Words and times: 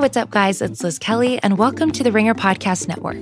what's 0.00 0.16
up, 0.16 0.30
guys? 0.30 0.62
It's 0.62 0.82
Liz 0.82 0.98
Kelly, 0.98 1.38
and 1.42 1.58
welcome 1.58 1.92
to 1.92 2.02
the 2.02 2.10
Ringer 2.10 2.32
Podcast 2.32 2.88
Network. 2.88 3.18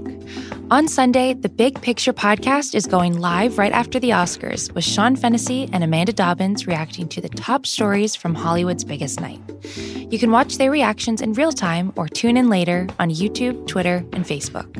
On 0.70 0.86
Sunday, 0.86 1.34
the 1.34 1.48
Big 1.48 1.82
Picture 1.82 2.12
podcast 2.12 2.72
is 2.72 2.86
going 2.86 3.18
live 3.18 3.58
right 3.58 3.72
after 3.72 3.98
the 3.98 4.10
Oscars 4.10 4.72
with 4.72 4.84
Sean 4.84 5.16
Fennessy 5.16 5.68
and 5.72 5.82
Amanda 5.82 6.12
Dobbins 6.12 6.68
reacting 6.68 7.08
to 7.08 7.20
the 7.20 7.30
top 7.30 7.66
stories 7.66 8.14
from 8.14 8.32
Hollywood's 8.32 8.84
biggest 8.84 9.20
night. 9.20 9.40
You 9.74 10.20
can 10.20 10.30
watch 10.30 10.56
their 10.56 10.70
reactions 10.70 11.20
in 11.20 11.32
real 11.32 11.50
time 11.50 11.92
or 11.96 12.06
tune 12.06 12.36
in 12.36 12.48
later 12.48 12.86
on 13.00 13.10
YouTube, 13.10 13.66
Twitter, 13.66 14.04
and 14.12 14.24
Facebook. 14.24 14.72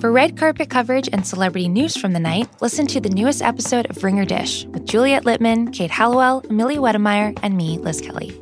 For 0.00 0.10
red 0.10 0.38
carpet 0.38 0.70
coverage 0.70 1.10
and 1.12 1.26
celebrity 1.26 1.68
news 1.68 1.98
from 1.98 2.14
the 2.14 2.18
night, 2.18 2.48
listen 2.62 2.86
to 2.86 3.00
the 3.00 3.10
newest 3.10 3.42
episode 3.42 3.90
of 3.90 4.02
Ringer 4.02 4.24
Dish 4.24 4.64
with 4.64 4.86
Juliet 4.86 5.24
Litman, 5.24 5.70
Kate 5.70 5.90
Hallowell, 5.90 6.46
Amelia 6.48 6.78
Wedemeyer, 6.78 7.38
and 7.42 7.58
me, 7.58 7.76
Liz 7.76 8.00
Kelly. 8.00 8.34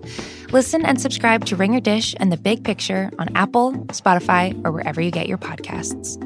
Listen 0.55 0.87
and 0.87 1.01
subscribe 1.01 1.45
to 1.47 1.57
Ringer 1.57 1.81
Dish 1.81 2.15
and 2.21 2.31
The 2.31 2.37
Big 2.37 2.63
Picture 2.63 3.11
on 3.19 3.29
Apple, 3.35 3.73
Spotify, 3.89 4.55
or 4.65 4.71
wherever 4.71 5.01
you 5.01 5.11
get 5.11 5.27
your 5.27 5.37
podcasts. 5.37 6.17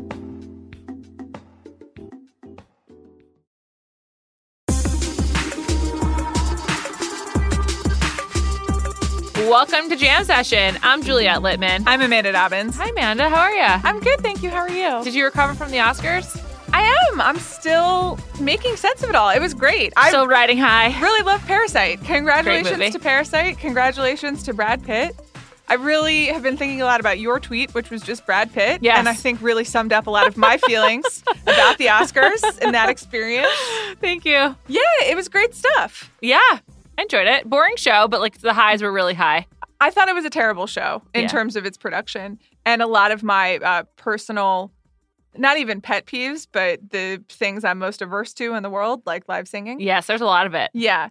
Welcome 9.48 9.88
to 9.88 9.96
Jam 9.96 10.27
Session. 10.27 10.76
I'm 10.82 11.02
Juliet 11.02 11.38
Litman. 11.38 11.84
I'm 11.87 12.02
Amanda 12.02 12.32
Dobbins. 12.32 12.76
Hi, 12.76 12.90
Amanda. 12.90 13.30
How 13.30 13.40
are 13.40 13.54
you? 13.54 13.62
I'm 13.62 13.98
good, 13.98 14.20
thank 14.20 14.42
you. 14.42 14.51
How 14.51 14.59
are 14.59 14.68
you? 14.68 15.02
Did 15.02 15.15
you 15.15 15.24
recover 15.24 15.54
from 15.54 15.70
the 15.70 15.79
Oscars? 15.79 16.48
I 16.78 17.09
am. 17.12 17.20
I'm 17.20 17.38
still 17.38 18.18
making 18.41 18.77
sense 18.77 19.02
of 19.02 19.10
it 19.10 19.16
all. 19.16 19.30
It 19.30 19.41
was 19.41 19.52
great. 19.52 19.92
I'm 19.96 20.10
Still 20.10 20.28
riding 20.28 20.59
high. 20.59 20.96
really 21.01 21.23
love 21.24 21.45
Parasite. 21.45 22.02
Congratulations 22.04 22.92
to 22.92 23.01
Parasite. 23.01 23.59
Congratulations 23.59 24.45
to 24.45 24.54
Brad 24.54 24.84
Pitt. 24.84 25.16
I 25.66 25.74
really 25.74 26.27
have 26.27 26.42
been 26.45 26.56
thinking 26.56 26.80
a 26.80 26.84
lot 26.84 27.01
about 27.01 27.18
your 27.18 27.41
tweet, 27.41 27.74
which 27.74 27.91
was 27.91 28.01
just 28.02 28.24
Brad 28.24 28.52
Pitt. 28.52 28.79
Yes. 28.80 28.96
And 28.96 29.09
I 29.09 29.12
think 29.15 29.43
really 29.43 29.65
summed 29.65 29.93
up 29.93 30.06
a 30.06 30.10
lot 30.10 30.29
of 30.29 30.37
my 30.37 30.56
feelings 30.66 31.24
about 31.43 31.79
the 31.79 31.87
Oscars 31.87 32.43
and 32.62 32.73
that 32.74 32.88
experience. 32.88 33.49
Thank 34.01 34.24
you. 34.24 34.54
Yeah, 34.68 34.80
it 35.02 35.16
was 35.16 35.29
great 35.29 35.54
stuff. 35.56 36.12
Yeah, 36.23 36.38
I 36.51 36.60
enjoyed 37.02 37.26
it. 37.26 37.51
Boring 37.51 37.74
show, 37.76 38.06
but 38.06 38.21
like 38.21 38.38
the 38.40 38.52
highs 38.54 38.82
were 38.82 38.93
really 38.93 39.15
high. 39.15 39.46
I 39.80 39.90
thought 39.90 40.09
it 40.09 40.15
was 40.15 40.24
a 40.24 40.30
terrible 40.30 40.66
show 40.68 41.02
in 41.12 41.23
Yeah. 41.23 41.26
terms 41.29 41.56
of 41.56 41.66
its 41.66 41.76
production 41.76 42.38
and 42.65 42.80
a 42.82 42.87
lot 42.87 43.10
of 43.10 43.23
my 43.24 43.56
uh, 43.59 43.82
personal, 43.96 44.71
not 45.37 45.59
even 45.59 45.80
pet 45.80 46.07
peeves, 46.07 46.46
but 46.51 46.80
the 46.90 47.23
things 47.29 47.65
I'm 47.65 47.79
most 47.79 48.02
averse 48.02 48.32
to 48.34 48.54
in 48.54 48.62
the 48.62 48.71
world, 48.71 49.02
like 49.07 49.29
live 49.29 49.46
singing. 49.48 49.80
Yes, 49.80 50.07
there's 50.07 50.21
a 50.21 50.26
lot 50.26 50.46
of 50.46 50.54
it. 50.54 50.71
Yeah. 50.74 51.09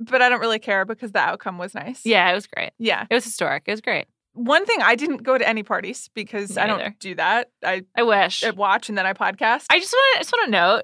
But 0.00 0.20
I 0.20 0.28
don't 0.28 0.40
really 0.40 0.58
care 0.58 0.84
because 0.84 1.12
the 1.12 1.20
outcome 1.20 1.58
was 1.58 1.74
nice. 1.74 2.04
Yeah, 2.04 2.30
it 2.30 2.34
was 2.34 2.46
great. 2.46 2.72
Yeah. 2.78 3.06
It 3.08 3.14
was 3.14 3.24
historic. 3.24 3.64
It 3.66 3.70
was 3.70 3.80
great. 3.80 4.06
One 4.34 4.64
thing, 4.66 4.80
I 4.82 4.94
didn't 4.96 5.18
go 5.22 5.36
to 5.38 5.46
any 5.46 5.62
parties 5.62 6.08
because 6.14 6.56
Me 6.56 6.62
I 6.62 6.66
don't 6.66 6.98
do 6.98 7.14
that. 7.16 7.50
I, 7.62 7.82
I 7.94 8.02
wish. 8.02 8.42
I 8.42 8.50
watch 8.50 8.88
and 8.88 8.96
then 8.98 9.06
I 9.06 9.12
podcast. 9.12 9.66
I 9.70 9.78
just 9.78 9.92
want 9.92 10.14
to 10.14 10.20
just 10.20 10.32
want 10.32 10.44
to 10.46 10.50
note. 10.50 10.82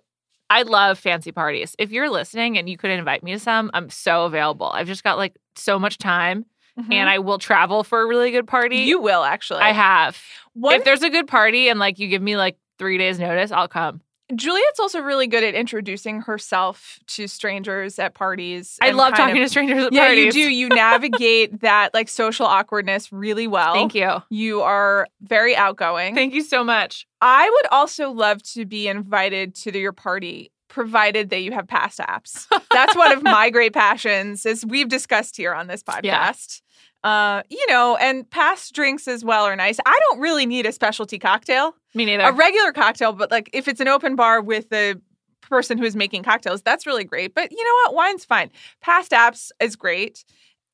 I 0.51 0.63
love 0.63 0.99
fancy 0.99 1.33
parties. 1.33 1.75
If 1.79 1.91
you're 1.91 2.09
listening 2.11 2.57
and 2.59 2.69
you 2.71 2.77
could 2.79 2.91
invite 2.91 3.23
me 3.23 3.33
to 3.33 3.39
some, 3.39 3.71
I'm 3.75 3.91
so 3.91 4.25
available. 4.27 4.67
I've 4.67 4.87
just 4.87 5.03
got 5.05 5.19
like 5.19 5.37
so 5.57 5.79
much 5.79 5.99
time, 5.99 6.45
Mhm. 6.79 6.93
and 6.95 7.09
I 7.11 7.19
will 7.19 7.39
travel 7.39 7.83
for 7.85 8.01
a 8.03 8.07
really 8.07 8.31
good 8.31 8.47
party. 8.47 8.79
you 8.79 9.01
will 9.01 9.25
actually. 9.25 9.61
I 9.61 9.73
have. 9.73 10.19
One, 10.55 10.75
if 10.77 10.85
there's 10.85 11.03
a 11.03 11.11
good 11.11 11.27
party 11.27 11.69
and 11.69 11.79
like 11.81 11.99
you 11.99 12.07
give 12.09 12.23
me 12.23 12.37
like 12.37 12.57
three 12.79 12.99
days 12.99 13.19
notice, 13.19 13.51
I'll 13.53 13.69
come. 13.69 14.01
Juliet's 14.35 14.79
also 14.79 15.01
really 15.01 15.27
good 15.27 15.43
at 15.43 15.55
introducing 15.55 16.21
herself 16.21 16.99
to 17.07 17.27
strangers 17.27 17.99
at 17.99 18.13
parties. 18.13 18.79
I 18.83 18.91
love 18.91 19.15
talking 19.17 19.39
of- 19.39 19.45
to 19.45 19.49
strangers 19.49 19.85
at 19.85 19.93
Yeah, 19.95 20.05
parties. 20.09 20.37
you 20.37 20.45
do. 20.45 20.51
You 20.53 20.69
navigate 20.73 21.61
that 21.63 21.95
like 21.95 22.11
social 22.11 22.45
awkwardness 22.45 23.11
really 23.11 23.47
well. 23.47 23.73
Thank 23.73 23.95
you. 23.95 24.23
You 24.29 24.61
are 24.61 25.07
very 25.23 25.57
outgoing. 25.57 26.15
Thank 26.15 26.35
you 26.35 26.43
so 26.43 26.63
much. 26.63 27.07
I 27.23 27.49
would 27.49 27.67
also 27.73 28.11
love 28.11 28.43
to 28.53 28.67
be 28.67 28.87
invited 28.87 29.55
to 29.57 29.79
your 29.79 29.93
party, 29.93 30.53
provided 30.69 31.31
that 31.31 31.41
you 31.41 31.53
have 31.53 31.67
passed 31.67 31.99
apps. 31.99 32.47
That's 32.71 32.95
one 32.95 33.13
of 33.13 33.23
my 33.23 33.49
great 33.49 33.73
passions, 33.73 34.45
as 34.45 34.63
we've 34.67 34.91
discussed 34.91 35.39
here 35.39 35.55
on 35.55 35.69
this 35.69 35.83
Yeah. 36.03 36.29
podcast. 36.33 36.61
Uh, 37.05 37.43
you 37.49 37.65
know, 37.69 37.97
and 37.97 38.29
passed 38.29 38.75
drinks 38.75 39.07
as 39.09 39.25
well 39.25 39.45
are 39.45 39.55
nice. 39.57 39.79
I 39.87 39.99
don't 40.11 40.19
really 40.21 40.45
need 40.47 40.67
a 40.67 40.73
specialty 40.73 41.19
cocktail, 41.19 41.77
Me 41.99 42.05
neither. 42.05 42.23
a 42.23 42.33
regular 42.33 42.73
cocktail, 42.73 43.13
but 43.13 43.31
like 43.31 43.51
if 43.53 43.67
it's 43.67 43.81
an 43.81 43.89
open 43.89 44.15
bar 44.15 44.41
with 44.41 44.69
the 44.69 45.01
person 45.43 45.79
who 45.79 45.85
is 45.85 45.97
making 45.97 46.23
cocktails, 46.23 46.63
that's 46.63 46.87
really 46.87 47.03
great. 47.03 47.35
But 47.35 47.51
you 47.51 47.65
know 47.65 47.75
what? 47.85 47.95
Wine's 47.95 48.25
fine. 48.25 48.51
Passed 48.81 49.11
apps 49.11 49.51
is 49.61 49.75
great. 49.75 50.25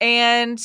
And 0.02 0.62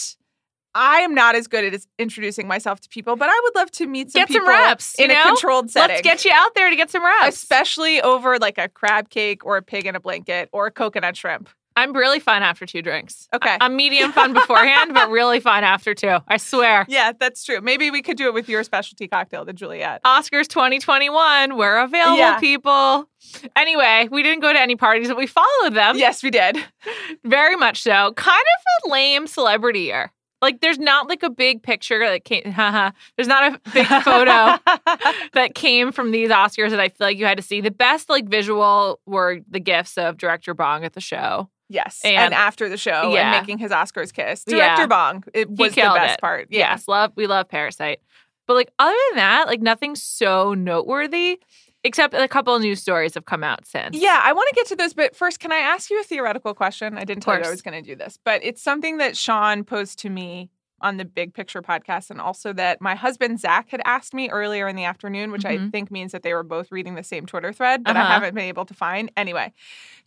I 0.76 1.00
am 1.00 1.16
not 1.16 1.36
as 1.36 1.48
good 1.48 1.74
at 1.74 1.82
introducing 1.98 2.46
myself 2.48 2.82
to 2.82 2.90
people, 2.90 3.16
but 3.16 3.30
I 3.30 3.40
would 3.44 3.56
love 3.56 3.72
to 3.72 3.88
meet 3.88 4.12
some 4.12 4.22
Get 4.26 4.32
some 4.32 4.48
reps, 4.48 4.96
in 5.00 5.12
a 5.12 5.24
controlled 5.24 5.72
setting. 5.72 5.96
Let's 5.96 6.02
get 6.04 6.26
you 6.26 6.32
out 6.34 6.54
there 6.56 6.70
to 6.70 6.76
get 6.76 6.92
some 6.92 7.04
reps. 7.06 7.36
especially 7.36 8.02
over 8.02 8.38
like 8.38 8.58
a 8.58 8.68
crab 8.68 9.10
cake 9.10 9.46
or 9.46 9.56
a 9.58 9.62
pig 9.62 9.86
in 9.86 9.96
a 9.96 10.00
blanket 10.00 10.50
or 10.52 10.66
a 10.66 10.72
coconut 10.72 11.16
shrimp. 11.16 11.50
I'm 11.80 11.94
really 11.94 12.20
fun 12.20 12.44
after 12.44 12.66
two 12.66 12.82
drinks. 12.82 13.28
Okay. 13.34 13.58
I'm 13.60 13.76
medium 13.76 14.12
fun 14.12 14.34
beforehand, 14.34 14.94
but 14.94 15.10
really 15.10 15.40
fun 15.40 15.64
after 15.64 15.94
two. 15.94 16.18
I 16.28 16.38
swear. 16.38 16.86
yeah, 16.90 17.14
that's 17.18 17.44
true. 17.44 17.62
Maybe 17.62 17.90
we 17.92 18.02
could 18.02 18.18
do 18.18 18.28
it 18.28 18.34
with 18.34 18.48
your 18.50 18.64
specialty 18.64 19.08
cocktail, 19.08 19.46
the 19.46 19.54
Juliet. 19.54 20.04
Oscars 20.04 20.48
2021. 20.48 21.58
We're 21.58 21.80
available, 21.80 22.18
Yeah. 22.18 22.40
people. 22.40 23.10
Anyway, 23.56 24.08
we 24.12 24.24
didn't 24.24 24.42
go 24.42 24.52
to 24.54 24.60
any 24.60 24.76
parties, 24.76 25.08
but 25.08 25.18
we 25.18 25.28
followed 25.28 25.74
them. 25.74 25.98
yes, 25.98 26.24
we 26.24 26.30
did. 26.32 26.58
Very 27.24 27.56
much 27.56 27.82
so. 27.82 28.14
Kind 28.14 28.42
of 28.86 28.90
a 28.90 28.92
lame 28.94 29.28
celebrity 29.28 29.82
year. 29.82 30.12
Like, 30.42 30.62
there's 30.62 30.80
not 30.80 31.10
like 31.10 31.22
a 31.22 31.30
big 31.30 31.62
picture 31.64 32.00
that 32.00 32.24
came. 32.24 32.50
Haha. 32.54 32.92
there's 33.18 33.28
not 33.28 33.54
a 33.56 33.72
big 33.74 33.86
photo 33.88 34.58
that 35.34 35.52
came 35.54 35.92
from 35.92 36.12
these 36.12 36.30
Oscars 36.30 36.70
that 36.70 36.80
I 36.80 36.88
feel 36.88 37.08
like 37.08 37.18
you 37.18 37.26
had 37.26 37.36
to 37.38 37.44
see. 37.44 37.60
The 37.60 37.72
best 37.72 38.10
like 38.10 38.26
visual 38.30 39.02
were 39.06 39.40
the 39.50 39.60
gifts 39.60 39.98
of 39.98 40.18
director 40.18 40.54
Bong 40.54 40.86
at 40.86 40.94
the 40.94 41.02
show. 41.02 41.50
Yes, 41.70 42.02
And- 42.04 42.16
and, 42.18 42.34
after 42.34 42.68
the 42.68 42.78
show 42.78 43.14
Yeah. 43.14 43.32
and 43.34 43.42
making 43.42 43.60
his 43.60 43.72
Oscars 43.72 44.12
kiss, 44.14 44.44
Yeah. 44.48 44.58
director 44.76 44.88
Bong, 44.88 45.24
it 45.34 45.50
was 45.50 45.74
the 45.76 45.82
best 45.82 46.16
it. 46.16 46.22
part. 46.22 46.48
Yeah. 46.50 46.72
Yes, 46.72 46.88
love 46.88 47.14
we 47.16 47.28
love 47.28 47.48
Parasite. 47.48 48.00
But 48.48 48.56
like 48.56 48.72
other 48.80 48.98
than 49.12 49.18
that, 49.18 49.48
like 49.48 49.62
nothing 49.62 49.96
so 49.96 50.54
noteworthy, 50.56 51.40
except 51.84 52.14
a 52.14 52.28
couple 52.28 52.54
of 52.56 52.62
news 52.62 52.82
stories 52.82 53.14
have 53.14 53.26
come 53.26 53.44
out 53.44 53.66
since. 53.66 53.96
Yeah, 53.96 54.20
I 54.24 54.34
want 54.34 54.50
to 54.50 54.56
get 54.56 54.66
to 54.68 54.76
those, 54.76 54.94
but 54.94 55.16
first, 55.16 55.40
can 55.40 55.52
I 55.52 55.58
ask 55.60 55.90
you 55.90 56.00
a 56.00 56.04
theoretical 56.04 56.54
question? 56.54 56.98
I 56.98 57.06
didn't 57.06 57.24
tell 57.24 57.38
you 57.38 57.46
I 57.46 57.50
was 57.50 57.62
going 57.62 57.82
to 57.82 57.88
do 57.88 57.96
this, 57.96 58.18
but 58.26 58.42
it's 58.44 58.62
something 58.62 58.98
that 58.98 59.16
Sean 59.16 59.64
posed 59.64 60.00
to 60.00 60.10
me 60.10 60.50
on 60.82 60.98
the 60.98 61.06
Big 61.06 61.34
Picture 61.34 61.62
podcast, 61.62 62.10
and 62.10 62.20
also 62.22 62.54
that 62.54 62.82
my 62.82 62.96
husband 62.96 63.40
Zach 63.40 63.70
had 63.70 63.82
asked 63.86 64.14
me 64.14 64.30
earlier 64.30 64.68
in 64.68 64.76
the 64.76 64.84
afternoon, 64.86 65.32
which 65.32 65.46
I 65.46 65.58
Mhm. 65.58 65.72
think 65.72 65.92
means 65.92 66.12
that 66.12 66.24
they 66.24 66.34
were 66.34 66.44
both 66.44 66.72
reading 66.72 66.96
the 66.96 67.04
same 67.04 67.26
Twitter 67.26 67.52
thread, 67.54 67.84
but 67.84 67.96
I 67.96 68.02
Uh-huh. 68.02 68.14
haven't 68.14 68.36
been 68.36 68.46
able 68.46 68.66
to 68.66 68.74
find. 68.74 69.12
Anyway, 69.18 69.54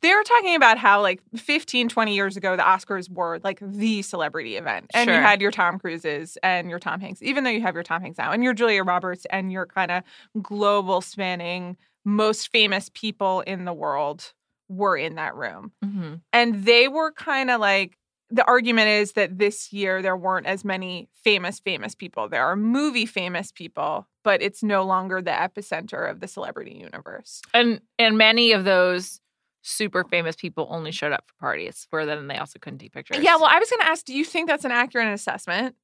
they 0.01 0.13
were 0.15 0.23
talking 0.25 0.55
about 0.55 0.79
how 0.79 1.01
like 1.01 1.21
15, 1.37 1.89
20 1.89 2.15
years 2.15 2.37
ago, 2.37 2.57
the 2.57 2.63
Oscars 2.63 3.11
were 3.11 3.39
like 3.45 3.59
the 3.63 4.03
celebrity 4.03 4.57
event, 4.57 4.91
and 4.95 5.09
you 5.11 5.17
had 5.17 5.41
your 5.41 5.51
Tom 5.51 5.79
Cruises 5.79 6.39
and 6.43 6.69
your 6.71 6.79
Tom 6.79 7.01
Hanks, 7.01 7.23
even 7.23 7.45
though 7.45 7.51
you 7.51 7.63
have 7.63 7.75
your 7.75 7.85
Tom 7.85 8.03
Hanks 8.03 8.19
now, 8.19 8.33
and 8.33 8.43
your 8.43 8.55
Julia 8.55 8.83
Roberts 8.85 9.27
and 9.31 9.53
your 9.53 9.67
kind 9.67 9.91
of 9.91 10.03
global 10.43 11.01
spanning 11.01 11.77
most 12.05 12.51
famous 12.51 12.91
people 12.95 13.43
in 13.43 13.65
the 13.65 13.73
world 13.73 14.33
were 14.69 14.97
in 14.97 15.15
that 15.17 15.35
room. 15.37 15.73
hmm 15.83 16.15
And 16.33 16.65
they 16.65 16.89
were 16.89 17.13
kind 17.13 17.51
of 17.51 17.61
like 17.61 17.97
the 18.35 18.45
argument 18.47 18.89
is 18.89 19.13
that 19.13 19.39
this 19.39 19.73
year 19.73 20.01
there 20.03 20.17
weren't 20.17 20.47
as 20.47 20.65
many 20.65 21.09
famous, 21.23 21.61
famous 21.61 21.95
people. 21.95 22.29
There 22.29 22.45
are 22.45 22.57
movie 22.57 23.05
famous 23.07 23.53
people, 23.53 24.07
but 24.25 24.41
it's 24.41 24.63
no 24.63 24.85
longer 24.85 25.21
the 25.21 25.31
epicenter 25.31 26.11
of 26.11 26.21
the 26.21 26.27
celebrity 26.27 26.73
universe. 26.73 27.43
And 27.53 27.81
and 27.99 28.17
many 28.17 28.53
of 28.53 28.65
those 28.65 29.21
super 29.61 30.03
famous 30.03 30.35
people 30.35 30.67
only 30.71 30.91
showed 30.93 31.13
up 31.13 31.25
for 31.27 31.35
parties, 31.39 31.87
where 31.91 32.07
then 32.07 32.27
they 32.27 32.37
also 32.39 32.59
couldn't 32.59 32.79
take 32.81 32.93
pictures. 32.93 33.19
Yeah, 33.23 33.37
well, 33.37 33.51
I 33.51 33.59
was 33.59 33.71
going 33.71 33.81
to 33.83 33.87
ask 33.89 34.05
do 34.05 34.15
you 34.15 34.25
think 34.25 34.49
that's 34.49 34.65
an 34.65 34.73
accurate 34.73 35.13
assessment? 35.13 35.77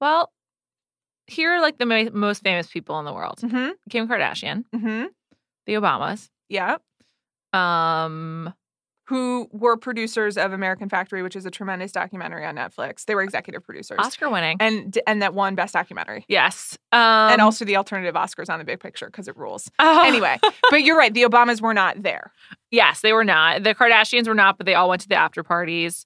well, 0.00 0.30
here 1.26 1.50
are 1.54 1.60
like 1.60 1.78
the 1.78 1.86
ma- 1.86 2.10
most 2.12 2.42
famous 2.44 2.68
people 2.68 2.98
in 3.00 3.04
the 3.04 3.12
world: 3.12 3.40
Mm 3.42 3.72
Kim 3.90 4.06
Kardashian, 4.06 4.64
hmm. 4.72 4.76
Mm 4.78 4.80
hmm. 5.02 5.06
the 5.66 5.72
Obamas, 5.74 6.30
Yeah. 6.48 6.76
um, 7.52 8.54
Who 9.08 9.48
were 9.52 9.76
producers 9.76 10.36
of 10.36 10.52
American 10.52 10.88
Factory, 10.88 11.22
which 11.22 11.36
is 11.36 11.46
a 11.46 11.50
tremendous 11.50 11.92
documentary 11.92 12.44
on 12.44 12.56
Netflix. 12.56 13.04
They 13.04 13.14
were 13.14 13.22
executive 13.22 13.62
producers. 13.64 13.98
Oscar 14.00 14.28
winning. 14.28 14.56
and 14.60 14.98
and 15.06 15.22
that 15.22 15.32
won 15.32 15.54
best 15.54 15.74
documentary. 15.74 16.24
yes, 16.28 16.76
um, 16.92 17.00
and 17.32 17.40
also 17.40 17.64
the 17.64 17.76
alternative 17.76 18.14
Oscars 18.16 18.50
on 18.50 18.58
the 18.58 18.64
big 18.64 18.80
picture 18.80 19.06
because 19.06 19.28
it 19.28 19.36
rules. 19.36 19.70
oh, 19.78 20.02
Anyway, 20.06 20.38
but 20.70 20.82
you're 20.82 20.96
right. 20.98 21.14
The 21.14 21.22
Obamas 21.22 21.60
were 21.60 21.74
not 21.74 22.02
there. 22.02 22.32
Yes, 22.70 23.00
they 23.00 23.12
were 23.12 23.24
not. 23.24 23.62
The 23.62 23.74
Kardashians 23.74 24.26
were 24.26 24.34
not, 24.34 24.58
but 24.58 24.66
they 24.66 24.74
all 24.74 24.88
went 24.88 25.02
to 25.02 25.08
the 25.08 25.14
after 25.16 25.42
parties. 25.44 26.04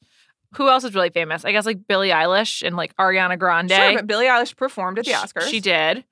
Who 0.56 0.68
else 0.68 0.82
is 0.84 0.94
really 0.94 1.10
famous? 1.10 1.44
I 1.44 1.52
guess 1.52 1.64
like 1.64 1.86
Billie 1.86 2.08
Eilish 2.10 2.66
and 2.66 2.76
like 2.76 2.94
Ariana 2.96 3.38
Grande. 3.38 3.70
Sure, 3.70 3.94
but 3.94 4.06
Billie 4.08 4.26
Eilish 4.26 4.56
performed 4.56 4.98
at 4.98 5.04
the 5.04 5.12
Oscars. 5.12 5.48
She 5.48 5.60
did. 5.60 6.04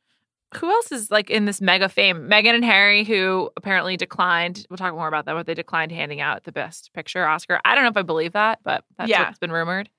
Who 0.56 0.70
else 0.70 0.90
is 0.92 1.10
like 1.10 1.28
in 1.30 1.44
this 1.44 1.60
mega 1.60 1.88
fame? 1.88 2.28
Meghan 2.28 2.54
and 2.54 2.64
Harry, 2.64 3.04
who 3.04 3.50
apparently 3.56 3.96
declined. 3.98 4.66
We'll 4.70 4.78
talk 4.78 4.94
more 4.94 5.08
about 5.08 5.26
that, 5.26 5.34
but 5.34 5.46
they 5.46 5.54
declined 5.54 5.92
handing 5.92 6.20
out 6.22 6.44
the 6.44 6.52
Best 6.52 6.90
Picture 6.94 7.26
Oscar. 7.26 7.60
I 7.64 7.74
don't 7.74 7.84
know 7.84 7.90
if 7.90 7.96
I 7.96 8.02
believe 8.02 8.32
that, 8.32 8.60
but 8.64 8.84
that's 8.96 9.10
Yeah. 9.10 9.24
what's 9.26 9.38
been 9.38 9.52
rumored. 9.52 9.90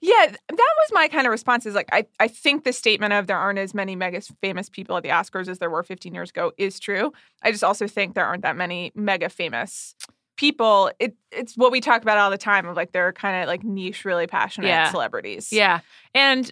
Yeah, 0.00 0.26
that 0.28 0.48
was 0.48 0.90
my 0.92 1.06
kind 1.08 1.26
of 1.26 1.30
response. 1.30 1.66
Is 1.66 1.74
like 1.74 1.88
I, 1.92 2.06
I 2.18 2.26
think 2.28 2.64
the 2.64 2.72
statement 2.72 3.12
of 3.12 3.26
there 3.28 3.36
aren't 3.38 3.58
as 3.58 3.74
many 3.74 3.94
mega 3.96 4.20
famous 4.40 4.68
people 4.68 4.96
at 4.96 5.02
the 5.04 5.10
Oscars 5.10 5.48
as 5.48 5.58
there 5.58 5.70
were 5.70 5.82
15 5.82 6.14
years 6.14 6.30
ago 6.30 6.52
is 6.56 6.80
true. 6.80 7.12
I 7.42 7.50
just 7.52 7.64
also 7.64 7.86
think 7.86 8.14
there 8.14 8.26
aren't 8.26 8.42
that 8.42 8.56
many 8.56 8.90
mega 8.94 9.28
famous 9.28 9.94
people. 10.36 10.90
It 10.98 11.14
it's 11.30 11.56
what 11.56 11.70
we 11.72 11.80
talk 11.80 12.02
about 12.02 12.18
all 12.18 12.30
the 12.30 12.38
time 12.38 12.66
of 12.66 12.76
like 12.76 12.92
they're 12.92 13.12
kind 13.12 13.42
of 13.42 13.48
like 13.48 13.62
niche, 13.64 14.04
really 14.04 14.26
passionate 14.26 14.68
Yeah. 14.68 14.90
celebrities. 14.90 15.52
Yeah. 15.52 15.80
And 16.14 16.50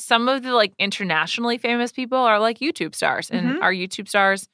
some 0.00 0.28
of 0.28 0.42
the 0.42 0.52
like 0.52 0.72
internationally 0.78 1.58
famous 1.58 1.92
people 1.92 2.18
are 2.18 2.38
like 2.40 2.58
YouTube 2.58 2.94
stars. 2.94 3.30
And 3.30 3.56
Mhm. 3.56 3.62
are 3.62 3.72
YouTube 3.72 4.08
stars, 4.08 4.48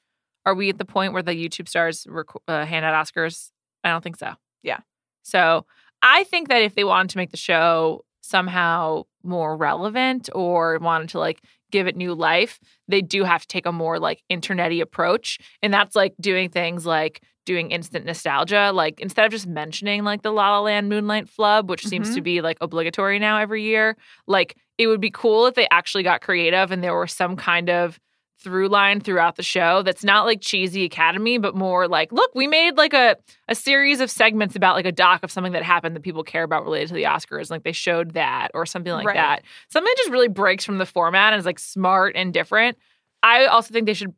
are 0.45 0.55
we 0.55 0.69
at 0.69 0.79
the 0.79 0.85
point 0.85 1.13
where 1.13 1.23
the 1.23 1.33
YouTube 1.35 1.69
stars 1.69 2.07
rec- 2.09 2.27
uh, 2.49 2.65
hand 2.67 2.85
out 2.85 2.95
Oscars? 2.95 3.51
I 3.85 3.91
don't 3.91 4.03
think 4.03 4.17
so. 4.17 4.35
Yeah. 4.63 4.79
So 5.23 5.67
I 6.03 6.25
think 6.25 6.49
that 6.49 6.63
if 6.63 6.75
they 6.75 6.85
wanted 6.85 7.11
to 7.11 7.19
make 7.19 7.31
the 7.31 7.37
show 7.37 8.05
somehow 8.21 9.05
more 9.23 9.57
relevant 9.57 10.29
or 10.35 10.79
wanted 10.79 11.09
to 11.11 11.19
like 11.19 11.41
give 11.71 11.87
it 11.87 11.97
new 11.97 12.15
life, 12.15 12.59
they 12.89 13.01
do 13.03 13.25
have 13.25 13.43
to 13.43 13.49
take 13.49 13.67
a 13.67 13.73
more 13.73 13.99
like 13.99 14.23
internety 14.31 14.81
approach. 14.81 15.39
And 15.63 15.73
that's 15.73 15.97
like 15.97 16.15
doing 16.21 16.49
things 16.49 16.87
like 16.87 17.23
doing 17.45 17.71
instant 17.71 18.05
nostalgia. 18.05 18.73
Like 18.75 19.01
instead 19.01 19.25
of 19.25 19.31
just 19.31 19.47
mentioning 19.47 20.03
like 20.05 20.23
the 20.23 20.33
La 20.33 20.51
La 20.51 20.61
Land 20.61 20.89
Moonlight 20.89 21.29
Flub, 21.29 21.71
which 21.71 21.87
seems 21.87 22.15
to 22.17 22.21
be 22.21 22.41
like 22.41 22.59
obligatory 22.61 23.19
now 23.21 23.39
every 23.39 23.63
year, 23.63 23.97
like 24.27 24.57
it 24.79 24.87
would 24.87 25.01
be 25.01 25.11
cool 25.11 25.47
if 25.47 25.55
they 25.55 25.67
actually 25.71 26.03
got 26.03 26.21
creative 26.21 26.71
and 26.71 26.83
there 26.83 26.95
were 26.95 27.07
some 27.07 27.37
kind 27.37 27.71
of 27.71 27.99
through 28.39 28.69
line 28.69 29.01
throughout 29.01 29.37
the 29.37 29.43
show 29.43 29.83
that's 29.83 30.05
not 30.05 30.27
like 30.27 30.43
cheesy 30.43 30.85
academy 30.85 31.39
but 31.39 31.57
more 31.57 31.89
like 31.89 32.13
look 32.13 32.31
we 32.35 32.47
made 32.47 32.77
like 32.77 32.93
a 32.93 33.17
a 33.49 33.55
series 33.55 33.99
of 33.99 34.11
segments 34.11 34.55
about 34.55 34.77
like 34.77 34.85
a 34.85 34.93
doc 34.93 35.23
of 35.23 35.31
something 35.31 35.53
that 35.55 35.63
happened 35.63 35.97
that 35.97 36.03
people 36.03 36.23
care 36.23 36.43
about 36.43 36.63
related 36.63 36.89
to 36.89 36.95
the 36.95 37.05
oscars 37.05 37.51
like 37.51 37.63
they 37.65 37.73
showed 37.73 38.13
that 38.13 38.49
or 38.53 38.67
something 38.67 38.93
like 38.93 39.07
Right. 39.07 39.15
that. 39.17 39.43
Something 39.71 39.91
that 39.91 39.97
just 39.97 40.11
really 40.11 40.29
breaks 40.29 40.65
from 40.67 40.77
the 40.77 40.85
format 40.87 41.33
and 41.33 41.41
is 41.41 41.47
like 41.47 41.59
smart 41.59 42.15
and 42.15 42.33
different. 42.35 42.77
I 43.23 43.47
also 43.47 43.73
think 43.73 43.87
they 43.87 43.95
should 43.95 44.13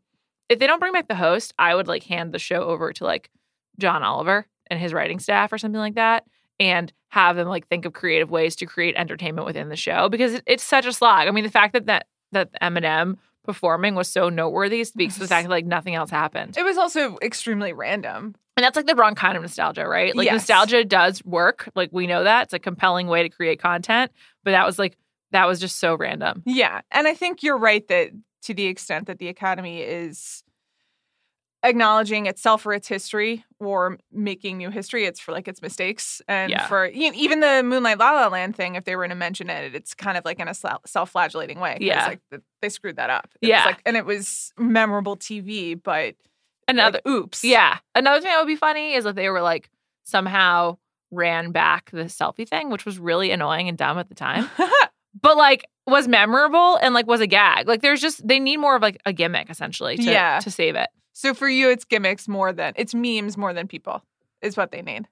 if 0.48 0.58
they 0.58 0.66
don't 0.66 0.80
bring 0.80 0.92
back 0.94 1.06
the 1.08 1.14
host 1.14 1.54
i 1.58 1.74
would 1.74 1.86
like 1.86 2.02
hand 2.02 2.32
the 2.32 2.38
show 2.38 2.62
over 2.62 2.92
to 2.92 3.04
like 3.04 3.30
john 3.78 4.02
oliver 4.02 4.46
and 4.68 4.80
his 4.80 4.92
writing 4.92 5.18
staff 5.20 5.52
or 5.52 5.58
something 5.58 5.78
like 5.78 5.94
that 5.94 6.24
and 6.60 6.92
have 7.08 7.36
them 7.36 7.48
like 7.48 7.66
think 7.68 7.84
of 7.84 7.92
creative 7.92 8.30
ways 8.30 8.54
to 8.56 8.66
create 8.66 8.94
entertainment 8.96 9.46
within 9.46 9.68
the 9.68 9.76
show 9.76 10.08
because 10.08 10.34
it, 10.34 10.42
it's 10.46 10.62
such 10.62 10.86
a 10.86 10.92
slog. 10.92 11.26
I 11.26 11.30
mean, 11.30 11.44
the 11.44 11.50
fact 11.50 11.72
that 11.72 11.86
that 11.86 12.06
that 12.32 12.50
Eminem 12.60 13.16
performing 13.44 13.94
was 13.94 14.08
so 14.08 14.28
noteworthy 14.28 14.84
speaks 14.84 15.14
to 15.14 15.20
the 15.20 15.28
fact 15.28 15.44
that 15.46 15.50
like 15.50 15.64
nothing 15.64 15.94
else 15.94 16.10
happened. 16.10 16.56
It 16.58 16.64
was 16.64 16.76
also 16.76 17.16
extremely 17.22 17.72
random. 17.72 18.34
And 18.58 18.64
that's 18.64 18.76
like 18.76 18.86
the 18.86 18.94
wrong 18.94 19.14
kind 19.14 19.36
of 19.36 19.42
nostalgia, 19.42 19.86
right? 19.88 20.14
Like 20.14 20.26
Yes. 20.26 20.32
nostalgia 20.34 20.84
does 20.84 21.24
work. 21.24 21.70
Like 21.74 21.90
we 21.92 22.06
know 22.06 22.24
that. 22.24 22.44
It's 22.44 22.52
a 22.52 22.58
compelling 22.58 23.06
way 23.06 23.22
to 23.22 23.28
create 23.30 23.60
content, 23.60 24.10
but 24.44 24.50
that 24.50 24.66
was 24.66 24.78
like 24.78 24.98
that 25.30 25.46
was 25.46 25.60
just 25.60 25.78
so 25.78 25.94
random. 25.94 26.42
Yeah. 26.44 26.80
And 26.90 27.06
I 27.06 27.14
think 27.14 27.42
you're 27.42 27.58
right 27.58 27.86
that 27.88 28.10
to 28.42 28.54
the 28.54 28.66
extent 28.66 29.06
that 29.06 29.18
the 29.18 29.28
Academy 29.28 29.80
is 29.80 30.42
acknowledging 31.64 32.26
itself 32.26 32.62
for 32.62 32.72
its 32.72 32.86
history 32.86 33.44
or 33.58 33.98
making 34.12 34.56
new 34.58 34.70
history, 34.70 35.04
it's 35.06 35.18
for 35.18 35.32
like 35.32 35.48
its 35.48 35.60
mistakes. 35.60 36.22
And 36.28 36.50
Yeah. 36.50 36.66
for 36.68 36.86
you 36.86 37.10
know, 37.10 37.16
even 37.16 37.40
the 37.40 37.62
Moonlight 37.64 37.98
La 37.98 38.12
La 38.12 38.28
Land 38.28 38.54
thing, 38.56 38.74
if 38.76 38.84
they 38.84 38.94
were 38.96 39.08
to 39.08 39.14
mention 39.14 39.50
it, 39.50 39.74
it's 39.74 39.94
kind 39.94 40.16
of 40.16 40.24
like 40.24 40.38
in 40.38 40.46
a 40.48 40.54
self 40.54 41.10
flagellating 41.10 41.58
way. 41.60 41.78
Yeah. 41.80 42.06
Like 42.06 42.20
th- 42.30 42.42
they 42.62 42.68
screwed 42.68 42.96
that 42.96 43.10
up. 43.10 43.28
It 43.42 43.48
Yeah. 43.48 43.64
like, 43.66 43.82
and 43.84 43.96
it 43.96 44.04
was 44.06 44.52
memorable 44.58 45.16
TV, 45.16 45.74
but 45.74 46.14
Another 46.68 47.00
like, 47.04 47.12
oops. 47.14 47.42
Yeah. 47.44 47.78
Another 47.94 48.20
thing 48.20 48.30
that 48.30 48.38
would 48.38 48.46
be 48.46 48.56
funny 48.56 48.94
is 48.94 49.04
if 49.06 49.14
they 49.16 49.28
were 49.30 49.40
like 49.42 49.70
somehow 50.04 50.76
ran 51.10 51.50
back 51.50 51.90
the 51.90 52.04
selfie 52.04 52.46
thing, 52.48 52.70
which 52.70 52.84
was 52.84 52.98
really 52.98 53.30
annoying 53.30 53.68
and 53.68 53.76
dumb 53.78 53.98
at 53.98 54.08
the 54.08 54.14
time. 54.14 54.48
but 55.20 55.36
like 55.36 55.66
was 55.86 56.06
memorable 56.06 56.76
and 56.76 56.92
like 56.94 57.06
was 57.06 57.20
a 57.22 57.26
gag. 57.26 57.66
Like 57.66 57.80
there's 57.80 58.00
just 58.00 58.26
they 58.26 58.38
need 58.38 58.58
more 58.58 58.76
of 58.76 58.82
like 58.82 59.00
a 59.06 59.12
gimmick 59.12 59.48
essentially 59.50 59.96
to 59.96 60.02
Yeah. 60.02 60.38
to 60.40 60.50
save 60.50 60.76
it. 60.76 60.88
So 61.18 61.34
for 61.34 61.48
you, 61.48 61.68
it's 61.68 61.84
gimmicks 61.84 62.28
more 62.28 62.52
than 62.52 62.74
it's 62.76 62.94
memes 62.94 63.36
more 63.36 63.52
than 63.52 63.66
people 63.66 64.04
is 64.40 64.56
what 64.56 64.70
they 64.70 64.82
need. 64.82 65.08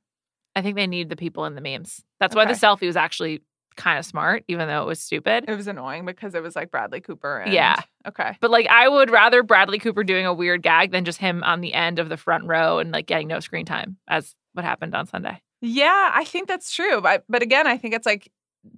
I 0.54 0.62
think 0.62 0.76
they 0.76 0.86
need 0.86 1.08
the 1.08 1.16
people 1.16 1.46
in 1.46 1.56
the 1.56 1.60
memes. 1.60 2.04
That's 2.20 2.36
why 2.36 2.44
the 2.44 2.52
selfie 2.52 2.86
was 2.86 2.94
actually 2.94 3.42
kind 3.76 3.98
of 3.98 4.06
smart, 4.06 4.44
even 4.46 4.68
though 4.68 4.82
it 4.82 4.86
was 4.86 5.00
stupid. 5.00 5.46
It 5.48 5.56
was 5.56 5.66
annoying 5.66 6.06
because 6.06 6.36
it 6.36 6.44
was 6.44 6.54
like 6.54 6.70
Bradley 6.70 7.00
Cooper. 7.00 7.38
And, 7.38 7.52
Yeah. 7.52 7.80
Okay. 8.06 8.36
But 8.40 8.52
like 8.52 8.68
I 8.68 8.88
would 8.88 9.10
rather 9.10 9.42
Bradley 9.42 9.80
Cooper 9.80 10.04
doing 10.04 10.26
a 10.26 10.32
weird 10.32 10.62
gag 10.62 10.92
than 10.92 11.04
just 11.04 11.18
him 11.18 11.42
on 11.42 11.60
the 11.60 11.74
end 11.74 11.98
of 11.98 12.08
the 12.08 12.16
front 12.16 12.44
row 12.44 12.78
and 12.78 12.92
like 12.92 13.06
getting 13.06 13.26
no 13.26 13.40
screen 13.40 13.66
time, 13.66 13.96
as 14.06 14.36
what 14.52 14.64
happened 14.64 14.94
on 14.94 15.08
Sunday. 15.08 15.42
Yeah, 15.60 16.12
I 16.14 16.22
think 16.24 16.46
that's 16.46 16.72
true. 16.72 17.00
But 17.00 17.24
but 17.28 17.42
again, 17.42 17.66
I 17.66 17.78
think 17.78 17.94
it's 17.94 18.06
like 18.06 18.30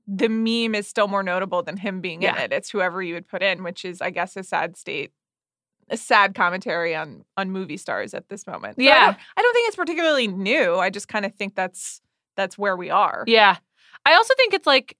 the 0.06 0.30
meme 0.30 0.74
is 0.74 0.88
still 0.88 1.08
more 1.08 1.22
notable 1.22 1.62
than 1.62 1.76
him 1.76 2.00
being 2.00 2.22
in 2.22 2.34
it. 2.36 2.52
It's 2.54 2.70
whoever 2.70 3.02
you 3.02 3.12
would 3.12 3.28
put 3.28 3.42
in, 3.42 3.62
which 3.62 3.84
is 3.84 4.00
I 4.00 4.08
guess 4.08 4.34
a 4.34 4.42
sad 4.42 4.78
state, 4.78 5.12
a 5.90 5.96
sad 5.96 6.34
commentary 6.34 6.94
on 6.94 7.24
on 7.36 7.50
movie 7.50 7.76
stars 7.76 8.14
at 8.14 8.28
this 8.28 8.46
moment. 8.46 8.76
So 8.76 8.82
I 8.82 8.86
Yeah. 8.86 9.04
don't, 9.06 9.16
I 9.36 9.42
don't 9.42 9.52
think 9.54 9.68
it's 9.68 9.76
particularly 9.76 10.28
new. 10.28 10.76
I 10.76 10.90
just 10.90 11.08
kind 11.08 11.24
of 11.24 11.34
think 11.34 11.54
that's 11.54 12.00
that's 12.36 12.56
where 12.58 12.76
we 12.76 12.90
are. 12.90 13.24
Yeah. 13.26 13.56
I 14.06 14.14
also 14.14 14.32
think 14.36 14.54
it's 14.54 14.66
like 14.66 14.96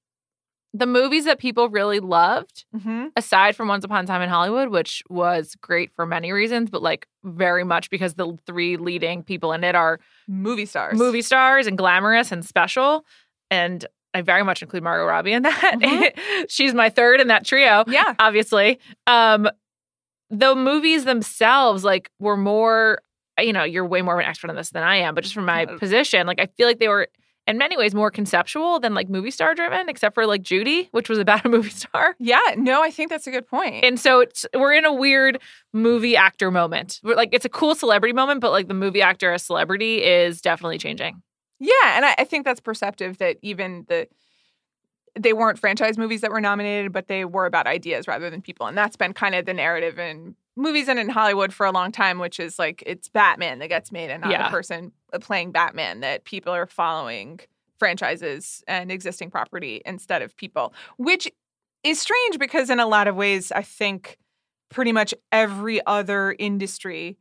the 0.75 0.87
movies 0.87 1.25
that 1.25 1.39
people 1.39 1.71
really 1.71 1.99
loved 2.01 2.67
hmm 2.85 3.07
aside 3.17 3.57
from 3.57 3.69
Once 3.69 3.85
Upon 3.85 4.05
a 4.05 4.07
Time 4.07 4.21
in 4.23 4.29
Hollywood, 4.29 4.69
which 4.69 5.03
was 5.09 5.55
great 5.61 5.91
for 5.95 6.05
many 6.05 6.31
reasons, 6.31 6.69
but 6.69 6.83
like 6.83 7.07
very 7.25 7.65
much 7.65 7.89
because 7.91 8.15
the 8.15 8.37
three 8.47 8.77
leading 8.77 9.23
people 9.23 9.53
in 9.53 9.65
it 9.65 9.75
are 9.75 9.99
Movie 10.27 10.67
stars. 10.67 10.99
movie 10.99 11.23
stars 11.23 11.67
and 11.67 11.79
glamorous 11.79 12.31
and 12.33 12.45
special. 12.45 13.05
And 13.51 13.87
I 14.15 14.21
very 14.23 14.43
much 14.43 14.63
include 14.63 14.83
Margot 14.83 15.05
Robbie 15.07 15.33
in 15.33 15.43
that. 15.43 15.75
Mhm. 15.81 16.47
She's 16.51 16.75
my 16.75 16.91
third 16.91 17.21
in 17.21 17.29
that 17.29 17.45
trio, 17.47 17.85
Yeah. 17.87 18.15
obviously. 18.19 18.79
Um, 19.07 19.49
the 20.31 20.55
movies 20.55 21.05
themselves, 21.05 21.85
like, 21.85 22.11
were 22.19 22.37
more, 22.37 23.01
you 23.39 23.53
know, 23.53 23.65
you're 23.65 23.87
way 23.87 24.03
more 24.03 24.15
of 24.15 24.21
an 24.21 24.27
expert 24.27 24.51
on 24.51 24.57
this 24.57 24.71
than 24.71 24.83
I 24.83 24.97
am, 24.97 25.15
but 25.15 25.23
just 25.25 25.35
from 25.35 25.45
my 25.45 25.67
position, 25.67 26.27
like, 26.27 26.41
I 26.41 26.47
feel 26.57 26.67
like 26.67 26.79
they 26.79 26.89
were 26.89 27.09
in 27.49 27.57
many 27.57 27.77
ways 27.79 27.95
more 27.95 28.11
conceptual 28.11 28.79
than 28.79 28.95
like 28.95 29.09
movie 29.09 29.31
star 29.31 29.55
driven, 29.55 29.89
except 29.89 30.15
for 30.15 30.27
like 30.27 30.43
Judy, 30.43 30.89
which 30.93 31.09
was 31.09 31.19
about 31.19 31.45
a 31.47 31.49
movie 31.57 31.71
star. 31.71 32.15
Yeah. 32.19 32.39
No, 32.57 32.83
I 32.83 32.91
think 32.91 33.09
that's 33.11 33.27
a 33.27 33.31
good 33.31 33.49
point. 33.49 33.85
And 33.85 33.99
so 33.99 34.21
it's 34.21 34.47
we're 34.55 34.75
in 34.75 34.85
a 34.85 34.93
weird 34.93 35.41
movie 35.73 36.15
actor 36.15 36.51
moment. 36.51 37.01
We're 37.03 37.17
like 37.17 37.31
it's 37.33 37.47
a 37.47 37.49
cool 37.49 37.75
celebrity 37.75 38.13
moment, 38.13 38.41
but 38.41 38.53
like 38.53 38.69
the 38.69 38.75
movie 38.75 39.01
actor 39.01 39.33
as 39.33 39.43
celebrity 39.43 40.05
is 40.05 40.43
definitely 40.43 40.79
changing. 40.79 41.23
Yeah, 41.59 41.97
and 41.97 42.05
I, 42.05 42.15
I 42.19 42.25
think 42.25 42.45
that's 42.45 42.61
perceptive 42.61 43.19
that 43.19 43.39
even 43.43 43.85
the 43.89 44.07
they 45.19 45.33
weren't 45.33 45.59
franchise 45.59 45.99
movies 45.99 46.21
that 46.23 46.31
were 46.31 46.41
nominated, 46.41 46.93
but 46.93 47.09
they 47.09 47.25
were 47.25 47.47
about 47.47 47.67
ideas 47.67 48.07
rather 48.07 48.31
than 48.31 48.41
people, 48.43 48.67
and 48.67 48.77
that's 48.77 48.97
been 48.97 49.13
kind 49.13 49.35
of 49.35 49.45
the 49.47 49.55
narrative 49.55 49.99
in 49.99 50.35
movies 50.57 50.89
and 50.89 50.99
in 50.99 51.09
Hollywood 51.09 51.53
for 51.53 51.67
a 51.67 51.71
long 51.73 51.93
time, 51.93 52.19
which 52.19 52.41
is 52.41 52.59
like 52.59 52.83
it's 52.87 53.09
Batman 53.09 53.59
that 53.61 53.69
gets 53.69 53.93
made 53.93 54.11
and 54.11 54.23
not 54.23 54.31
Yeah. 54.33 54.49
a 54.49 54.51
person 54.51 54.93
playing 55.21 55.53
Batman. 55.53 56.01
That 56.01 56.25
people 56.25 56.53
are 56.53 56.67
following 56.67 57.41
franchises 57.79 58.63
and 58.67 58.91
existing 58.91 59.31
property 59.31 59.81
instead 59.87 60.21
of 60.23 60.37
people, 60.37 60.73
which 60.97 61.31
is 61.85 62.01
strange 62.01 62.39
because 62.39 62.71
in 62.71 62.81
a 62.81 62.87
lot 62.87 63.07
of 63.07 63.15
ways, 63.15 63.53
I 63.53 63.63
think 63.63 64.19
pretty 64.69 64.91
much 64.93 65.15
every 65.33 65.81
other 65.87 66.35
industry 66.39 67.17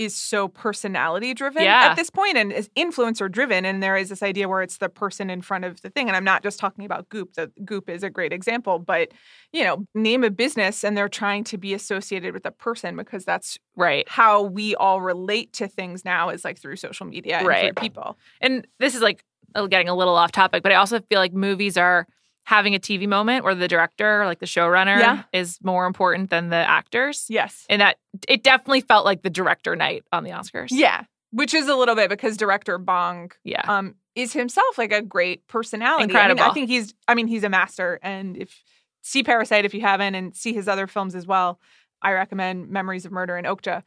is 0.00 0.16
so 0.16 0.48
personality 0.48 1.34
driven 1.34 1.62
Yeah. 1.62 1.88
at 1.90 1.94
this 1.96 2.08
point 2.08 2.36
and 2.36 2.52
is 2.52 2.70
influencer 2.76 3.30
driven 3.30 3.64
and 3.66 3.82
there 3.82 3.96
is 3.96 4.08
this 4.08 4.22
idea 4.22 4.48
where 4.48 4.62
it's 4.62 4.78
the 4.78 4.88
person 4.88 5.28
in 5.28 5.42
front 5.42 5.64
of 5.66 5.80
the 5.82 5.90
thing 5.90 6.08
and 6.08 6.16
i'm 6.16 6.24
not 6.24 6.42
just 6.42 6.58
talking 6.58 6.84
about 6.86 7.08
goop 7.10 7.34
the 7.34 7.52
goop 7.64 7.88
is 7.90 8.02
a 8.02 8.08
great 8.08 8.32
example 8.32 8.78
but 8.78 9.12
you 9.52 9.62
know 9.62 9.84
name 9.94 10.24
a 10.24 10.30
business 10.30 10.82
and 10.84 10.96
they're 10.96 11.08
trying 11.08 11.44
to 11.44 11.58
be 11.58 11.74
associated 11.74 12.32
with 12.32 12.46
a 12.46 12.50
person 12.50 12.96
because 12.96 13.24
that's 13.24 13.58
Right. 13.76 14.08
how 14.08 14.42
we 14.42 14.74
all 14.76 15.00
relate 15.00 15.52
to 15.54 15.68
things 15.68 16.04
now 16.04 16.30
is 16.30 16.44
like 16.44 16.58
through 16.58 16.76
social 16.76 17.06
media 17.06 17.36
and 17.38 17.46
Right. 17.46 17.64
through 17.76 17.82
people 17.88 18.18
And 18.40 18.66
this 18.78 18.94
is 18.94 19.02
like 19.02 19.22
getting 19.68 19.88
a 19.88 19.94
little 19.96 20.14
off 20.16 20.30
topic, 20.32 20.62
but 20.62 20.70
I 20.72 20.76
also 20.76 21.00
feel 21.00 21.18
like 21.18 21.32
movies 21.32 21.76
are 21.76 22.06
having 22.44 22.74
a 22.74 22.78
TV 22.78 23.06
moment 23.06 23.44
where 23.44 23.54
the 23.54 23.68
director, 23.68 24.24
like 24.26 24.40
the 24.40 24.46
showrunner, 24.46 24.98
Yeah. 24.98 25.22
is 25.32 25.58
more 25.62 25.86
important 25.86 26.30
than 26.30 26.48
the 26.48 26.56
actors. 26.56 27.26
yes 27.28 27.64
And 27.68 27.80
that 27.80 27.98
it 28.28 28.42
definitely 28.42 28.80
felt 28.80 29.04
like 29.04 29.22
the 29.22 29.30
director 29.30 29.76
night 29.76 30.04
on 30.12 30.24
the 30.24 30.30
Oscars. 30.30 30.68
yeah 30.70 31.04
which 31.32 31.54
is 31.54 31.68
a 31.68 31.76
little 31.76 31.94
bit 31.94 32.10
because 32.10 32.36
director 32.36 32.76
bong 32.76 33.30
Yeah. 33.44 33.62
um, 33.68 33.94
is 34.16 34.32
himself 34.32 34.76
like 34.78 34.90
a 34.92 35.00
great 35.00 35.46
personality. 35.46 36.02
I, 36.02 36.06
mean, 36.06 36.10
Incredible. 36.16 36.42
I 36.42 36.52
think 36.52 36.68
he's. 36.68 36.92
I 37.06 37.14
mean, 37.14 37.28
he's 37.28 37.44
a 37.44 37.48
master. 37.48 38.00
And 38.02 38.36
if 38.36 38.60
see 39.02 39.22
Parasite 39.22 39.64
if 39.64 39.72
you 39.72 39.80
haven't, 39.80 40.16
and 40.16 40.34
see 40.34 40.52
his 40.52 40.66
other 40.66 40.88
films 40.88 41.14
as 41.14 41.28
well, 41.28 41.60
I 42.02 42.10
recommend 42.14 42.68
Memories 42.70 43.06
of 43.06 43.12
Murder 43.12 43.36
and 43.36 43.46
Okja. 43.46 43.84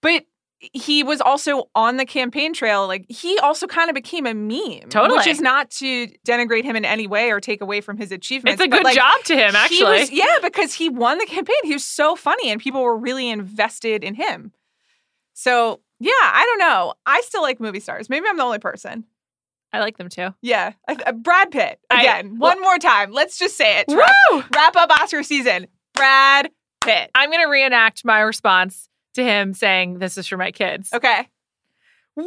But 0.00 0.24
he 0.60 1.02
was 1.02 1.20
also 1.20 1.70
on 1.74 1.96
the 1.96 2.04
campaign 2.04 2.52
trail. 2.52 2.86
Like 2.86 3.06
he 3.08 3.38
also 3.38 3.66
kind 3.66 3.88
of 3.88 3.94
became 3.94 4.26
a 4.26 4.34
meme. 4.34 4.90
Totally. 4.90 5.18
which 5.18 5.26
is 5.26 5.40
not 5.40 5.70
to 5.72 6.08
denigrate 6.26 6.64
him 6.64 6.76
in 6.76 6.84
any 6.84 7.06
way 7.06 7.30
or 7.30 7.40
take 7.40 7.60
away 7.62 7.80
from 7.80 7.96
his 7.96 8.12
achievements. 8.12 8.60
It's 8.60 8.66
a 8.66 8.68
good 8.68 8.84
like, 8.84 8.94
job 8.94 9.22
to 9.24 9.34
him, 9.36 9.56
actually. 9.56 10.00
was- 10.00 10.10
yeah, 10.12 10.36
because 10.42 10.74
he 10.74 10.88
won 10.90 11.18
the 11.18 11.26
campaign. 11.26 11.56
He 11.64 11.72
was 11.72 11.84
so 11.84 12.14
funny, 12.14 12.50
and 12.50 12.60
people 12.60 12.82
were 12.82 12.96
really 12.96 13.28
invested 13.30 14.04
in 14.04 14.14
him. 14.14 14.52
So 15.32 15.80
yeah, 15.98 16.12
I 16.12 16.44
don't 16.44 16.58
know. 16.58 16.94
I 17.06 17.20
still 17.22 17.42
like 17.42 17.60
movie 17.60 17.80
stars. 17.80 18.10
Maybe 18.10 18.26
I'm 18.28 18.36
the 18.36 18.42
only 18.42 18.58
person. 18.58 19.04
I 19.72 19.78
like 19.80 19.96
them 19.96 20.08
too. 20.08 20.34
Yeah, 20.42 20.72
I- 20.88 20.96
uh, 21.06 21.12
Brad 21.12 21.50
Pitt 21.52 21.78
I- 21.88 22.00
again. 22.02 22.38
well- 22.38 22.50
one 22.50 22.60
more 22.60 22.76
time. 22.78 23.12
Let's 23.12 23.38
just 23.38 23.56
say 23.56 23.78
it. 23.80 23.88
to 23.88 23.96
Wrap, 23.96 24.54
wrap 24.54 24.76
up 24.76 24.90
Oscar 25.00 25.22
season. 25.22 25.68
Brad 25.94 26.50
Pitt. 26.82 27.10
I'm 27.14 27.30
gonna 27.30 27.48
reenact 27.48 28.04
my 28.04 28.20
response 28.20 28.88
to 29.20 29.24
him 29.24 29.54
saying, 29.54 29.98
"This 29.98 30.18
is 30.18 30.26
for 30.26 30.36
my 30.36 30.50
kids." 30.50 30.92
Okay. 30.92 31.28
Woo! 32.16 32.26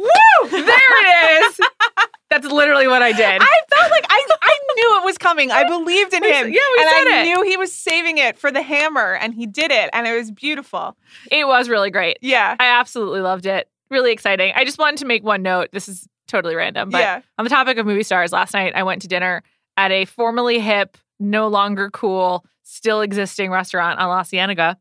There 0.50 0.62
it 0.66 1.42
is. 1.44 1.60
That's 2.30 2.46
literally 2.46 2.88
what 2.88 3.02
I 3.02 3.12
did. 3.12 3.42
I 3.42 3.56
felt 3.76 3.90
like 3.90 4.04
I, 4.08 4.26
I 4.42 4.58
knew 4.76 4.98
it 5.00 5.04
was 5.04 5.18
coming. 5.18 5.50
I 5.52 5.64
believed 5.68 6.12
in 6.14 6.24
him. 6.24 6.30
yeah, 6.32 6.42
we 6.42 6.82
and 6.82 6.90
said 6.90 7.06
I 7.06 7.20
it. 7.20 7.24
knew 7.24 7.42
he 7.42 7.56
was 7.56 7.72
saving 7.72 8.18
it 8.18 8.36
for 8.38 8.50
the 8.50 8.62
hammer, 8.62 9.14
and 9.14 9.34
he 9.34 9.46
did 9.46 9.70
it, 9.70 9.90
and 9.92 10.06
it 10.06 10.16
was 10.16 10.30
beautiful. 10.32 10.96
it 11.30 11.46
was 11.46 11.68
really 11.68 11.90
great. 11.90 12.18
Yeah. 12.22 12.56
I 12.58 12.66
absolutely 12.80 13.20
loved 13.20 13.46
it. 13.46 13.68
Really 13.90 14.10
exciting. 14.10 14.52
I 14.56 14.64
just 14.64 14.78
wanted 14.78 14.98
to 14.98 15.06
make 15.06 15.22
one 15.22 15.42
note. 15.42 15.68
This 15.72 15.88
is 15.88 16.08
totally 16.26 16.56
random, 16.56 16.90
but 16.90 16.98
yeah. 16.98 17.20
on 17.38 17.44
the 17.44 17.50
topic 17.50 17.78
of 17.78 17.86
movie 17.86 18.02
stars, 18.02 18.32
last 18.32 18.54
night 18.54 18.72
I 18.74 18.82
went 18.82 19.02
to 19.02 19.08
dinner 19.08 19.42
at 19.76 19.92
a 19.92 20.06
formerly 20.06 20.58
hip, 20.58 20.96
no 21.20 21.46
longer 21.48 21.90
cool, 21.90 22.44
still 22.64 23.02
existing 23.02 23.50
restaurant 23.50 24.00
on 24.00 24.08
La 24.08 24.22
Cienega 24.24 24.76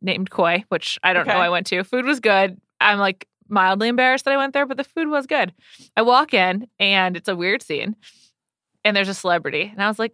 named 0.00 0.30
Koi, 0.30 0.64
which 0.68 0.98
I 1.02 1.12
don't 1.12 1.26
know 1.26 1.34
I 1.34 1.48
went 1.48 1.66
to. 1.68 1.82
Food 1.84 2.04
was 2.04 2.20
good. 2.20 2.60
I'm 2.80 2.98
like 2.98 3.26
mildly 3.48 3.88
embarrassed 3.88 4.24
that 4.24 4.34
I 4.34 4.36
went 4.36 4.52
there, 4.52 4.66
but 4.66 4.76
the 4.76 4.84
food 4.84 5.08
was 5.08 5.26
good. 5.26 5.52
I 5.96 6.02
walk 6.02 6.34
in 6.34 6.68
and 6.78 7.16
it's 7.16 7.28
a 7.28 7.36
weird 7.36 7.62
scene 7.62 7.96
and 8.84 8.96
there's 8.96 9.08
a 9.08 9.14
celebrity. 9.14 9.70
And 9.72 9.82
I 9.82 9.88
was 9.88 9.98
like, 9.98 10.12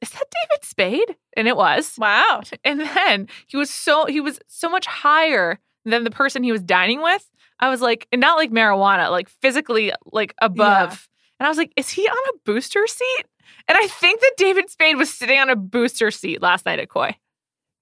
is 0.00 0.10
that 0.10 0.24
David 0.30 0.64
Spade? 0.64 1.16
And 1.36 1.48
it 1.48 1.56
was. 1.56 1.94
Wow. 1.98 2.42
And 2.64 2.80
then 2.80 3.28
he 3.46 3.56
was 3.56 3.70
so 3.70 4.06
he 4.06 4.20
was 4.20 4.38
so 4.46 4.68
much 4.68 4.86
higher 4.86 5.58
than 5.84 6.04
the 6.04 6.10
person 6.10 6.42
he 6.42 6.52
was 6.52 6.62
dining 6.62 7.02
with. 7.02 7.28
I 7.60 7.68
was 7.68 7.80
like, 7.80 8.08
and 8.12 8.20
not 8.20 8.36
like 8.36 8.50
marijuana, 8.50 9.10
like 9.10 9.28
physically 9.28 9.92
like 10.06 10.34
above. 10.40 11.08
And 11.38 11.46
I 11.46 11.48
was 11.48 11.58
like, 11.58 11.72
is 11.76 11.90
he 11.90 12.06
on 12.06 12.34
a 12.34 12.38
booster 12.44 12.86
seat? 12.86 13.24
And 13.68 13.78
I 13.78 13.86
think 13.86 14.20
that 14.20 14.34
David 14.36 14.70
Spade 14.70 14.96
was 14.96 15.12
sitting 15.12 15.38
on 15.38 15.50
a 15.50 15.56
booster 15.56 16.10
seat 16.10 16.42
last 16.42 16.66
night 16.66 16.78
at 16.78 16.88
Koi. 16.88 17.16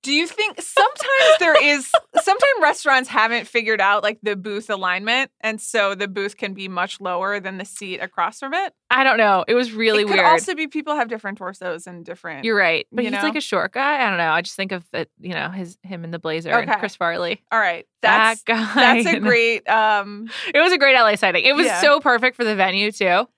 Do 0.02 0.12
you 0.12 0.26
think 0.26 0.60
sometimes 0.60 1.38
there 1.38 1.62
is 1.64 1.88
sometimes 2.20 2.52
restaurants 2.60 3.08
haven't 3.08 3.46
figured 3.46 3.80
out 3.80 4.02
like 4.02 4.18
the 4.22 4.34
booth 4.34 4.68
alignment 4.68 5.30
and 5.40 5.60
so 5.60 5.94
the 5.94 6.08
booth 6.08 6.36
can 6.36 6.54
be 6.54 6.66
much 6.68 7.00
lower 7.00 7.38
than 7.38 7.58
the 7.58 7.64
seat 7.64 7.98
across 7.98 8.40
from 8.40 8.52
it? 8.52 8.74
I 8.90 9.04
don't 9.04 9.16
know. 9.16 9.44
It 9.46 9.54
was 9.54 9.72
really 9.72 10.02
it 10.02 10.06
could 10.06 10.14
weird. 10.16 10.26
also 10.26 10.54
be 10.54 10.66
people 10.66 10.96
have 10.96 11.08
different 11.08 11.38
torsos 11.38 11.86
and 11.86 12.04
different 12.04 12.44
You're 12.44 12.56
right, 12.56 12.86
but 12.90 13.04
you 13.04 13.10
he's 13.10 13.18
know? 13.20 13.26
like 13.26 13.36
a 13.36 13.40
short 13.40 13.72
guy. 13.72 14.04
I 14.04 14.08
don't 14.08 14.18
know. 14.18 14.30
I 14.32 14.42
just 14.42 14.56
think 14.56 14.72
of 14.72 14.84
it, 14.92 15.08
you 15.20 15.34
know, 15.34 15.48
his 15.50 15.78
him 15.84 16.04
in 16.04 16.10
the 16.10 16.18
blazer 16.18 16.50
and 16.50 16.70
Chris 16.80 16.96
Farley. 16.96 17.42
All 17.52 17.60
right. 17.60 17.86
That's 18.02 18.42
that 18.42 18.74
guy. 18.74 18.74
that's 19.02 19.06
a 19.16 19.20
great 19.20 19.68
um 19.68 20.28
It 20.52 20.60
was 20.60 20.72
a 20.72 20.78
great 20.78 20.94
LA 20.96 21.14
sighting. 21.14 21.44
It 21.44 21.54
was 21.54 21.66
Yeah. 21.66 21.80
so 21.80 22.00
perfect 22.00 22.36
for 22.36 22.44
the 22.44 22.56
venue 22.56 22.90
too. 22.90 23.28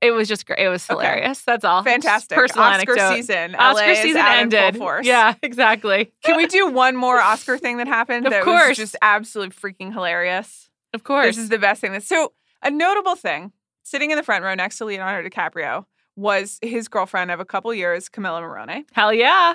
It 0.00 0.12
was 0.12 0.28
just 0.28 0.46
great. 0.46 0.58
It 0.58 0.68
was 0.68 0.88
Okay. 0.88 0.94
hilarious. 0.94 1.42
That's 1.42 1.64
all. 1.64 1.82
Just 1.82 1.92
fantastic 1.92 2.36
personal 2.36 2.64
Oscar 2.64 2.92
anecdote. 2.98 3.16
season. 3.16 3.54
Oscar 3.54 3.86
LA 3.86 3.94
season 3.94 4.16
out 4.20 4.38
in 4.40 4.50
full 4.50 4.88
ended. 4.90 5.06
Yeah, 5.06 5.34
exactly. 5.42 6.10
Can 6.24 6.36
we 6.38 6.46
do 6.46 6.68
one 6.70 6.96
more 6.96 7.20
Oscar 7.20 7.58
thing 7.58 7.76
that 7.78 7.86
happened? 7.88 8.26
Of 8.26 8.32
that 8.32 8.44
course. 8.44 8.68
was 8.70 8.76
just 8.78 8.96
absolutely 9.02 9.54
freaking 9.54 9.92
hilarious. 9.92 10.70
Of 10.94 11.04
course. 11.04 11.36
This 11.36 11.38
is 11.44 11.48
the 11.50 11.58
best 11.58 11.80
thing. 11.82 11.98
So 12.00 12.32
a 12.62 12.70
notable 12.70 13.14
thing, 13.14 13.52
sitting 13.82 14.10
in 14.10 14.16
the 14.16 14.22
front 14.22 14.42
row 14.42 14.54
next 14.54 14.78
to 14.78 14.86
Leonardo 14.86 15.28
DiCaprio, 15.28 15.84
was 16.16 16.58
his 16.62 16.88
girlfriend 16.88 17.30
of 17.30 17.38
a 17.40 17.44
couple 17.44 17.72
years, 17.74 18.08
Camila 18.08 18.40
Morrone. 18.42 18.84
Hell 18.92 19.12
yeah. 19.12 19.54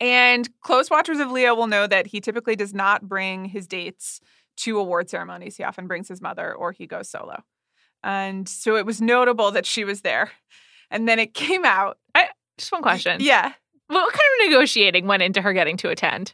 And 0.00 0.48
close 0.60 0.90
watchers 0.90 1.20
of 1.20 1.30
Leo 1.30 1.54
will 1.54 1.66
know 1.68 1.86
that 1.86 2.06
he 2.08 2.20
typically 2.20 2.56
does 2.56 2.74
not 2.74 3.08
bring 3.08 3.46
his 3.46 3.66
dates 3.66 4.20
to 4.58 4.78
award 4.78 5.08
ceremonies. 5.08 5.56
He 5.56 5.64
often 5.64 5.86
brings 5.86 6.08
his 6.08 6.20
mother 6.20 6.52
or 6.54 6.72
he 6.72 6.86
goes 6.86 7.08
solo. 7.08 7.42
And 8.06 8.48
so 8.48 8.76
it 8.76 8.86
was 8.86 9.00
notable 9.00 9.50
that 9.50 9.66
she 9.66 9.84
was 9.84 10.02
there. 10.02 10.30
And 10.92 11.08
then 11.08 11.18
it 11.18 11.34
came 11.34 11.64
out. 11.64 11.98
Just 12.56 12.70
one 12.70 12.80
question. 12.80 13.20
Yeah. 13.20 13.52
What 13.88 14.12
kind 14.12 14.22
of 14.40 14.50
negotiating 14.50 15.06
went 15.06 15.24
into 15.24 15.42
her 15.42 15.52
getting 15.52 15.76
to 15.78 15.90
attend? 15.90 16.32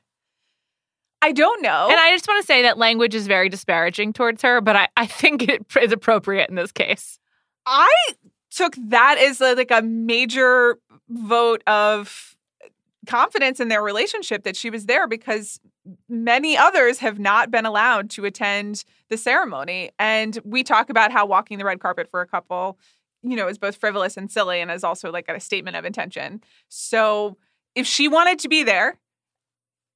I 1.23 1.33
don't 1.33 1.63
know. 1.63 1.89
And 1.91 1.99
I 1.99 2.13
just 2.13 2.29
want 2.29 2.43
to 2.43 2.47
say 2.47 2.63
that 2.63 2.77
language 2.77 3.15
is 3.15 3.27
very 3.27 3.49
disparaging 3.49 4.13
towards 4.13 4.43
her, 4.43 4.61
but 4.61 4.77
I, 4.77 4.89
I 4.97 5.07
think 5.07 5.49
it 5.49 5.65
is 5.81 5.93
appropriate 5.93 6.51
in 6.51 6.57
this 6.57 6.73
case. 6.73 7.19
I 7.65 7.91
took 8.51 8.77
that 8.89 9.17
as 9.19 9.41
a, 9.41 9.55
like 9.55 9.71
a 9.71 9.81
major 9.81 10.79
vote 11.09 11.63
of 11.67 12.37
confidence 13.07 13.61
in 13.61 13.69
their 13.69 13.83
relationship 13.83 14.45
that 14.45 14.57
she 14.57 14.69
was 14.69 14.87
there 14.87 15.07
because 15.09 15.59
many 16.09 16.57
others 16.57 16.99
have 16.99 17.19
not 17.19 17.51
been 17.51 17.67
allowed 17.67 18.11
to 18.11 18.25
attend 18.25 18.85
the 19.09 19.17
ceremony. 19.17 19.91
And 19.99 20.39
we 20.45 20.63
talk 20.63 20.91
about 20.91 21.13
how 21.13 21.27
walking 21.27 21.59
the 21.59 21.65
red 21.65 21.81
carpet 21.81 22.09
for 22.11 22.21
a 22.21 22.27
couple, 22.27 22.79
you 23.23 23.37
know, 23.37 23.49
is 23.49 23.59
both 23.59 23.77
frivolous 23.77 24.17
and 24.17 24.31
silly 24.31 24.61
and 24.61 24.71
is 24.71 24.85
also 24.85 25.11
like 25.11 25.29
a 25.29 25.41
statement 25.41 25.77
of 25.77 25.85
intention. 25.85 26.43
So 26.69 27.37
if 27.75 27.87
she 27.87 28.09
wanted 28.09 28.39
to 28.41 28.49
be 28.49 28.63
there, 28.63 28.99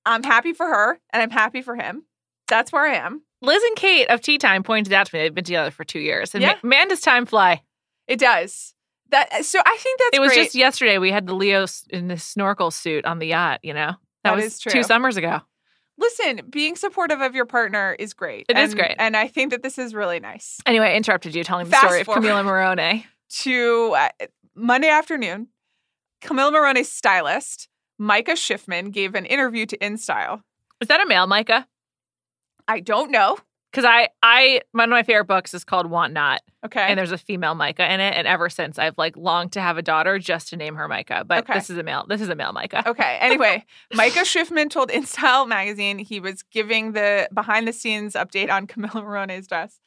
I'm 0.04 0.22
happy 0.22 0.52
for 0.52 0.66
her 0.66 0.98
and 1.12 1.22
I'm 1.22 1.30
happy 1.30 1.62
for 1.62 1.76
him. 1.76 2.04
That's 2.48 2.72
where 2.72 2.84
I 2.84 2.94
am. 2.94 3.22
Liz 3.42 3.62
and 3.62 3.76
Kate 3.76 4.08
of 4.08 4.20
Tea 4.20 4.38
Time 4.38 4.62
pointed 4.62 4.92
out 4.92 5.06
to 5.06 5.14
me 5.14 5.22
they've 5.22 5.34
been 5.34 5.44
together 5.44 5.70
for 5.70 5.84
two 5.84 5.98
years. 5.98 6.34
And 6.34 6.42
Yeah. 6.42 6.56
man, 6.62 6.88
does 6.88 7.00
time 7.00 7.26
fly. 7.26 7.62
It 8.06 8.18
does. 8.18 8.74
That 9.10 9.44
so 9.44 9.60
I 9.64 9.76
think 9.78 10.00
that's 10.00 10.16
it 10.16 10.20
was 10.20 10.32
great. 10.32 10.44
just 10.44 10.54
yesterday 10.54 10.98
we 10.98 11.12
had 11.12 11.26
the 11.26 11.34
Leo 11.34 11.66
in 11.90 12.08
the 12.08 12.18
snorkel 12.18 12.70
suit 12.70 13.04
on 13.04 13.18
the 13.18 13.26
yacht, 13.28 13.60
you 13.62 13.72
know? 13.74 13.94
That, 14.24 14.34
That 14.34 14.36
was 14.36 14.58
two 14.58 14.82
summers 14.82 15.16
ago. 15.16 15.42
Listen, 15.98 16.42
being 16.50 16.76
supportive 16.76 17.20
of 17.20 17.34
your 17.34 17.46
partner 17.46 17.96
is 17.98 18.12
great. 18.12 18.46
It 18.48 18.56
It 18.56 18.62
is 18.62 18.74
great. 18.74 18.96
And 18.98 19.16
I 19.16 19.28
think 19.28 19.50
that 19.50 19.62
this 19.62 19.78
is 19.78 19.94
really 19.94 20.20
nice. 20.20 20.58
Anyway, 20.66 20.86
I 20.86 20.94
interrupted 20.94 21.34
you 21.34 21.42
telling 21.42 21.66
the 21.66 21.70
Fast 21.72 21.84
story 21.84 22.00
of 22.00 22.06
Camila 22.06 22.44
Morrone. 22.44 23.04
To 23.40 23.92
uh, 23.98 24.08
Monday 24.54 24.88
afternoon, 24.88 25.48
Camille 26.20 26.52
Morrone's 26.52 26.88
stylist, 26.88 27.68
Micah 27.98 28.32
Schiffman, 28.32 28.92
gave 28.92 29.16
an 29.16 29.26
interview 29.26 29.66
to 29.66 29.76
InStyle. 29.78 30.42
Is 30.80 30.86
that 30.86 31.00
a 31.00 31.06
male 31.06 31.26
Micah? 31.26 31.66
I 32.68 32.78
don't 32.78 33.10
know. 33.10 33.36
Because 33.76 33.90
I, 33.94 34.08
I, 34.22 34.62
one 34.72 34.84
of 34.84 34.90
my 34.90 35.02
favorite 35.02 35.26
books 35.26 35.52
is 35.52 35.62
called 35.62 35.90
Want 35.90 36.14
Not, 36.14 36.40
Okay. 36.64 36.80
and 36.80 36.98
there's 36.98 37.12
a 37.12 37.18
female 37.18 37.54
Micah 37.54 37.84
in 37.92 38.00
it. 38.00 38.14
And 38.16 38.26
ever 38.26 38.48
since, 38.48 38.78
I've 38.78 38.96
like 38.96 39.18
longed 39.18 39.52
to 39.52 39.60
have 39.60 39.76
a 39.76 39.82
daughter 39.82 40.18
just 40.18 40.48
to 40.48 40.56
name 40.56 40.76
her 40.76 40.88
Micah. 40.88 41.24
But 41.26 41.40
Okay. 41.44 41.52
this 41.52 41.68
is 41.68 41.76
a 41.76 41.82
male. 41.82 42.06
This 42.08 42.22
is 42.22 42.30
a 42.30 42.34
male 42.34 42.54
Micah. 42.54 42.88
Okay. 42.88 43.18
Anyway, 43.26 43.66
Micah 43.92 44.20
Schiffman 44.20 44.70
told 44.70 44.88
InStyle 44.88 45.46
magazine 45.46 45.98
he 45.98 46.20
was 46.20 46.42
giving 46.42 46.92
the 46.92 47.28
behind 47.34 47.68
the 47.68 47.72
scenes 47.74 48.14
update 48.14 48.50
on 48.50 48.66
Camila 48.66 49.02
Morrone's 49.04 49.46
dress. 49.46 49.78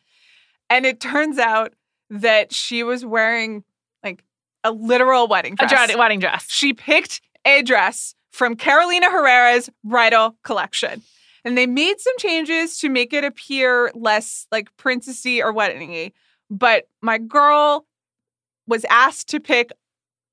And 0.70 0.86
it 0.86 1.00
turns 1.00 1.40
out 1.40 1.74
that 2.12 2.54
she 2.54 2.84
was 2.84 3.04
wearing 3.04 3.64
like 4.04 4.24
a 4.64 4.72
literal 4.72 5.28
wedding 5.28 5.56
dress. 5.56 5.72
dra- 5.90 5.98
wedding 5.98 6.20
dress. 6.20 6.46
she 6.48 6.74
picked 6.74 7.22
a 7.44 7.64
dress 7.64 8.14
from 8.30 8.56
Carolina 8.56 9.10
Herrera's 9.10 9.68
bridal 9.84 10.36
collection. 10.44 11.02
And 11.46 11.58
they 11.58 11.68
made 11.68 12.00
some 12.00 12.18
changes 12.18 12.78
to 12.80 12.90
make 12.90 13.14
it 13.14 13.24
appear 13.24 13.92
less 13.96 14.48
like 14.52 14.76
princessy 14.78 15.44
or 15.44 15.54
weddingy. 15.54 16.14
But 16.50 16.88
my 17.02 17.18
girl 17.18 17.86
was 18.68 18.86
asked 18.90 19.30
to 19.30 19.40
pick 19.40 19.72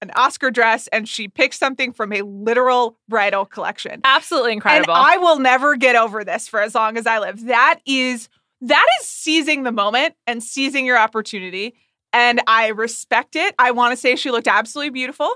an 0.03 0.11
Oscar 0.15 0.51
dress 0.51 0.89
and 0.89 1.09
she 1.09 1.29
picked 1.29 1.55
something 1.55 1.93
from 1.93 2.13
a 2.13 2.23
literal 2.23 2.99
bridal 3.09 3.45
collection. 3.45 4.01
Absolutely 4.05 4.53
incredible. 4.53 4.95
And 4.95 5.05
I 5.05 5.17
will 5.17 5.39
never 5.39 5.77
get 5.77 5.97
over 5.97 6.25
this 6.25 6.49
for 6.49 6.61
as 6.61 6.75
long 6.75 6.97
as 6.97 7.07
I 7.07 7.19
live. 7.19 7.47
That 7.47 7.81
is 7.87 8.29
that 8.63 8.87
is 9.01 9.07
seizing 9.07 9.65
the 9.65 9.73
moment 9.73 10.15
and 10.27 10.43
seizing 10.43 10.87
your 10.87 10.99
opportunity. 10.99 11.75
And 12.13 12.41
I 12.47 12.69
respect 12.69 13.37
it. 13.37 13.55
I 13.59 13.71
want 13.73 13.93
to 13.93 13.97
say 13.97 14.17
she 14.17 14.31
looked 14.31 14.49
absolutely 14.49 14.91
beautiful. 14.91 15.31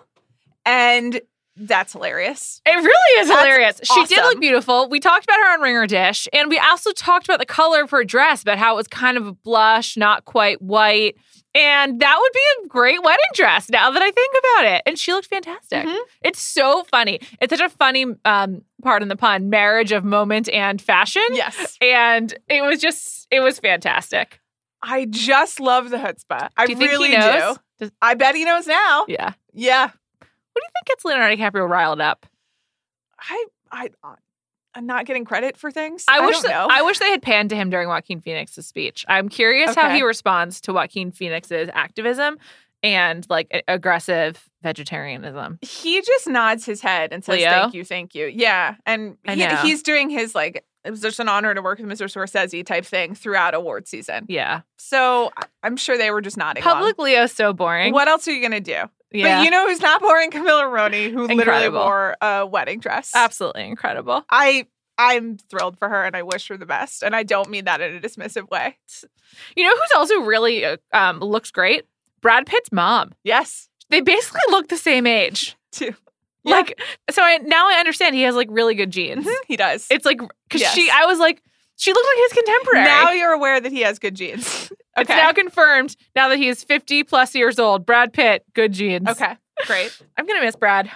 And 0.64 1.20
that's 1.60 1.92
hilarious. 1.92 2.60
It 2.66 2.70
really 2.70 3.20
is 3.22 3.28
That's 3.28 3.40
hilarious. 3.40 3.80
She 3.84 4.06
did 4.06 4.22
look 4.22 4.40
beautiful. 4.40 4.88
We 4.88 4.98
talked 5.00 5.24
about 5.24 5.36
her 5.38 5.52
on 5.54 5.60
Ringer 5.60 5.86
Dish, 5.86 6.26
and 6.32 6.48
we 6.48 6.58
also 6.58 6.92
talked 6.92 7.26
about 7.28 7.38
the 7.38 7.46
color 7.46 7.82
of 7.82 7.90
her 7.90 8.02
dress, 8.04 8.42
about 8.42 8.58
how 8.58 8.72
it 8.74 8.76
was 8.76 8.88
kind 8.88 9.16
of 9.16 9.26
a 9.26 9.32
blush, 9.32 9.96
not 9.96 10.24
quite 10.24 10.60
white. 10.62 11.16
And 11.52 11.98
that 12.00 12.16
would 12.20 12.32
be 12.32 12.64
a 12.64 12.68
great 12.68 13.02
wedding 13.02 13.18
dress 13.34 13.68
now 13.68 13.90
that 13.90 14.00
I 14.00 14.10
think 14.12 14.34
about 14.38 14.72
it. 14.72 14.82
And 14.86 14.96
she 14.96 15.12
looked 15.12 15.26
fantastic. 15.26 15.84
Mhm. 15.84 15.98
It's 16.22 16.40
so 16.40 16.84
funny. 16.84 17.18
It's 17.40 17.50
such 17.50 17.60
a 17.60 17.68
funny, 17.68 18.06
um, 18.24 18.62
pardon 18.84 19.08
the 19.08 19.16
pun, 19.16 19.50
marriage 19.50 19.90
of 19.90 20.04
moment 20.04 20.48
and 20.50 20.80
fashion. 20.80 21.24
Yes. 21.32 21.76
And 21.82 22.32
it 22.48 22.62
was 22.62 22.80
just, 22.80 23.26
it 23.32 23.40
was 23.40 23.58
fantastic. 23.58 24.38
I 24.80 25.06
just 25.06 25.58
love 25.58 25.90
the 25.90 25.96
chutzpah. 25.96 26.50
I 26.56 26.66
do 26.66 26.72
you 26.72 26.78
think 26.78 26.90
really 26.92 27.08
do. 27.10 27.16
Does- 27.16 27.90
I 28.00 28.14
bet 28.14 28.36
he 28.36 28.44
knows 28.44 28.68
now. 28.68 29.04
yeah. 29.08 29.32
Yeah. 29.52 29.90
What 30.60 30.62
do 30.62 30.66
you 30.66 30.70
think 30.74 30.86
gets 30.86 31.04
Leonardo 31.04 31.36
DiCaprio 31.36 31.68
riled 31.68 32.00
up? 32.00 32.26
I 33.18 33.46
I 33.70 33.90
uh, 34.02 34.14
I'm 34.74 34.86
not 34.86 35.04
getting 35.06 35.24
credit 35.24 35.56
for 35.56 35.70
things. 35.70 36.04
I, 36.08 36.24
wish 36.24 36.34
don't 36.36 36.42
that- 36.44 36.50
know. 36.50 36.68
I 36.70 36.82
wish 36.82 36.98
they 36.98 37.10
had 37.10 37.22
panned 37.22 37.50
to 37.50 37.56
him 37.56 37.70
during 37.70 37.88
Joaquin 37.88 38.20
Phoenix's 38.20 38.66
speech. 38.66 39.04
I'm 39.08 39.28
curious 39.28 39.74
how 39.74 39.90
he 39.90 40.02
responds 40.02 40.60
to 40.62 40.72
Joaquin 40.72 41.10
Phoenix's 41.10 41.68
activism 41.72 42.38
and 42.82 43.26
like 43.28 43.64
aggressive 43.68 44.48
vegetarianism. 44.62 45.58
he 45.62 46.00
just 46.02 46.26
nods 46.28 46.64
his 46.64 46.80
head 46.80 47.12
and 47.12 47.24
says 47.24 47.36
Leo? 47.38 47.50
thank 47.50 47.74
you, 47.74 47.84
thank 47.84 48.14
you. 48.14 48.26
Yeah. 48.26 48.76
And 48.86 49.16
I 49.26 49.34
he, 49.34 49.46
he's 49.68 49.82
doing 49.82 50.08
his 50.08 50.34
like 50.34 50.64
it 50.84 50.90
was 50.90 51.00
just 51.02 51.20
an 51.20 51.28
honor 51.28 51.52
to 51.52 51.60
work 51.60 51.78
with 51.78 51.88
Mr. 51.88 52.06
Scorsese 52.06 52.64
type 52.64 52.86
thing 52.86 53.14
throughout 53.14 53.54
award 53.54 53.86
season. 53.88 54.24
Yeah. 54.28 54.62
So 54.78 55.30
I- 55.36 55.46
I'm 55.62 55.76
sure 55.76 55.98
they 55.98 56.10
were 56.10 56.22
just 56.22 56.36
nodding. 56.38 56.62
along. 56.62 56.76
Public 56.76 56.98
Leo's 56.98 57.32
so 57.32 57.52
boring. 57.52 57.92
What 57.92 58.08
else 58.08 58.26
are 58.28 58.32
you 58.32 58.40
gonna 58.40 58.60
do? 58.60 58.84
Yeah. 59.12 59.38
But 59.38 59.44
you 59.44 59.50
know 59.50 59.66
who's 59.68 59.80
not 59.80 60.00
boring? 60.00 60.30
Camilla 60.30 60.68
Roney, 60.68 61.08
who 61.10 61.26
literally 61.26 61.68
wore 61.68 62.16
a 62.20 62.46
wedding 62.46 62.78
dress. 62.80 63.10
Absolutely 63.14 63.66
incredible. 63.66 64.24
I 64.30 64.66
I'm 64.98 65.38
thrilled 65.38 65.78
for 65.78 65.88
her 65.88 66.04
and 66.04 66.14
I 66.14 66.22
wish 66.22 66.48
her 66.48 66.56
the 66.56 66.66
best. 66.66 67.02
And 67.02 67.16
I 67.16 67.22
don't 67.22 67.48
mean 67.50 67.64
that 67.64 67.80
in 67.80 67.96
a 67.96 68.00
dismissive 68.00 68.48
way. 68.50 68.76
You 69.56 69.64
know 69.64 69.70
who's 69.74 69.90
also 69.96 70.20
really 70.20 70.64
uh, 70.64 70.76
um, 70.92 71.20
looks 71.20 71.50
great? 71.50 71.86
Brad 72.20 72.46
Pitt's 72.46 72.70
mom. 72.70 73.12
Yes. 73.24 73.68
They 73.88 74.00
basically 74.02 74.42
look 74.50 74.68
the 74.68 74.76
same 74.76 75.06
age. 75.06 75.56
Too. 75.72 75.94
Yeah. 76.44 76.56
Like, 76.56 76.80
so 77.10 77.22
I 77.22 77.38
now 77.38 77.68
I 77.68 77.74
understand 77.78 78.14
he 78.14 78.22
has 78.22 78.34
like 78.34 78.48
really 78.50 78.74
good 78.74 78.90
genes. 78.90 79.26
Mhm, 79.26 79.34
He 79.48 79.56
does. 79.56 79.86
It's 79.90 80.04
like 80.06 80.18
because 80.48 80.60
Yes. 80.60 80.74
she, 80.74 80.88
I 80.90 81.06
was 81.06 81.18
like, 81.18 81.42
she 81.76 81.92
looked 81.92 82.06
like 82.06 82.30
his 82.30 82.32
contemporary. 82.44 82.84
now 82.84 83.10
you're 83.12 83.32
aware 83.32 83.58
that 83.60 83.72
he 83.72 83.80
has 83.80 83.98
good 83.98 84.14
genes. 84.14 84.70
It's 85.00 85.08
now 85.10 85.32
confirmed. 85.32 85.96
Now 86.14 86.28
that 86.28 86.38
he 86.38 86.48
is 86.48 86.64
fifty 86.64 87.02
plus 87.04 87.34
years 87.34 87.58
old, 87.58 87.86
Brad 87.86 88.12
Pitt, 88.12 88.44
good 88.54 88.72
genes. 88.72 89.08
okay. 89.08 89.36
Great. 89.66 90.00
I'm 90.16 90.26
gonna 90.26 90.40
miss 90.40 90.56
Brad. 90.56 90.90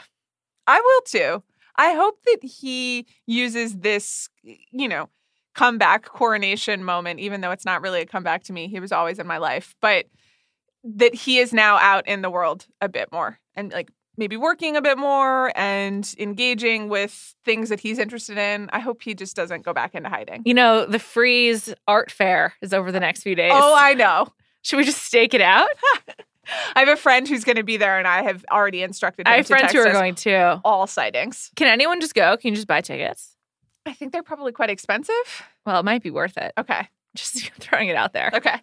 I 0.67 0.81
will 0.81 1.01
too. 1.03 1.43
I 1.77 1.95
hope 1.95 2.23
that 2.25 2.39
he 2.43 3.07
uses 3.27 3.77
this, 3.79 4.29
you 4.43 4.89
know, 4.89 5.09
comeback 5.55 6.05
coronation 6.05 6.85
moment, 6.85 7.21
even 7.21 7.41
though 7.41 7.51
it's 7.51 7.65
not 7.65 7.83
really 7.83 8.01
a 8.01 8.07
comeback 8.07 8.45
to 8.45 8.53
me. 8.53 8.69
He 8.69 8.81
was 8.81 8.93
always 8.93 9.19
in 9.19 9.27
my 9.27 9.39
life, 9.39 9.75
but 9.81 10.07
that 10.85 11.15
he 11.15 11.39
is 11.39 11.53
now 11.53 11.77
out 11.79 12.07
in 12.07 12.23
the 12.23 12.31
world 12.31 12.67
a 12.81 12.89
bit 12.89 13.11
more 13.11 13.39
and 13.55 13.73
like 13.73 13.91
maybe 14.16 14.37
working 14.37 14.76
a 14.76 14.83
bit 14.83 14.99
more 14.99 15.52
and 15.56 16.14
engaging 16.18 16.88
with 16.88 17.35
things 17.44 17.68
that 17.68 17.80
he's 17.80 17.99
interested 17.99 18.38
in. 18.38 18.71
I 18.73 18.80
hope 18.80 19.02
he 19.02 19.14
just 19.14 19.37
doesn't 19.37 19.62
go 19.62 19.73
back 19.73 19.94
into 19.94 20.09
hiding. 20.09 20.42
You 20.44 20.54
know, 20.54 20.87
the 20.87 20.99
Frieze 20.99 21.75
Art 21.87 22.11
Fair 22.11 22.54
is 22.61 22.73
over 22.73 22.92
the 22.92 23.00
next 23.00 23.23
few 23.23 23.35
days. 23.35 23.52
Oh, 23.54 23.75
I 23.76 23.94
know. 23.94 24.28
Should 24.62 24.76
we 24.78 24.85
just 24.85 25.02
stake 25.02 25.35
it 25.35 25.40
out? 25.40 25.68
I 26.75 26.80
have 26.80 26.88
a 26.88 26.97
friend 26.97 27.26
who's 27.26 27.44
going 27.44 27.56
to 27.56 27.62
be 27.62 27.76
there, 27.76 27.99
and 27.99 28.06
I 28.06 28.23
have 28.23 28.44
already 28.50 28.83
instructed 28.83 29.26
him 29.26 29.33
I 29.33 29.37
have 29.37 29.47
to 29.47 29.54
friends 29.56 29.73
who 29.73 29.80
are 29.80 29.92
going 29.92 30.14
to. 30.16 30.61
all 30.64 30.87
sightings. 30.87 31.50
Can 31.56 31.68
anyone 31.68 32.00
just 32.00 32.14
go? 32.14 32.37
Can 32.37 32.50
you 32.50 32.56
just 32.56 32.66
buy 32.66 32.80
tickets? 32.80 33.35
I 33.87 33.92
think 33.92 34.12
they're 34.12 34.23
probably 34.23 34.52
quite 34.52 34.71
expensive. 34.71 35.14
Well, 35.66 35.80
it 35.80 35.85
might 35.85 36.02
be 36.02 36.11
worth 36.11 36.37
it. 36.37 36.52
Okay. 36.59 36.88
Just 37.14 37.50
throwing 37.61 37.88
it 37.88 37.97
out 37.97 38.12
there. 38.12 38.30
Okay. 38.35 38.56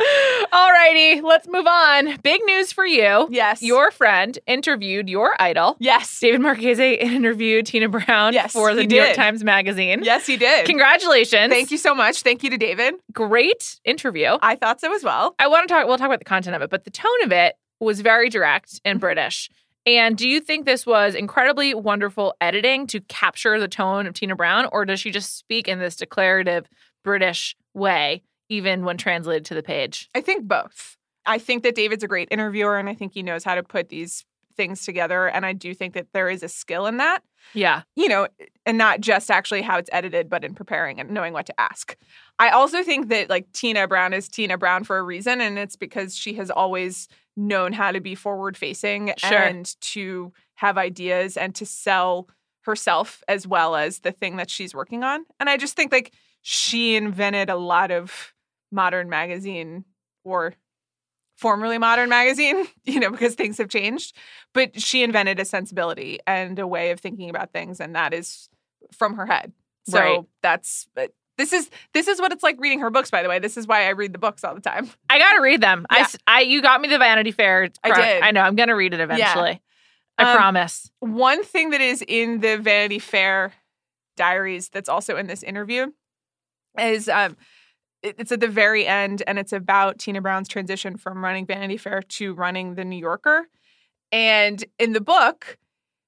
Alrighty, 0.00 1.22
let's 1.22 1.48
move 1.48 1.66
on. 1.66 2.16
Big 2.22 2.40
news 2.44 2.72
for 2.72 2.84
you. 2.86 3.28
Yes. 3.30 3.62
Your 3.62 3.90
friend 3.90 4.38
interviewed 4.46 5.08
your 5.08 5.34
idol. 5.40 5.76
yes. 5.80 6.18
David 6.20 6.40
Marchese 6.40 6.94
interviewed 6.94 7.66
Tina 7.66 7.88
Brown 7.88 8.32
Yes, 8.32 8.52
for 8.52 8.74
the 8.74 8.82
he 8.82 8.86
New 8.86 8.96
York. 8.96 9.14
Times 9.14 9.44
Magazine. 9.44 10.02
Yes, 10.02 10.26
he 10.26 10.36
did. 10.36 10.66
Congratulations. 10.66 11.52
Thank 11.52 11.70
you 11.70 11.78
so 11.78 11.94
much. 11.94 12.22
Thank 12.22 12.42
you 12.42 12.50
to 12.50 12.58
David. 12.58 12.94
Great 13.12 13.80
interview. 13.84 14.36
I 14.42 14.56
thought 14.56 14.80
so 14.80 14.94
as 14.94 15.02
well. 15.04 15.34
I 15.38 15.46
want 15.48 15.68
to 15.68 15.74
talk, 15.74 15.86
we'll 15.86 15.98
talk 15.98 16.06
about 16.06 16.18
the 16.18 16.24
content 16.24 16.56
of 16.56 16.62
it, 16.62 16.70
but 16.70 16.84
the 16.84 16.90
tone 16.90 17.22
of 17.24 17.32
it 17.32 17.54
was 17.80 18.00
very 18.00 18.28
direct 18.28 18.80
and 18.84 18.96
Mm-hmm. 18.96 19.00
British. 19.00 19.50
And 19.84 20.16
do 20.16 20.28
you 20.28 20.40
think 20.40 20.64
this 20.64 20.86
was 20.86 21.14
incredibly 21.16 21.74
wonderful 21.74 22.34
editing 22.40 22.86
to 22.88 23.00
capture 23.00 23.58
the 23.58 23.66
tone 23.66 24.06
of 24.06 24.14
Tina 24.14 24.36
Brown, 24.36 24.68
or 24.70 24.84
does 24.84 25.00
she 25.00 25.10
just 25.10 25.36
speak 25.36 25.66
in 25.66 25.80
this 25.80 25.96
declarative 25.96 26.66
British 27.02 27.56
way, 27.74 28.22
even 28.52 28.84
when 28.84 28.96
translated 28.96 29.44
to 29.46 29.54
the 29.54 29.62
page? 29.62 30.08
I 30.14 30.20
think 30.20 30.46
both. 30.46 30.96
I 31.24 31.38
think 31.38 31.62
that 31.62 31.74
David's 31.74 32.02
a 32.04 32.08
great 32.08 32.28
interviewer 32.30 32.78
and 32.78 32.88
I 32.88 32.94
think 32.94 33.12
he 33.14 33.22
knows 33.22 33.44
how 33.44 33.54
to 33.54 33.62
put 33.62 33.88
these 33.88 34.24
things 34.56 34.84
together. 34.84 35.28
And 35.28 35.46
I 35.46 35.54
do 35.54 35.72
think 35.72 35.94
that 35.94 36.08
there 36.12 36.28
is 36.28 36.42
a 36.42 36.48
skill 36.48 36.86
in 36.86 36.98
that, 36.98 37.22
Yeah. 37.54 37.82
you 37.96 38.06
know, 38.08 38.28
and 38.66 38.76
not 38.76 39.00
just 39.00 39.30
actually 39.30 39.62
how 39.62 39.78
it's 39.78 39.88
edited, 39.92 40.28
but 40.28 40.44
in 40.44 40.54
preparing 40.54 41.00
and 41.00 41.10
knowing 41.10 41.32
what 41.32 41.46
to 41.46 41.58
ask. 41.58 41.96
I 42.38 42.50
also 42.50 42.82
think 42.82 43.08
that 43.08 43.30
like 43.30 43.50
Tina 43.52 43.88
Brown 43.88 44.12
is 44.12 44.28
Tina 44.28 44.58
Brown 44.58 44.84
for 44.84 44.98
a 44.98 45.02
reason. 45.02 45.40
And 45.40 45.58
it's 45.58 45.76
because 45.76 46.14
she 46.14 46.34
has 46.34 46.50
always 46.50 47.08
known 47.34 47.72
how 47.72 47.92
to 47.92 48.00
be 48.00 48.14
forward 48.14 48.58
facing 48.58 49.14
Sure. 49.16 49.38
and 49.38 49.74
to 49.80 50.32
have 50.56 50.76
ideas 50.76 51.38
and 51.38 51.54
to 51.54 51.64
sell 51.64 52.28
herself 52.62 53.22
as 53.26 53.46
well 53.46 53.74
as 53.74 54.00
the 54.00 54.12
thing 54.12 54.36
that 54.36 54.50
she's 54.50 54.74
working 54.74 55.02
on. 55.02 55.24
And 55.40 55.48
I 55.48 55.56
just 55.56 55.76
think 55.76 55.92
like 55.92 56.12
she 56.42 56.94
invented 56.96 57.48
a 57.48 57.56
lot 57.56 57.90
of 57.90 58.31
modern 58.72 59.08
magazine 59.08 59.84
or 60.24 60.54
formerly 61.36 61.78
modern 61.78 62.08
magazine, 62.08 62.66
you 62.84 63.00
know, 63.00 63.10
because 63.10 63.34
things 63.34 63.58
have 63.58 63.68
changed. 63.68 64.16
But 64.54 64.80
she 64.80 65.02
invented 65.02 65.38
a 65.40 65.44
sensibility 65.44 66.18
and 66.26 66.58
a 66.58 66.66
way 66.66 66.90
of 66.90 67.00
thinking 67.00 67.30
about 67.30 67.52
things, 67.52 67.80
and 67.80 67.94
that 67.94 68.12
is 68.14 68.48
from 68.92 69.14
her 69.16 69.26
head. 69.26 69.52
So 69.84 69.98
Right. 69.98 70.20
that's 70.42 70.86
but 70.94 71.12
this 71.38 71.52
is 71.52 71.70
this 71.94 72.06
is 72.08 72.20
what 72.20 72.30
it's 72.32 72.42
like 72.42 72.56
reading 72.60 72.80
her 72.80 72.90
books. 72.90 73.10
By 73.10 73.22
the 73.22 73.28
way, 73.28 73.38
this 73.38 73.56
is 73.56 73.66
why 73.66 73.86
I 73.86 73.90
read 73.90 74.12
the 74.12 74.18
books 74.18 74.44
all 74.44 74.54
the 74.54 74.60
time. 74.60 74.88
I 75.08 75.18
got 75.18 75.32
to 75.34 75.40
read 75.40 75.60
them. 75.60 75.86
I 75.90 75.98
Yeah. 75.98 76.02
s 76.04 76.16
I 76.26 76.40
you 76.42 76.62
got 76.62 76.80
me 76.80 76.88
the 76.88 76.98
Vanity 76.98 77.32
Fair. 77.32 77.70
I 77.82 77.90
did. 77.92 78.22
I 78.22 78.30
know. 78.30 78.42
I'm 78.42 78.54
going 78.54 78.68
to 78.68 78.74
read 78.76 78.94
it 78.94 79.00
eventually. 79.00 79.60
I 80.18 80.24
Um, 80.24 80.36
promise. 80.36 80.90
One 81.00 81.42
thing 81.42 81.70
that 81.70 81.80
is 81.80 82.04
in 82.06 82.40
the 82.40 82.58
Vanity 82.58 82.98
Fair 82.98 83.54
diaries 84.16 84.68
that's 84.68 84.88
also 84.90 85.16
in 85.16 85.26
this 85.26 85.42
interview 85.42 85.86
is 86.78 87.08
um 87.08 87.36
it's 88.02 88.32
at 88.32 88.40
the 88.40 88.48
very 88.48 88.86
end 88.86 89.22
and 89.26 89.38
it's 89.38 89.52
about 89.52 89.98
Tina 89.98 90.20
Brown's 90.20 90.48
transition 90.48 90.96
from 90.96 91.22
running 91.24 91.46
Vanity 91.46 91.76
Fair 91.76 92.02
to 92.02 92.34
running 92.34 92.74
the 92.74 92.84
New 92.84 92.96
Yorker. 92.98 93.46
And 94.10 94.64
in 94.78 94.92
the 94.92 95.00
book, 95.00 95.56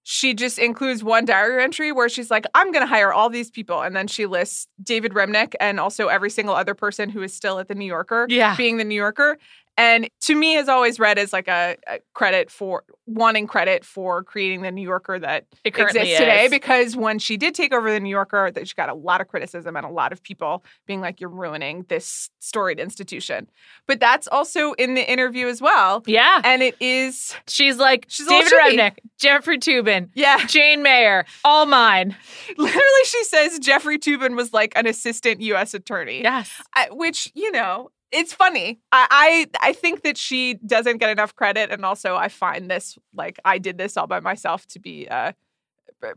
she 0.03 0.35
just 0.35 0.59
includes 0.59 1.03
one 1.03 1.25
diary 1.25 1.63
entry 1.63 1.91
where 1.91 2.11
she's 2.11 2.31
like, 2.31 2.45
I'm 2.55 2.73
going 2.73 2.83
to 2.83 2.87
hire 2.87 3.13
all 3.13 3.31
these 3.31 3.51
people. 3.51 3.81
And 3.81 3.97
then 3.97 4.07
she 4.07 4.27
lists 4.27 4.67
David 4.83 5.13
Remnick 5.13 5.55
and 5.61 5.81
also 5.81 6.09
every 6.09 6.29
single 6.29 6.55
other 6.55 6.75
person 6.75 7.09
who 7.09 7.23
is 7.23 7.33
still 7.33 7.59
at 7.59 7.69
the 7.69 7.75
New 7.75 7.87
Yorker 7.87 8.27
Yeah. 8.29 8.55
being 8.57 8.77
the 8.77 8.85
New 8.85 8.95
Yorker. 8.97 9.39
And 9.77 10.09
to 10.23 10.35
me, 10.35 10.55
has 10.55 10.69
always 10.69 10.99
read 10.99 11.19
as 11.19 11.33
like 11.33 11.49
a, 11.49 11.77
a 11.87 11.99
credit 12.13 12.51
for 12.51 12.85
wanting 13.07 13.47
credit 13.47 13.85
for 13.85 14.23
creating 14.23 14.63
the 14.63 14.71
New 14.71 14.83
Yorker 14.83 15.19
that 15.19 15.47
exists 15.65 15.99
today. 15.99 16.49
Because 16.49 16.97
when 16.97 17.19
she 17.19 17.37
did 17.37 17.55
take 17.55 17.73
over 17.73 17.91
the 17.91 18.01
New 18.01 18.11
Yorker, 18.11 18.51
that 18.53 18.69
she 18.69 18.75
got 18.75 18.89
a 18.89 18.95
lot 18.95 19.21
of 19.21 19.29
criticism 19.29 19.77
and 19.77 19.85
a 19.85 19.89
lot 19.91 20.13
of 20.13 20.23
people 20.23 20.65
being 20.87 21.01
like, 21.01 21.21
"You're 21.21 21.31
ruining 21.31 21.85
this 21.89 22.31
storied 22.39 22.79
institution." 22.79 23.49
But 23.87 24.01
that's 24.01 24.29
also 24.29 24.73
in 24.73 24.95
the 24.95 25.11
interview 25.11 25.49
as 25.49 25.61
well, 25.61 26.03
yeah. 26.07 26.41
and 26.45 26.63
it 26.63 26.77
is, 26.81 27.35
She's 27.49 27.77
like 27.79 28.07
She's 28.09 28.27
David. 28.27 28.53
Remnick, 28.53 28.99
Jeffrey 29.19 29.59
Toobin, 29.59 30.09
yeah. 30.15 30.47
Jane 30.47 30.83
Mayer, 30.83 31.25
all 31.45 31.67
mine. 31.67 32.17
Literally, 32.57 33.05
she 33.05 33.25
says 33.25 33.59
Jeffrey 33.59 33.99
Toobin 33.99 34.37
was 34.37 34.53
like 34.53 34.73
an 34.77 34.87
assistant 34.87 35.41
U.S. 35.41 35.75
attorney. 35.75 36.23
Yes. 36.23 36.51
I, 36.75 36.89
which 36.91 37.31
you 37.35 37.51
know 37.51 37.91
it's 38.15 38.33
funny 38.33 38.81
I, 38.93 39.47
I 39.63 39.69
i 39.69 39.73
think 39.73 40.03
that 40.03 40.17
she 40.17 40.55
doesn't 40.55 40.99
get 40.99 41.11
enough 41.11 41.35
credit 41.35 41.71
and 41.71 41.85
also 41.85 42.15
i 42.17 42.29
find 42.29 42.71
this 42.71 42.97
like 43.15 43.39
i 43.45 43.59
did 43.59 43.77
this 43.79 43.97
all 43.97 44.07
by 44.07 44.21
myself 44.21 44.67
to 44.69 44.79
be 44.79 45.09
uh 45.09 45.33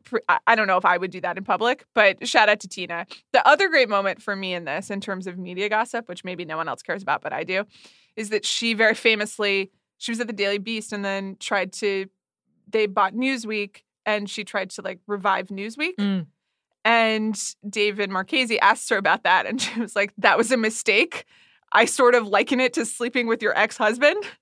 pr- 0.03 0.17
I- 0.29 0.39
I 0.47 0.55
don't 0.55 0.67
know 0.67 0.77
if 0.77 0.86
I 0.86 0.97
would 0.97 1.12
do 1.12 1.21
that 1.21 1.38
in 1.38 1.43
public, 1.43 1.86
but 1.93 2.27
shout 2.27 2.49
out 2.49 2.60
to 2.62 2.67
Tina. 2.67 3.05
The 3.31 3.47
other 3.47 3.69
great 3.69 3.89
moment 3.89 4.21
for 4.21 4.36
me 4.36 4.53
in 4.53 4.65
this, 4.65 4.89
in 4.89 4.99
terms 5.01 5.27
of 5.27 5.38
media 5.38 5.69
gossip, 5.69 6.07
which 6.10 6.23
maybe 6.23 6.45
no 6.45 6.57
one 6.57 6.67
else 6.67 6.81
cares 6.81 7.01
about, 7.01 7.21
but 7.21 7.33
I 7.33 7.43
do, 7.43 7.65
is 8.15 8.29
that 8.29 8.45
she 8.45 8.73
very 8.73 8.95
famously 8.95 9.71
she 9.97 10.12
was 10.12 10.19
at 10.19 10.27
the 10.27 10.33
Daily 10.33 10.57
Beast 10.57 10.93
and 10.93 11.03
then 11.03 11.38
tried 11.39 11.73
to 11.73 12.07
they 12.69 12.86
bought 12.86 13.13
Newsweek 13.13 13.83
and 14.05 14.29
she 14.29 14.43
tried 14.43 14.69
to 14.71 14.81
like 14.81 14.99
revive 15.07 15.47
Newsweek. 15.47 15.95
Mm. 15.99 16.27
And 16.86 17.53
David 17.67 18.10
Marchese 18.10 18.60
asked 18.60 18.89
her 18.89 18.97
about 18.97 19.23
that, 19.23 19.45
and 19.45 19.62
she 19.65 19.79
was 19.79 19.95
like, 19.95 20.13
"That 20.17 20.38
was 20.38 20.51
a 20.51 20.57
mistake. 20.57 21.25
I 21.71 21.86
sort 21.86 22.15
of 22.15 22.27
liken 22.27 22.60
it 22.60 22.73
to 22.73 22.86
sleeping 22.86 23.27
with 23.27 23.41
your 23.41 23.58
ex-husband." 23.58 24.23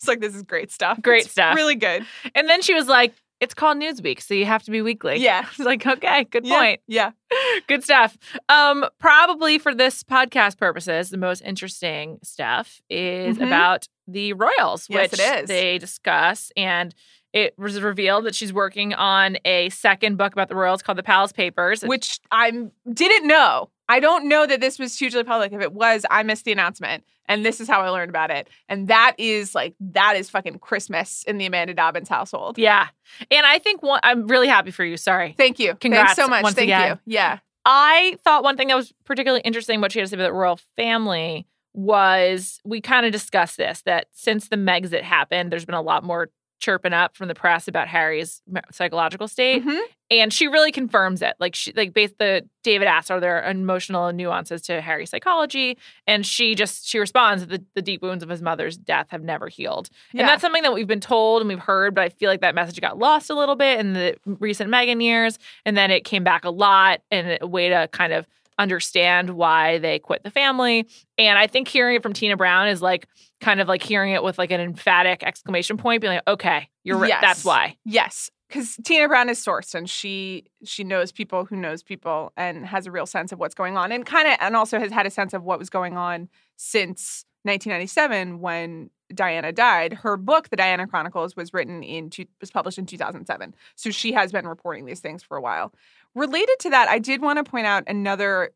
It's 0.00 0.08
like 0.08 0.20
this 0.20 0.34
is 0.34 0.42
great 0.42 0.72
stuff. 0.72 0.98
Great 1.02 1.24
It's 1.24 1.32
stuff. 1.32 1.54
Really 1.54 1.74
good. 1.74 2.06
And 2.34 2.48
then 2.48 2.62
she 2.62 2.72
was 2.72 2.88
like, 2.88 3.12
it's 3.38 3.52
called 3.52 3.76
Newsweek, 3.76 4.22
so 4.22 4.32
you 4.32 4.46
have 4.46 4.62
to 4.62 4.70
be 4.70 4.80
weekly. 4.80 5.18
Yeah. 5.18 5.44
It's 5.50 5.58
like, 5.58 5.86
okay, 5.86 6.24
good 6.24 6.46
Yeah, 6.46 6.56
point. 6.58 6.80
Yeah. 6.86 7.10
Good 7.66 7.84
stuff. 7.84 8.16
Um, 8.48 8.86
probably 8.98 9.58
for 9.58 9.74
this 9.74 10.02
podcast 10.02 10.56
purposes, 10.56 11.10
the 11.10 11.18
most 11.18 11.42
interesting 11.42 12.18
stuff 12.22 12.80
is 12.88 13.36
Mhm. 13.36 13.46
about 13.46 13.88
the 14.08 14.32
Royals, 14.32 14.86
Yes, 14.88 15.10
which 15.12 15.20
it 15.20 15.42
is. 15.42 15.48
they 15.48 15.76
discuss. 15.76 16.50
And 16.56 16.94
it 17.34 17.52
was 17.58 17.78
revealed 17.82 18.24
that 18.24 18.34
she's 18.34 18.54
working 18.54 18.94
on 18.94 19.36
a 19.44 19.68
second 19.68 20.16
book 20.16 20.32
about 20.32 20.48
the 20.48 20.56
Royals 20.56 20.82
called 20.82 20.96
The 20.96 21.02
Palace 21.02 21.32
Papers. 21.32 21.82
Which 21.82 22.20
I 22.30 22.50
didn't 22.90 23.26
know. 23.26 23.68
I 23.90 23.98
don't 23.98 24.28
know 24.28 24.46
that 24.46 24.60
this 24.60 24.78
was 24.78 24.96
hugely 24.96 25.24
public. 25.24 25.52
If 25.52 25.60
it 25.60 25.72
was, 25.72 26.06
I 26.10 26.22
missed 26.22 26.44
the 26.44 26.52
announcement. 26.52 27.02
And 27.26 27.44
this 27.44 27.60
is 27.60 27.66
how 27.66 27.80
I 27.80 27.88
learned 27.88 28.08
about 28.08 28.30
it. 28.30 28.48
And 28.68 28.86
that 28.86 29.16
is 29.18 29.52
like 29.52 29.74
that 29.80 30.14
is 30.16 30.30
fucking 30.30 30.60
Christmas 30.60 31.24
in 31.24 31.38
the 31.38 31.46
Amanda 31.46 31.74
Dobbins 31.74 32.08
household. 32.08 32.56
yeah. 32.56 32.86
And 33.32 33.44
I 33.44 33.58
think 33.58 33.82
one, 33.82 33.98
I'm 34.04 34.28
really 34.28 34.46
happy 34.46 34.70
for 34.70 34.84
you. 34.84 34.96
Sorry. 34.96 35.34
Thank 35.36 35.58
you. 35.58 35.74
Congrats 35.74 36.14
Thanks 36.14 36.22
so 36.22 36.28
much. 36.28 36.44
Thank 36.54 36.68
again. 36.68 37.00
you. 37.04 37.14
Yeah. 37.14 37.38
I 37.64 38.16
thought 38.22 38.44
one 38.44 38.56
thing 38.56 38.68
that 38.68 38.76
was 38.76 38.92
particularly 39.04 39.42
interesting 39.42 39.80
what 39.80 39.90
she 39.90 39.98
had 39.98 40.04
to 40.04 40.10
say 40.10 40.16
about 40.16 40.28
the 40.28 40.32
royal 40.32 40.60
family 40.76 41.46
was 41.72 42.60
we 42.64 42.80
kind 42.80 43.06
of 43.06 43.12
discussed 43.12 43.56
this 43.56 43.82
that 43.82 44.06
since 44.12 44.48
the 44.48 44.56
Megxit 44.56 45.02
happened, 45.02 45.50
there's 45.50 45.64
been 45.64 45.74
a 45.74 45.82
lot 45.82 46.04
more 46.04 46.30
chirping 46.60 46.92
up 46.92 47.16
from 47.16 47.28
the 47.28 47.34
press 47.34 47.66
about 47.66 47.88
Harry's 47.88 48.42
psychological 48.70 49.26
state, 49.26 49.64
Mhm. 49.64 49.80
and 50.10 50.32
she 50.32 50.46
really 50.46 50.70
confirms 50.70 51.22
it. 51.22 51.34
Like 51.40 51.54
she, 51.54 51.72
like 51.72 51.92
based 51.92 52.18
the 52.18 52.46
David 52.62 52.86
asks, 52.86 53.10
are 53.10 53.18
there 53.18 53.42
emotional 53.48 54.12
nuances 54.12 54.60
to 54.62 54.80
Harry's 54.80 55.10
psychology, 55.10 55.78
and 56.06 56.24
she 56.24 56.54
just 56.54 56.86
she 56.86 56.98
responds 56.98 57.44
that 57.46 57.50
the, 57.50 57.64
the 57.74 57.82
deep 57.82 58.02
wounds 58.02 58.22
of 58.22 58.28
his 58.28 58.42
mother's 58.42 58.76
death 58.76 59.06
have 59.10 59.22
never 59.22 59.48
healed, 59.48 59.88
Yeah. 60.12 60.20
and 60.20 60.28
that's 60.28 60.42
something 60.42 60.62
that 60.62 60.72
we've 60.74 60.86
been 60.86 61.00
told 61.00 61.40
and 61.42 61.48
we've 61.48 61.58
heard, 61.58 61.94
but 61.94 62.04
I 62.04 62.08
feel 62.10 62.28
like 62.30 62.42
that 62.42 62.54
message 62.54 62.80
got 62.80 62.98
lost 62.98 63.30
a 63.30 63.34
little 63.34 63.56
bit 63.56 63.80
in 63.80 63.94
the 63.94 64.16
recent 64.26 64.70
Meghan 64.70 65.02
years, 65.02 65.38
and 65.64 65.76
then 65.76 65.90
it 65.90 66.04
came 66.04 66.22
back 66.22 66.44
a 66.44 66.50
lot 66.50 67.00
in 67.10 67.38
a 67.40 67.46
way 67.46 67.68
to 67.70 67.88
kind 67.92 68.12
of 68.12 68.26
understand 68.60 69.30
why 69.30 69.78
they 69.78 69.98
quit 69.98 70.22
the 70.22 70.30
family. 70.30 70.86
And 71.18 71.38
I 71.38 71.46
think 71.46 71.66
hearing 71.66 71.96
it 71.96 72.02
from 72.02 72.12
Tina 72.12 72.36
Brown 72.36 72.68
is 72.68 72.82
like 72.82 73.08
kind 73.40 73.60
of 73.60 73.66
like 73.66 73.82
hearing 73.82 74.12
it 74.12 74.22
with 74.22 74.38
like 74.38 74.50
an 74.50 74.60
emphatic 74.60 75.22
exclamation 75.22 75.76
point, 75.76 76.02
being 76.02 76.14
like, 76.14 76.28
okay, 76.28 76.68
you're 76.84 76.98
right. 76.98 77.08
Yes. 77.08 77.20
That's 77.22 77.44
why. 77.44 77.76
Yes, 77.84 78.30
because 78.48 78.76
Tina 78.84 79.08
Brown 79.08 79.28
is 79.28 79.42
sourced 79.42 79.74
and 79.74 79.88
she 79.88 80.44
she 80.64 80.84
knows 80.84 81.10
people 81.10 81.46
who 81.46 81.56
knows 81.56 81.82
people 81.82 82.32
and 82.36 82.66
has 82.66 82.86
a 82.86 82.90
real 82.90 83.06
sense 83.06 83.32
of 83.32 83.38
what's 83.38 83.54
going 83.54 83.76
on 83.76 83.92
and 83.92 84.04
kind 84.04 84.28
of 84.28 84.36
and 84.40 84.54
also 84.54 84.78
has 84.78 84.92
had 84.92 85.06
a 85.06 85.10
sense 85.10 85.32
of 85.32 85.42
what 85.42 85.58
was 85.58 85.70
going 85.70 85.96
on 85.96 86.28
since 86.56 87.24
1997 87.44 88.40
when 88.40 88.90
Diana 89.14 89.52
died. 89.52 89.94
Her 89.94 90.16
book, 90.16 90.50
The 90.50 90.56
Diana 90.56 90.86
Chronicles, 90.86 91.34
was 91.34 91.52
written 91.52 91.82
in 91.82 92.10
two, 92.10 92.26
was 92.40 92.50
published 92.50 92.78
in 92.78 92.86
2007. 92.86 93.54
So 93.74 93.90
she 93.90 94.12
has 94.12 94.32
been 94.32 94.46
reporting 94.46 94.84
these 94.84 95.00
things 95.00 95.22
for 95.22 95.36
a 95.36 95.40
while. 95.40 95.72
Related 96.14 96.56
to 96.60 96.70
that, 96.70 96.88
I 96.88 96.98
did 96.98 97.22
want 97.22 97.44
to 97.44 97.48
point 97.48 97.66
out 97.66 97.84
another 97.86 98.50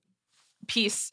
piece. 0.67 1.13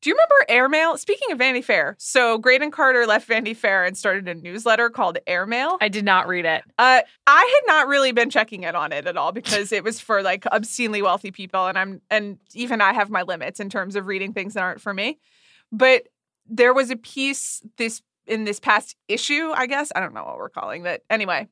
Do 0.00 0.10
you 0.10 0.16
remember 0.16 0.34
Airmail? 0.48 0.98
Speaking 0.98 1.30
of 1.30 1.38
Vanity 1.38 1.62
Fair, 1.62 1.94
so 1.98 2.36
Graydon 2.36 2.72
Carter 2.72 3.06
left 3.06 3.28
Vanity 3.28 3.54
Fair 3.54 3.84
and 3.84 3.96
started 3.96 4.26
a 4.26 4.34
newsletter 4.34 4.90
called 4.90 5.18
Airmail. 5.28 5.78
I 5.80 5.88
did 5.88 6.04
not 6.04 6.26
read 6.26 6.44
it. 6.44 6.64
Uh, 6.76 7.02
I 7.26 7.62
had 7.62 7.72
not 7.72 7.86
really 7.86 8.10
been 8.10 8.28
checking 8.28 8.64
in 8.64 8.74
on 8.74 8.90
it 8.90 9.06
at 9.06 9.16
all 9.16 9.30
because 9.30 9.70
it 9.70 9.84
was 9.84 10.00
for 10.00 10.22
like 10.22 10.44
obscenely 10.46 11.02
wealthy 11.02 11.30
people, 11.30 11.66
and 11.66 11.78
I'm 11.78 12.00
and 12.10 12.38
even 12.52 12.80
I 12.80 12.92
have 12.94 13.10
my 13.10 13.22
limits 13.22 13.60
in 13.60 13.70
terms 13.70 13.94
of 13.94 14.06
reading 14.06 14.32
things 14.32 14.54
that 14.54 14.62
aren't 14.62 14.80
for 14.80 14.92
me. 14.92 15.20
But 15.70 16.08
there 16.46 16.74
was 16.74 16.90
a 16.90 16.96
piece 16.96 17.62
this 17.76 18.02
in 18.26 18.42
this 18.44 18.58
past 18.58 18.96
issue, 19.06 19.52
I 19.54 19.66
guess 19.66 19.92
I 19.94 20.00
don't 20.00 20.14
know 20.14 20.24
what 20.24 20.36
we're 20.36 20.48
calling 20.48 20.82
that. 20.82 21.02
Anyway, 21.10 21.48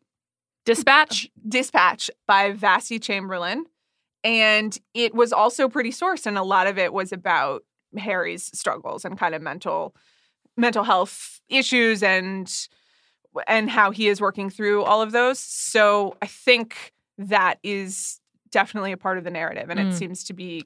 Dispatch. 0.65 1.29
Dispatch 1.49 2.11
by 2.27 2.53
Vassi 2.53 3.01
Chamberlain, 3.01 3.67
and 4.25 4.77
it 4.95 5.15
was 5.15 5.33
also 5.33 5.69
pretty 5.69 5.91
sourced, 5.91 6.27
and 6.27 6.37
a 6.39 6.43
lot 6.43 6.67
of 6.67 6.79
it 6.79 6.93
was 6.93 7.13
about 7.13 7.63
Harry's 7.97 8.51
struggles 8.57 9.05
and 9.05 9.19
kind 9.19 9.35
of 9.35 9.43
mental 9.43 9.95
mental 10.57 10.85
health 10.85 11.41
issues 11.49 12.03
and 12.03 12.69
and 13.47 13.71
how 13.71 13.91
he 13.93 14.09
is 14.09 14.21
working 14.21 14.51
through 14.51 14.83
all 14.83 15.01
of 15.03 15.13
those. 15.13 15.39
So 15.39 16.17
I 16.21 16.27
think 16.27 16.93
that 17.19 17.59
is 17.63 18.21
definitely 18.51 18.91
a 18.93 18.97
part 18.97 19.19
of 19.19 19.25
the 19.25 19.31
narrative, 19.31 19.71
and 19.71 19.79
Mm. 19.79 19.91
it 19.91 19.95
seems 19.95 20.25
to 20.25 20.33
be 20.33 20.65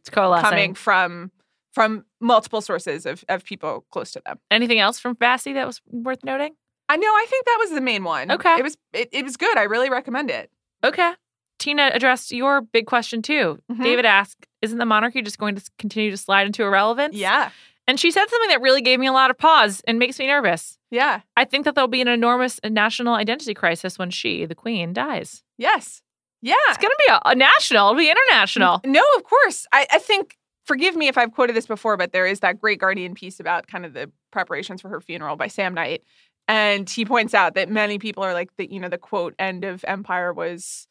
coming 0.50 0.74
from 0.74 1.30
from 1.72 2.04
multiple 2.20 2.60
sources 2.60 3.04
of 3.06 3.24
of 3.28 3.44
people 3.44 3.84
close 3.90 4.10
to 4.12 4.22
them. 4.24 4.38
Anything 4.50 4.78
else 4.78 4.98
from 4.98 5.16
Vassi 5.16 5.52
that 5.54 5.66
was 5.66 5.80
worth 5.90 6.22
noting? 6.24 6.54
I 6.88 6.96
know. 6.96 7.08
I 7.08 7.26
think 7.28 7.44
that 7.46 7.56
was 7.60 7.70
the 7.70 7.80
main 7.80 8.04
one. 8.04 8.30
Okay. 8.30 8.56
it 8.58 8.62
was 8.62 8.76
it, 8.92 9.08
it 9.12 9.24
was 9.24 9.36
good. 9.36 9.56
I 9.58 9.64
really 9.64 9.90
recommend 9.90 10.30
it. 10.30 10.50
Okay. 10.82 11.12
Tina 11.58 11.90
addressed 11.94 12.32
your 12.32 12.60
big 12.60 12.86
question 12.86 13.22
too. 13.22 13.58
Mhm. 13.70 13.82
David 13.82 14.04
asked, 14.04 14.46
Isn't 14.62 14.78
the 14.78 14.86
monarchy 14.86 15.22
just 15.22 15.38
going 15.38 15.54
to 15.56 15.62
continue 15.78 16.10
to 16.10 16.16
slide 16.16 16.46
into 16.46 16.62
irrelevance? 16.62 17.14
Yeah, 17.16 17.50
And 17.86 18.00
she 18.00 18.10
said 18.10 18.26
something 18.28 18.48
that 18.48 18.60
really 18.62 18.80
gave 18.80 18.98
me 18.98 19.06
a 19.06 19.12
lot 19.12 19.30
of 19.30 19.36
pause 19.38 19.82
and 19.86 19.98
makes 19.98 20.18
me 20.18 20.26
nervous. 20.26 20.78
yeah, 20.90 21.20
I 21.36 21.44
think 21.44 21.64
that 21.66 21.74
there'll 21.74 21.88
be 21.88 22.00
an 22.00 22.08
enormous 22.08 22.58
national 22.64 23.14
identity 23.14 23.52
crisis 23.54 23.98
when 23.98 24.10
she, 24.10 24.46
the 24.46 24.54
queen, 24.54 24.92
dies. 24.92 25.42
yes, 25.58 26.00
yeah. 26.40 26.54
It's 26.68 26.78
going 26.78 26.90
to 26.90 27.04
be 27.06 27.12
a, 27.12 27.20
a 27.30 27.34
national, 27.34 27.88
it'll 27.90 27.98
be 27.98 28.10
international. 28.10 28.80
No, 28.84 29.02
of 29.16 29.24
course. 29.24 29.66
I, 29.72 29.86
I 29.92 29.98
think, 29.98 30.36
forgive 30.66 30.94
me 30.96 31.08
if 31.08 31.16
I've 31.18 31.32
quoted 31.32 31.54
this 31.56 31.66
before, 31.66 31.96
but 31.96 32.12
there 32.12 32.26
is 32.26 32.40
that 32.40 32.60
great 32.60 32.78
Guardian 32.80 33.14
piece 33.14 33.38
about 33.40 33.66
kind 33.66 33.84
of 33.86 33.92
the 33.94 34.10
preparations 34.30 34.80
for 34.82 34.88
her 34.90 35.00
funeral 35.00 35.36
by 35.36 35.46
Sam 35.48 35.72
Knight. 35.74 36.02
And 36.48 36.88
he 36.90 37.04
points 37.06 37.32
out 37.34 37.54
that 37.54 37.70
many 37.70 37.98
people 37.98 38.22
are 38.22 38.34
like, 38.34 38.54
the, 38.56 38.70
you 38.70 38.78
know, 38.80 38.88
the 38.90 38.98
quote 38.98 39.34
end 39.38 39.64
of 39.64 39.84
Empire 39.88 40.32
was, 40.34 40.86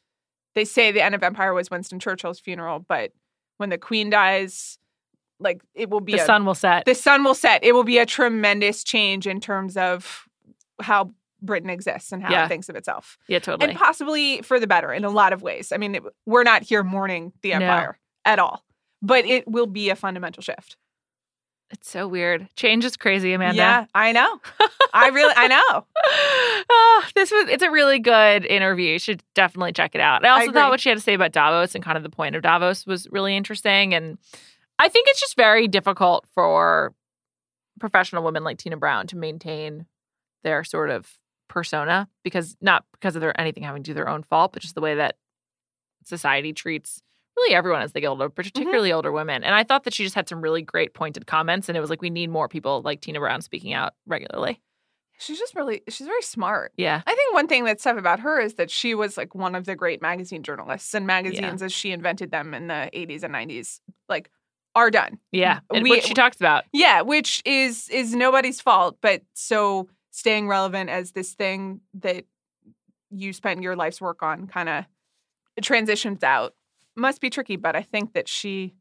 they 0.55 0.65
say 0.65 0.91
the 0.91 1.01
end 1.03 1.15
of 1.15 1.23
Empire 1.23 1.53
was 1.53 1.69
Winston 1.71 1.99
Churchill's 1.99 2.39
funeral, 2.39 2.79
but 2.79 3.11
when 3.57 3.69
the 3.69 3.77
queen 3.77 4.09
dies, 4.09 4.77
like 5.39 5.61
it 5.73 5.89
will 5.89 5.99
be 6.01 6.13
The 6.13 6.19
a, 6.21 6.25
sun 6.25 6.45
will 6.45 6.55
set. 6.55 6.85
the 6.85 6.95
sun 6.95 7.23
will 7.23 7.33
set. 7.35 7.63
It 7.63 7.73
will 7.73 7.83
be 7.83 7.97
a 7.97 8.05
tremendous 8.05 8.83
change 8.83 9.27
in 9.27 9.39
terms 9.39 9.75
of 9.77 10.27
how 10.81 11.11
Britain 11.41 11.69
exists 11.69 12.11
and 12.11 12.23
how 12.23 12.31
Yeah. 12.31 12.45
it 12.45 12.47
thinks 12.47 12.69
of 12.69 12.75
itself 12.75 13.17
yeah, 13.27 13.39
totally. 13.39 13.69
and 13.71 13.77
possibly 13.79 14.41
for 14.41 14.59
the 14.59 14.67
better 14.67 14.93
in 14.93 15.03
a 15.03 15.09
lot 15.09 15.33
of 15.33 15.41
ways. 15.41 15.71
I 15.71 15.77
mean, 15.77 15.95
it, 15.95 16.03
we're 16.25 16.43
not 16.43 16.63
here 16.63 16.83
mourning 16.83 17.33
the 17.41 17.49
No. 17.49 17.55
empire 17.55 17.99
at 18.25 18.39
all, 18.39 18.63
but 19.01 19.25
it 19.25 19.45
will 19.47 19.65
be 19.67 19.89
a 19.89 19.95
fundamental 19.95 20.41
shift. 20.41 20.77
It's 21.73 21.89
so 21.89 22.07
weird. 22.07 22.47
Change 22.55 22.85
is 22.85 22.95
crazy, 22.95 23.33
Amanda. 23.33 23.57
Yeah, 23.57 23.85
I 23.95 24.11
know. 24.11 24.39
I 24.93 25.07
really, 25.09 25.33
I 25.35 25.47
know. 25.47 25.85
oh, 26.69 27.05
this 27.15 27.31
was 27.31 27.49
it's 27.49 27.63
a 27.63 27.71
really 27.71 27.97
good 27.99 28.45
interview. 28.45 28.93
You 28.93 28.99
should 28.99 29.23
definitely 29.33 29.73
check 29.73 29.95
it 29.95 30.01
out. 30.01 30.23
I 30.23 30.29
also 30.29 30.43
agree. 30.43 30.53
thought 30.53 30.69
what 30.69 30.79
she 30.79 30.89
had 30.89 30.99
to 30.99 31.03
say 31.03 31.15
about 31.15 31.31
Davos 31.31 31.73
and 31.73 31.83
kind 31.83 31.97
of 31.97 32.03
the 32.03 32.09
point 32.09 32.35
of 32.35 32.43
Davos 32.43 32.85
was 32.85 33.07
really 33.09 33.35
interesting. 33.35 33.95
And 33.95 34.19
I 34.77 34.87
think 34.87 35.07
it's 35.09 35.19
just 35.19 35.35
very 35.35 35.67
difficult 35.67 36.25
for 36.33 36.93
professional 37.79 38.23
women 38.23 38.43
like 38.43 38.59
Tina 38.59 38.77
Brown 38.77 39.07
to 39.07 39.17
maintain 39.17 39.87
their 40.43 40.63
sort 40.63 40.91
of 40.91 41.17
persona 41.47 42.07
because 42.23 42.55
not 42.61 42.85
because 42.91 43.15
of 43.15 43.21
their 43.21 43.39
anything 43.41 43.63
having 43.63 43.81
to 43.81 43.89
do 43.89 43.95
their 43.95 44.07
own 44.07 44.21
fault, 44.21 44.53
but 44.53 44.61
just 44.61 44.75
the 44.75 44.81
way 44.81 44.95
that 44.95 45.17
society 46.05 46.53
treats 46.53 47.01
really 47.37 47.55
everyone 47.55 47.81
as 47.81 47.91
they 47.93 48.01
get 48.01 48.07
older, 48.07 48.29
particularly 48.29 48.91
older 48.91 49.11
women. 49.11 49.43
And 49.43 49.55
I 49.55 49.63
thought 49.63 49.83
that 49.85 49.93
she 49.93 50.03
just 50.03 50.15
had 50.15 50.29
some 50.29 50.41
really 50.41 50.61
great 50.61 50.93
pointed 50.93 51.25
comments, 51.27 51.67
and 51.69 51.77
it 51.77 51.81
was 51.81 51.89
like 51.89 52.01
we 52.01 52.09
need 52.09 52.29
more 52.29 52.47
people 52.47 52.81
like 52.83 53.01
Tina 53.01 53.19
Brown 53.19 53.41
speaking 53.41 53.73
out 53.73 53.93
regularly. 54.05 54.61
She's 55.19 55.39
just 55.39 55.55
really, 55.55 55.81
she's 55.89 56.07
very 56.07 56.21
smart. 56.23 56.73
Yeah. 56.75 57.01
I 57.05 57.15
think 57.15 57.33
one 57.33 57.47
thing 57.47 57.63
that's 57.63 57.83
tough 57.83 57.97
about 57.97 58.19
her 58.21 58.41
is 58.41 58.55
that 58.55 58.69
she 58.71 58.93
was 58.95 59.15
like 59.15 59.35
one 59.35 59.55
of 59.55 59.65
the 59.65 59.75
great 59.75 60.01
magazine 60.01 60.43
journalists, 60.43 60.93
and 60.93 61.07
magazines 61.07 61.61
as 61.61 61.71
she 61.71 61.91
invented 61.91 62.31
them 62.31 62.53
in 62.53 62.67
the 62.67 62.89
80s 62.93 63.23
and 63.23 63.33
90s, 63.33 63.79
like 64.09 64.29
are 64.75 64.89
done. 64.89 65.19
Yeah. 65.31 65.59
And 65.71 65.83
We- 65.83 65.91
what 65.91 66.03
she 66.03 66.13
talks 66.15 66.37
about. 66.37 66.63
Yeah, 66.73 67.01
which 67.01 67.41
is 67.45 67.89
is 67.89 68.15
nobody's 68.15 68.59
fault, 68.59 68.97
but 69.01 69.21
so 69.33 69.87
staying 70.11 70.47
relevant 70.47 70.89
as 70.89 71.11
this 71.11 71.33
thing 71.33 71.81
that 71.95 72.25
you 73.11 73.33
spent 73.33 73.61
your 73.61 73.75
life's 73.75 74.01
work 74.01 74.23
on 74.23 74.47
kind 74.47 74.67
of 74.67 74.85
transitions 75.61 76.23
out 76.23 76.53
must 76.95 77.21
be 77.21 77.29
tricky, 77.29 77.55
but 77.55 77.75
I 77.75 77.81
think 77.81 78.13
that 78.13 78.27
she 78.27 78.73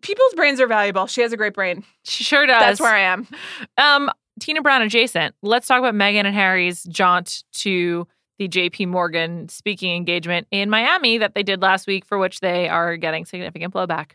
people's 0.00 0.34
brains 0.34 0.60
are 0.60 0.66
valuable. 0.66 1.06
She 1.06 1.20
has 1.22 1.32
a 1.32 1.36
great 1.36 1.54
brain. 1.54 1.84
She 2.02 2.24
sure 2.24 2.46
does. 2.46 2.60
That's 2.60 2.80
where 2.80 2.94
I 2.94 3.00
am. 3.00 3.28
Um, 3.76 4.10
Tina 4.40 4.60
Brown 4.60 4.82
adjacent. 4.82 5.34
Let's 5.42 5.66
talk 5.68 5.78
about 5.78 5.94
Meghan 5.94 6.24
and 6.24 6.34
Harry's 6.34 6.82
jaunt 6.84 7.44
to 7.54 8.06
the 8.38 8.48
JP 8.48 8.88
Morgan 8.88 9.48
speaking 9.48 9.94
engagement 9.94 10.46
in 10.50 10.68
Miami 10.70 11.18
that 11.18 11.34
they 11.34 11.42
did 11.42 11.60
last 11.62 11.86
week, 11.86 12.04
for 12.04 12.18
which 12.18 12.40
they 12.40 12.68
are 12.68 12.96
getting 12.96 13.24
significant 13.24 13.72
blowback. 13.74 14.12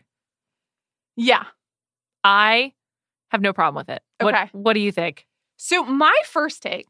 Yeah. 1.16 1.44
I 2.24 2.72
have 3.28 3.40
no 3.40 3.52
problem 3.52 3.80
with 3.80 3.88
it. 3.94 4.02
What, 4.20 4.34
Okay. 4.34 4.48
what 4.52 4.72
do 4.74 4.80
you 4.80 4.92
think? 4.92 5.26
So 5.56 5.84
my 5.84 6.14
first 6.26 6.62
take 6.62 6.86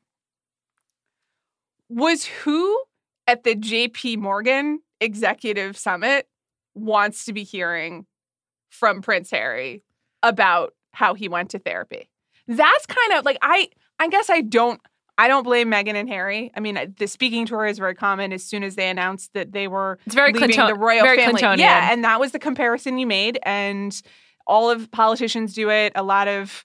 was 1.88 2.24
who 2.24 2.82
at 3.26 3.44
the 3.44 3.54
JP 3.56 4.18
Morgan 4.18 4.80
Executive 5.00 5.76
Summit 5.76 6.28
wants 6.74 7.24
to 7.26 7.32
be 7.32 7.44
hearing 7.44 8.06
from 8.70 9.02
Prince 9.02 9.30
Harry 9.30 9.82
about 10.22 10.74
how 10.92 11.14
he 11.14 11.28
went 11.28 11.50
to 11.50 11.58
therapy. 11.58 12.08
That's 12.48 12.86
kind 12.86 13.12
of 13.14 13.24
like 13.24 13.38
I 13.42 13.68
I 13.98 14.08
guess 14.08 14.28
I 14.30 14.40
don't 14.40 14.80
I 15.16 15.28
don't 15.28 15.44
blame 15.44 15.70
Meghan 15.70 15.94
and 15.94 16.08
Harry. 16.08 16.50
I 16.56 16.60
mean, 16.60 16.94
the 16.98 17.06
speaking 17.06 17.46
tour 17.46 17.66
is 17.66 17.78
very 17.78 17.94
common 17.94 18.32
as 18.32 18.42
soon 18.44 18.64
as 18.64 18.74
they 18.74 18.88
announced 18.88 19.32
that 19.34 19.52
they 19.52 19.68
were 19.68 19.98
It's 20.06 20.14
very 20.14 20.32
leaving 20.32 20.48
Clinton- 20.50 20.66
the 20.66 20.74
royal 20.74 21.02
very 21.04 21.18
family. 21.18 21.40
Clintonian. 21.40 21.58
Yeah, 21.58 21.92
and 21.92 22.02
that 22.04 22.18
was 22.18 22.32
the 22.32 22.40
comparison 22.40 22.98
you 22.98 23.06
made. 23.06 23.38
And 23.44 24.00
all 24.46 24.70
of 24.70 24.90
politicians 24.90 25.54
do 25.54 25.70
it. 25.70 25.92
A 25.94 26.02
lot 26.02 26.26
of 26.26 26.64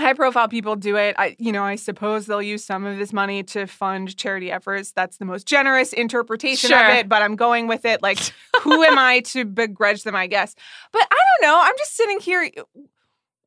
high 0.00 0.14
profile 0.14 0.48
people 0.48 0.76
do 0.76 0.96
it. 0.96 1.14
I, 1.18 1.36
you 1.38 1.52
know, 1.52 1.62
I 1.62 1.76
suppose 1.76 2.26
they'll 2.26 2.42
use 2.42 2.64
some 2.64 2.84
of 2.84 2.98
this 2.98 3.12
money 3.12 3.42
to 3.44 3.66
fund 3.66 4.16
charity 4.16 4.50
efforts. 4.50 4.92
That's 4.92 5.18
the 5.18 5.24
most 5.24 5.46
generous 5.46 5.92
interpretation 5.92 6.70
Sure. 6.70 6.84
of 6.90 6.94
it. 6.96 7.08
But 7.08 7.22
I'm 7.22 7.36
going 7.36 7.66
with 7.68 7.84
it. 7.84 8.02
Like, 8.02 8.18
who 8.62 8.82
am 8.82 8.98
I 8.98 9.20
to 9.20 9.44
begrudge 9.44 10.02
them? 10.02 10.16
I 10.16 10.26
guess. 10.26 10.54
But 10.92 11.02
I 11.10 11.16
don't 11.40 11.48
know. 11.48 11.60
I'm 11.62 11.74
just 11.78 11.96
sitting 11.96 12.20
here. 12.20 12.50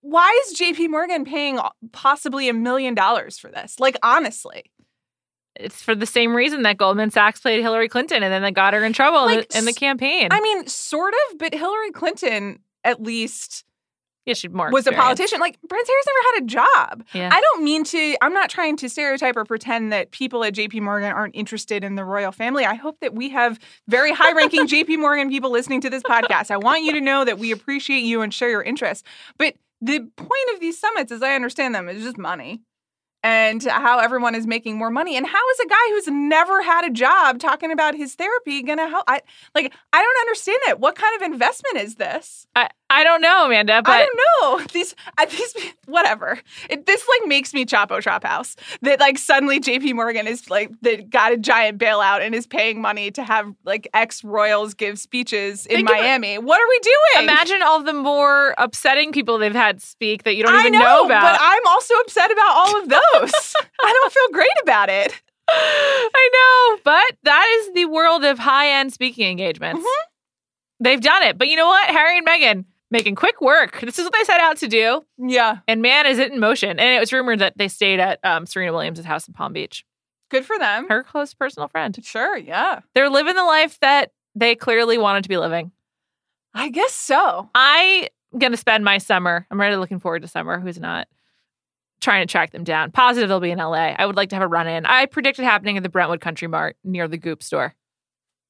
Why 0.02 0.42
is 0.46 0.54
J.P. 0.58 0.90
Morgan 0.90 1.24
paying 1.26 1.60
possibly 1.94 2.50
a 2.50 2.54
million 2.54 2.94
dollars 2.94 3.38
for 3.38 3.50
this? 3.50 3.80
Like, 3.80 3.98
honestly. 4.04 4.64
It's 5.56 5.82
for 5.84 5.94
the 5.94 6.08
same 6.08 6.36
reason 6.36 6.64
that 6.64 6.78
Goldman 6.78 7.12
Sachs 7.12 7.40
played 7.40 7.62
Hillary 7.62 7.88
Clinton 7.88 8.24
and 8.24 8.34
then 8.34 8.42
they 8.42 8.52
got 8.52 8.74
her 8.74 8.84
in 8.84 8.92
trouble 8.92 9.28
in, 9.28 9.36
Like, 9.38 9.50
the, 9.50 9.58
in 9.60 9.66
the 9.66 9.72
campaign. 9.74 10.30
I 10.32 10.42
mean, 10.42 10.66
sort 10.68 11.14
of, 11.32 11.38
but 11.38 11.54
Hillary 11.54 11.92
Clinton 11.92 12.60
at 12.84 13.02
least 13.04 13.64
Yeah, 14.26 14.34
she's 14.36 14.52
more 14.52 14.72
was 14.72 14.88
a 14.88 14.94
politician. 14.94 15.40
Like 15.42 15.58
Prince 15.68 15.88
Harry's 15.88 16.06
never 16.06 16.36
had 16.36 16.44
a 16.44 16.46
job. 16.46 17.06
Yeah. 17.14 17.30
I 17.32 17.42
don't 17.42 17.64
mean 17.64 17.84
to, 17.86 18.16
I'm 18.22 18.34
not 18.34 18.50
trying 18.50 18.78
to 18.78 18.90
stereotype 18.90 19.36
or 19.36 19.44
pretend 19.44 19.92
that 19.92 20.12
people 20.12 20.44
at 20.46 20.54
JP 20.54 20.82
Morgan 20.82 21.12
aren't 21.12 21.36
interested 21.36 21.84
in 21.84 21.96
the 21.96 22.06
royal 22.06 22.32
family. 22.32 22.66
I 22.66 22.76
hope 22.76 23.00
that 23.02 23.14
we 23.14 23.30
have 23.30 23.60
very 23.88 24.14
high 24.14 24.32
ranking 24.32 24.68
JP 24.68 25.00
Morgan 25.00 25.30
people 25.30 25.52
listening 25.52 25.82
to 25.82 25.90
this 25.90 26.04
podcast. 26.04 26.52
I 26.52 26.58
want 26.58 26.84
you 26.84 26.94
to 26.94 27.02
know 27.02 27.26
that 27.26 27.38
we 27.38 27.52
appreciate 27.52 28.04
you 28.04 28.22
and 28.22 28.34
share 28.34 28.50
your 28.50 28.64
interests. 28.64 29.04
But 29.38 29.56
the 29.82 30.00
point 30.00 30.54
of 30.54 30.62
these 30.62 30.80
summits, 30.80 31.12
as 31.12 31.22
I 31.22 31.36
understand 31.36 31.76
them, 31.76 31.90
is 31.90 32.02
just 32.02 32.18
money 32.18 32.62
and 33.24 33.64
how 33.64 34.00
everyone 34.00 34.36
is 34.36 34.46
making 34.46 34.78
more 34.78 34.90
money. 34.90 35.16
And 35.16 35.26
how 35.26 35.50
is 35.52 35.60
a 35.60 35.68
guy 35.68 35.90
who's 35.90 36.08
never 36.08 36.62
had 36.62 36.86
a 36.86 36.90
job 36.90 37.40
talking 37.40 37.72
about 37.72 37.96
his 37.96 38.16
therapy 38.16 38.62
going 38.62 38.78
to 38.78 38.88
help? 38.88 39.06
I 39.08 39.22
like, 39.56 39.74
I 39.94 40.02
don't 40.02 40.22
understand 40.22 40.60
it. 40.68 40.80
What 40.80 40.96
kind 40.96 41.16
of 41.16 41.32
investment 41.32 41.78
is 41.78 41.96
this? 41.96 42.46
I, 42.56 42.70
I 42.94 43.04
don't 43.04 43.22
know, 43.22 43.48
Amanda, 43.48 43.82
but 43.82 43.92
I 43.92 44.06
don't 44.06 44.20
know. 44.62 44.66
These, 44.74 44.96
uh, 45.18 45.26
these, 45.26 45.56
whatever. 45.86 46.40
It, 46.70 46.86
this 46.86 47.04
like 47.08 47.28
makes 47.28 47.54
me 47.54 47.66
Chapo 47.66 48.02
Trap 48.02 48.24
House. 48.24 48.56
That 48.82 49.00
like 49.00 49.18
suddenly 49.18 49.60
J.P. 49.60 49.94
Morgan 49.94 50.28
is 50.28 50.50
like 50.50 50.70
that 50.82 51.10
got 51.10 51.32
a 51.32 51.38
giant 51.38 51.80
bailout 51.80 52.22
and 52.22 52.36
is 52.36 52.46
paying 52.46 52.82
money 52.82 53.10
to 53.12 53.24
have 53.24 53.54
like 53.66 53.88
ex 53.94 54.24
royals 54.24 54.74
give 54.74 55.00
speeches 55.00 55.66
in 55.66 55.86
Miami. 55.86 56.38
What 56.38 56.62
are 56.62 56.68
we 56.68 56.80
doing? 56.80 57.30
imagine 57.30 57.62
all 57.64 57.82
the 57.82 57.94
more 57.94 58.54
upsetting 58.58 59.12
people 59.12 59.38
they've 59.38 59.54
had 59.54 59.82
speak 59.82 60.24
that 60.24 60.36
you 60.36 60.44
don't 60.44 60.54
I 60.54 60.60
even 60.62 60.74
know, 60.74 60.80
know, 60.80 61.06
about. 61.06 61.22
but 61.22 61.40
I'm 61.42 61.66
also 61.68 61.94
upset 61.96 62.32
about 62.32 62.52
all 62.52 62.82
of 62.82 62.90
those. 62.90 63.54
I 63.84 63.94
don't 63.94 64.14
feel 64.14 64.30
great 64.32 64.48
about 64.62 64.90
it. 64.90 65.22
I 65.50 66.30
know, 66.34 66.80
but 66.84 67.18
that 67.24 67.46
is 67.60 67.74
the 67.74 67.86
world 67.86 68.24
of 68.24 68.40
high 68.40 68.80
end 68.80 68.94
speaking 68.94 69.30
engagements. 69.30 69.80
Mm-hmm. 69.80 70.84
They've 70.84 71.02
done 71.02 71.24
it. 71.24 71.38
But 71.38 71.48
you 71.48 71.56
know 71.56 71.68
what? 71.68 71.90
Harry 71.90 72.18
and 72.18 72.28
Meghan 72.28 72.66
making 72.94 73.16
quick 73.16 73.42
work. 73.42 73.82
This 73.82 74.00
is 74.00 74.06
what 74.06 74.14
they 74.14 74.24
set 74.24 74.40
out 74.40 74.56
to 74.58 74.68
do. 74.70 75.04
Yeah, 75.18 75.58
And 75.68 75.82
man, 75.82 76.06
is 76.06 76.20
it 76.20 76.32
in 76.32 76.40
motion. 76.40 76.70
And 76.80 76.96
it 76.96 77.00
was 77.02 77.12
rumored 77.12 77.40
that 77.40 77.58
they 77.58 77.68
stayed 77.68 78.00
at 78.00 78.20
um, 78.24 78.46
Serena 78.46 78.72
Williams' 78.72 79.04
house 79.04 79.28
in 79.28 79.34
Palm 79.34 79.52
Beach, 79.52 79.84
good 80.30 80.46
for 80.46 80.58
them. 80.58 80.88
her 80.88 81.04
close 81.04 81.34
personal 81.34 81.68
friend. 81.68 81.98
Sure, 82.06 82.38
yeah. 82.38 82.80
They're 82.96 83.10
living 83.10 83.36
the 83.36 83.44
life 83.44 83.78
that 83.82 84.12
they 84.36 84.56
clearly 84.56 84.98
wanted 84.98 85.24
to 85.24 85.30
be 85.30 85.38
living. 85.38 85.72
I 86.54 86.70
guess 86.70 86.94
so. 86.94 87.50
I'm 87.54 88.08
going 88.38 88.52
to 88.52 88.58
spend 88.58 88.86
my 88.86 89.00
summer. 89.00 89.46
I'm 89.52 89.60
really 89.60 89.76
looking 89.76 90.00
forward 90.00 90.22
to 90.22 90.28
summer. 90.28 90.60
Who's 90.60 90.80
not? 90.80 91.08
Trying 92.00 92.26
to 92.28 92.32
track 92.32 92.52
them 92.52 92.64
down. 92.64 92.92
Positive 92.92 93.28
they'll 93.30 93.40
be 93.40 93.52
in 93.52 93.60
LA. 93.60 93.96
I 93.98 94.06
would 94.06 94.16
like 94.18 94.30
to 94.30 94.36
have 94.36 94.44
a 94.44 94.48
run 94.48 94.68
in. 94.68 94.86
I 94.86 95.06
predict 95.08 95.40
it 95.40 95.44
happening 95.46 95.78
at 95.78 95.84
the 95.84 95.90
Brentwood 95.90 96.22
Country 96.22 96.48
Mart 96.48 96.78
near 96.84 97.08
the 97.08 97.18
Goop 97.18 97.42
store. 97.42 97.74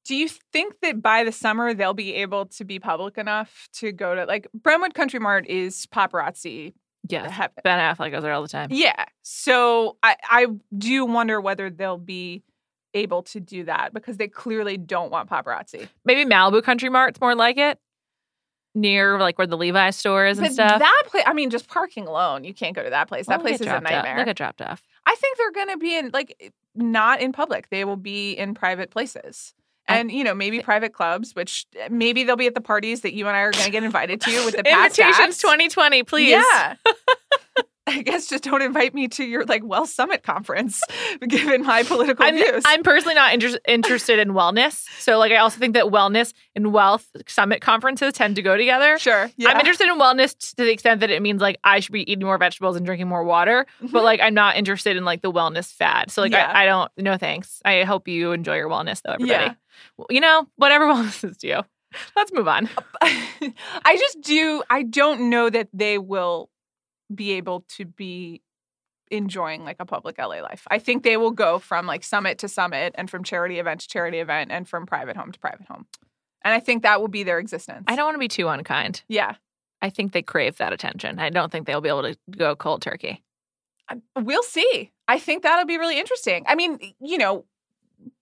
Do 0.04 0.14
you 0.14 0.28
think 0.28 0.74
that 0.82 1.00
by 1.02 1.24
the 1.24 1.32
summer 1.32 1.72
they'll 1.74 1.94
be 1.94 2.14
able 2.14 2.46
to 2.46 2.64
be 2.64 2.78
public 2.78 3.16
enough 3.18 3.68
to 3.74 3.90
go 3.92 4.14
to 4.14 4.24
like 4.26 4.46
Brentwood 4.54 4.94
Country 4.94 5.18
Mart 5.20 5.46
is 5.48 5.86
paparazzi 5.86 6.74
Yeah. 7.08 7.30
heaven. 7.30 7.56
Ben 7.64 7.78
Affleck 7.78 8.10
goes 8.10 8.22
there 8.22 8.32
all 8.32 8.42
the 8.42 8.48
time. 8.48 8.68
Yeah. 8.70 9.04
So 9.22 9.96
I, 10.02 10.16
I 10.28 10.46
do 10.76 11.06
wonder 11.06 11.40
whether 11.40 11.70
they'll 11.70 11.96
be 11.98 12.42
able 12.92 13.22
to 13.24 13.40
do 13.40 13.64
that 13.64 13.92
because 13.94 14.18
they 14.18 14.28
clearly 14.28 14.76
don't 14.76 15.10
want 15.10 15.28
paparazzi. 15.30 15.88
Maybe 16.04 16.28
Malibu 16.28 16.62
Country 16.62 16.88
Mart's 16.90 17.20
more 17.20 17.34
like 17.34 17.56
it. 17.58 17.78
Near 18.76 19.20
like 19.20 19.38
where 19.38 19.46
the 19.46 19.56
Levi's 19.56 19.94
store 19.96 20.26
is 20.26 20.38
and 20.38 20.46
But 20.48 20.52
stuff. 20.52 20.78
that 20.80 21.02
place, 21.06 21.22
I 21.26 21.32
mean, 21.32 21.48
just 21.48 21.68
parking 21.68 22.08
alone, 22.08 22.42
you 22.42 22.52
can't 22.52 22.74
go 22.74 22.82
to 22.82 22.90
that 22.90 23.06
place. 23.06 23.26
That 23.26 23.40
place 23.40 23.60
is 23.60 23.68
a 23.68 23.76
off. 23.76 23.82
nightmare. 23.84 24.18
Look 24.18 24.26
at 24.26 24.36
dropped 24.36 24.60
off. 24.60 24.82
I 25.06 25.14
think 25.14 25.38
they're 25.38 25.52
going 25.52 25.68
to 25.68 25.76
be 25.78 25.96
in 25.96 26.10
like 26.12 26.52
not 26.74 27.20
in 27.20 27.30
public. 27.32 27.68
They 27.70 27.84
will 27.84 27.96
be 27.96 28.32
in 28.32 28.52
private 28.54 28.90
places. 28.90 29.54
And 29.86 30.10
you 30.10 30.24
know 30.24 30.34
maybe 30.34 30.60
private 30.60 30.94
clubs, 30.94 31.34
which 31.34 31.66
eh, 31.78 31.88
maybe 31.90 32.24
they'll 32.24 32.36
be 32.36 32.46
at 32.46 32.54
the 32.54 32.60
parties 32.60 33.02
that 33.02 33.12
you 33.12 33.26
and 33.26 33.36
I 33.36 33.40
are 33.40 33.52
going 33.52 33.66
to 33.66 33.70
get 33.70 33.84
invited 33.84 34.20
to 34.22 34.44
with 34.44 34.56
the 34.56 34.58
Invitations 34.70 35.38
2020, 35.38 36.02
please. 36.04 36.30
Yeah. 36.30 36.76
I 37.86 38.02
guess 38.02 38.28
just 38.28 38.44
don't 38.44 38.62
invite 38.62 38.94
me 38.94 39.08
to 39.08 39.24
your 39.24 39.44
like 39.44 39.62
Well 39.64 39.86
Summit 39.86 40.22
conference, 40.22 40.82
given 41.28 41.62
my 41.64 41.82
political 41.82 42.24
I'm, 42.24 42.34
views. 42.34 42.62
I'm 42.66 42.82
personally 42.82 43.14
not 43.14 43.34
inter- 43.34 43.58
interested 43.68 44.18
in 44.18 44.30
wellness. 44.30 44.84
So, 44.98 45.18
like, 45.18 45.32
I 45.32 45.36
also 45.36 45.58
think 45.58 45.74
that 45.74 45.84
wellness 45.86 46.32
and 46.54 46.72
wealth 46.72 47.06
summit 47.26 47.60
conferences 47.60 48.14
tend 48.14 48.36
to 48.36 48.42
go 48.42 48.56
together. 48.56 48.98
sure. 48.98 49.30
Yeah. 49.36 49.50
I'm 49.50 49.58
interested 49.58 49.88
in 49.88 49.98
wellness 49.98 50.36
to 50.56 50.64
the 50.64 50.70
extent 50.70 51.00
that 51.00 51.10
it 51.10 51.20
means 51.20 51.42
like 51.42 51.58
I 51.62 51.80
should 51.80 51.92
be 51.92 52.10
eating 52.10 52.24
more 52.24 52.38
vegetables 52.38 52.76
and 52.76 52.86
drinking 52.86 53.08
more 53.08 53.24
water, 53.24 53.66
mm-hmm. 53.82 53.92
but 53.92 54.02
like 54.02 54.20
I'm 54.20 54.34
not 54.34 54.56
interested 54.56 54.96
in 54.96 55.04
like 55.04 55.20
the 55.20 55.32
wellness 55.32 55.72
fad. 55.72 56.10
So 56.10 56.22
like 56.22 56.32
Yeah. 56.32 56.50
I, 56.50 56.62
I 56.62 56.66
don't. 56.66 56.90
No 56.96 57.16
thanks. 57.18 57.60
I 57.64 57.82
hope 57.84 58.08
you 58.08 58.32
enjoy 58.32 58.56
your 58.56 58.70
wellness 58.70 59.02
though, 59.02 59.12
everybody. 59.12 59.44
Yeah. 59.44 59.54
Well, 59.98 60.06
You 60.08 60.20
know, 60.20 60.46
whatever 60.56 60.86
wellness 60.92 61.22
is 61.28 61.36
to 61.38 61.46
you. 61.46 61.60
Let's 62.16 62.32
move 62.32 62.48
on. 62.48 62.68
I 63.02 63.96
just 63.96 64.20
do. 64.22 64.62
I 64.70 64.82
don't 64.82 65.30
know 65.30 65.48
that 65.50 65.68
they 65.72 65.98
will 65.98 66.50
be 67.12 67.32
able 67.32 67.64
to 67.68 67.84
be 67.84 68.42
enjoying 69.10 69.64
like 69.64 69.76
a 69.80 69.86
public 69.86 70.18
LA 70.18 70.40
life. 70.40 70.66
I 70.70 70.78
think 70.78 71.02
they 71.02 71.16
will 71.16 71.30
go 71.30 71.58
from 71.58 71.86
like 71.86 72.04
summit 72.04 72.38
to 72.38 72.48
summit 72.48 72.94
and 72.96 73.10
from 73.10 73.24
charity 73.24 73.58
event 73.58 73.80
to 73.80 73.88
charity 73.88 74.18
event 74.18 74.50
and 74.50 74.68
from 74.68 74.86
private 74.86 75.16
home 75.16 75.32
to 75.32 75.38
private 75.38 75.66
home. 75.66 75.86
And 76.42 76.52
I 76.52 76.60
think 76.60 76.82
that 76.82 77.00
will 77.00 77.08
be 77.08 77.22
their 77.22 77.38
existence. 77.38 77.84
I 77.86 77.96
don't 77.96 78.06
want 78.06 78.14
to 78.16 78.20
be 78.20 78.28
too 78.28 78.48
unkind. 78.48 79.02
Yeah. 79.08 79.36
I 79.80 79.90
think 79.90 80.12
they 80.12 80.22
crave 80.22 80.56
that 80.58 80.72
attention. 80.72 81.18
I 81.18 81.30
don't 81.30 81.52
think 81.52 81.66
they'll 81.66 81.80
be 81.80 81.88
able 81.88 82.02
to 82.02 82.16
go 82.30 82.56
cold 82.56 82.82
turkey. 82.82 83.22
We'll 84.16 84.42
see. 84.42 84.90
I 85.08 85.18
think 85.18 85.42
that'll 85.42 85.66
be 85.66 85.76
really 85.76 85.98
interesting. 85.98 86.44
I 86.46 86.54
mean, 86.54 86.94
you 87.00 87.18
know, 87.18 87.44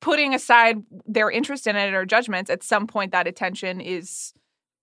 putting 0.01 0.35
aside 0.35 0.83
their 1.07 1.31
interest 1.31 1.67
in 1.67 1.77
it 1.77 1.95
or 1.95 2.05
judgments, 2.05 2.51
at 2.51 2.63
some 2.63 2.87
point 2.87 3.13
that 3.13 3.27
attention 3.27 3.81
is 3.81 4.35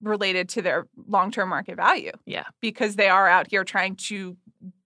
related 0.02 0.50
to 0.50 0.62
their 0.62 0.88
long-term 1.08 1.50
market 1.50 1.76
value. 1.76 2.12
Yeah. 2.26 2.46
Because 2.62 2.96
they 2.96 3.10
are 3.10 3.28
out 3.28 3.48
here 3.50 3.64
trying 3.64 3.96
to 4.08 4.38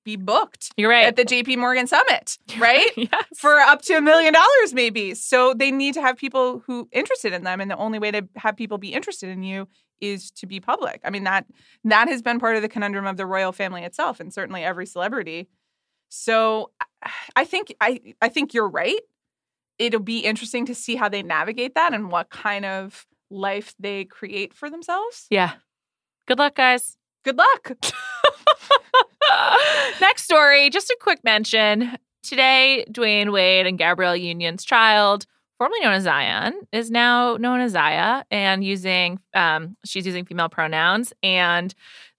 be 0.03 0.15
booked 0.15 0.71
You're 0.77 0.89
right. 0.89 1.05
at 1.05 1.15
the 1.15 1.23
JP 1.23 1.57
Morgan 1.57 1.87
Summit, 1.87 2.37
right? 2.57 2.89
yes. 2.97 3.25
For 3.37 3.57
up 3.59 3.81
to 3.83 3.93
a 3.93 4.01
million 4.01 4.33
dollars, 4.33 4.73
maybe. 4.73 5.13
So 5.13 5.53
they 5.53 5.71
need 5.71 5.93
to 5.93 6.01
have 6.01 6.17
people 6.17 6.59
who 6.67 6.89
interested 6.91 7.33
in 7.33 7.43
them, 7.43 7.61
and 7.61 7.71
the 7.71 7.77
only 7.77 7.99
way 7.99 8.11
to 8.11 8.27
have 8.35 8.57
people 8.57 8.77
be 8.77 8.93
interested 8.93 9.29
in 9.29 9.43
you 9.43 9.67
is 10.01 10.31
to 10.31 10.45
be 10.45 10.59
public. 10.59 10.99
I 11.05 11.09
mean 11.09 11.23
that 11.23 11.45
that 11.85 12.09
has 12.09 12.21
been 12.21 12.39
part 12.39 12.57
of 12.57 12.61
the 12.61 12.69
conundrum 12.69 13.07
of 13.07 13.17
the 13.17 13.25
royal 13.25 13.51
family 13.51 13.83
itself, 13.83 14.19
and 14.19 14.33
certainly 14.33 14.63
every 14.63 14.85
celebrity. 14.85 15.47
So 16.09 16.71
I 17.35 17.45
think 17.45 17.73
I 17.79 18.01
I 18.21 18.29
think 18.29 18.53
you're 18.53 18.69
right. 18.69 18.99
It'll 19.79 20.01
be 20.01 20.19
interesting 20.19 20.65
to 20.67 20.75
see 20.75 20.95
how 20.95 21.09
they 21.09 21.23
navigate 21.23 21.75
that 21.75 21.93
and 21.93 22.11
what 22.11 22.29
kind 22.29 22.65
of 22.65 23.07
life 23.33 23.73
they 23.79 24.05
create 24.05 24.53
for 24.53 24.69
themselves. 24.69 25.27
yeah. 25.29 25.53
Good 26.25 26.39
luck, 26.39 26.55
guys. 26.55 26.95
Good 27.25 27.37
luck. 27.37 27.71
Next 30.01 30.23
story, 30.23 30.69
just 30.69 30.89
a 30.89 30.97
quick 31.01 31.23
mention. 31.23 31.97
Today, 32.23 32.85
Dwyane 32.89 33.31
Wade 33.33 33.67
and 33.67 33.77
Gabrielle 33.77 34.15
Union's 34.15 34.63
child, 34.63 35.25
formerly 35.57 35.81
known 35.81 35.93
as 35.93 36.03
Zion, 36.03 36.53
is 36.71 36.89
now 36.89 37.35
known 37.35 37.59
as 37.59 37.73
Zaya 37.73 38.23
and 38.31 38.63
using 38.63 39.19
um, 39.33 39.75
she's 39.85 40.05
using 40.05 40.25
female 40.25 40.49
pronouns. 40.49 41.11
And 41.21 41.73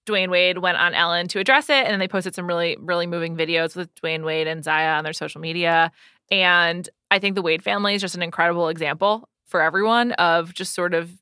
Dwyane 0.06 0.30
Wade 0.30 0.58
went 0.58 0.76
on 0.76 0.94
Ellen 0.94 1.28
to 1.28 1.38
address 1.38 1.70
it, 1.70 1.86
and 1.86 2.00
they 2.00 2.08
posted 2.08 2.34
some 2.34 2.46
really, 2.46 2.76
really 2.78 3.06
moving 3.06 3.36
videos 3.36 3.74
with 3.74 3.94
Dwyane 3.94 4.24
Wade 4.24 4.46
and 4.46 4.62
Zaya 4.62 4.98
on 4.98 5.04
their 5.04 5.14
social 5.14 5.40
media. 5.40 5.90
And 6.30 6.88
I 7.10 7.18
think 7.18 7.34
the 7.34 7.42
Wade 7.42 7.62
family 7.62 7.94
is 7.94 8.02
just 8.02 8.14
an 8.14 8.22
incredible 8.22 8.68
example 8.68 9.28
for 9.54 9.62
everyone 9.62 10.10
of 10.14 10.52
just 10.52 10.74
sort 10.74 10.94
of 10.94 11.12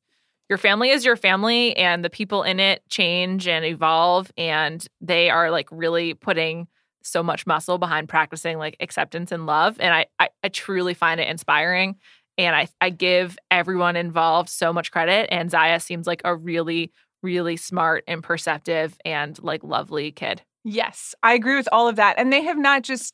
your 0.48 0.56
family 0.56 0.88
is 0.88 1.04
your 1.04 1.16
family 1.16 1.76
and 1.76 2.02
the 2.02 2.08
people 2.08 2.42
in 2.44 2.60
it 2.60 2.82
change 2.88 3.46
and 3.46 3.62
evolve 3.62 4.32
and 4.38 4.86
they 5.02 5.28
are 5.28 5.50
like 5.50 5.68
really 5.70 6.14
putting 6.14 6.66
so 7.02 7.22
much 7.22 7.46
muscle 7.46 7.76
behind 7.76 8.08
practicing 8.08 8.56
like 8.56 8.74
acceptance 8.80 9.32
and 9.32 9.44
love. 9.44 9.76
And 9.78 9.92
i 9.92 10.06
i, 10.18 10.30
I 10.42 10.48
truly 10.48 10.94
find 10.94 11.20
it 11.20 11.28
inspiring. 11.28 11.96
And 12.38 12.56
I, 12.56 12.68
I 12.80 12.88
give 12.88 13.36
everyone 13.50 13.96
involved 13.96 14.48
so 14.48 14.72
much 14.72 14.90
credit. 14.90 15.28
And 15.30 15.50
zaya 15.50 15.78
seems 15.78 16.06
like 16.06 16.22
a 16.24 16.34
really 16.34 16.90
really 17.22 17.58
smart 17.58 18.02
and 18.08 18.22
perceptive 18.22 18.96
and 19.04 19.38
like 19.42 19.62
lovely 19.62 20.10
kid. 20.10 20.40
Yes, 20.64 21.14
I 21.22 21.34
agree 21.34 21.56
with 21.56 21.68
all 21.70 21.86
of 21.86 21.96
that. 21.96 22.14
And 22.16 22.32
they 22.32 22.44
have 22.44 22.56
not 22.56 22.80
just 22.80 23.12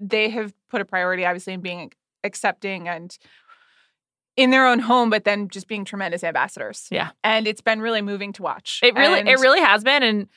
they 0.00 0.30
have 0.30 0.54
put 0.70 0.80
a 0.80 0.86
priority 0.86 1.26
obviously 1.26 1.52
in 1.52 1.60
being 1.60 1.92
accepting 2.24 2.88
and 2.88 3.18
in 4.36 4.50
their 4.50 4.66
own 4.66 4.78
home, 4.78 5.10
but 5.10 5.24
then 5.24 5.48
just 5.48 5.66
being 5.66 5.84
tremendous 5.84 6.22
ambassadors. 6.22 6.86
Yeah. 6.90 7.10
And 7.24 7.46
it's 7.46 7.60
been 7.60 7.80
really 7.80 8.02
moving 8.02 8.32
to 8.34 8.42
watch. 8.42 8.80
It 8.82 8.94
really, 8.94 9.20
And 9.20 9.28
it 9.28 9.38
really 9.38 9.60
has 9.60 9.82
been, 9.82 10.02
and 10.02 10.28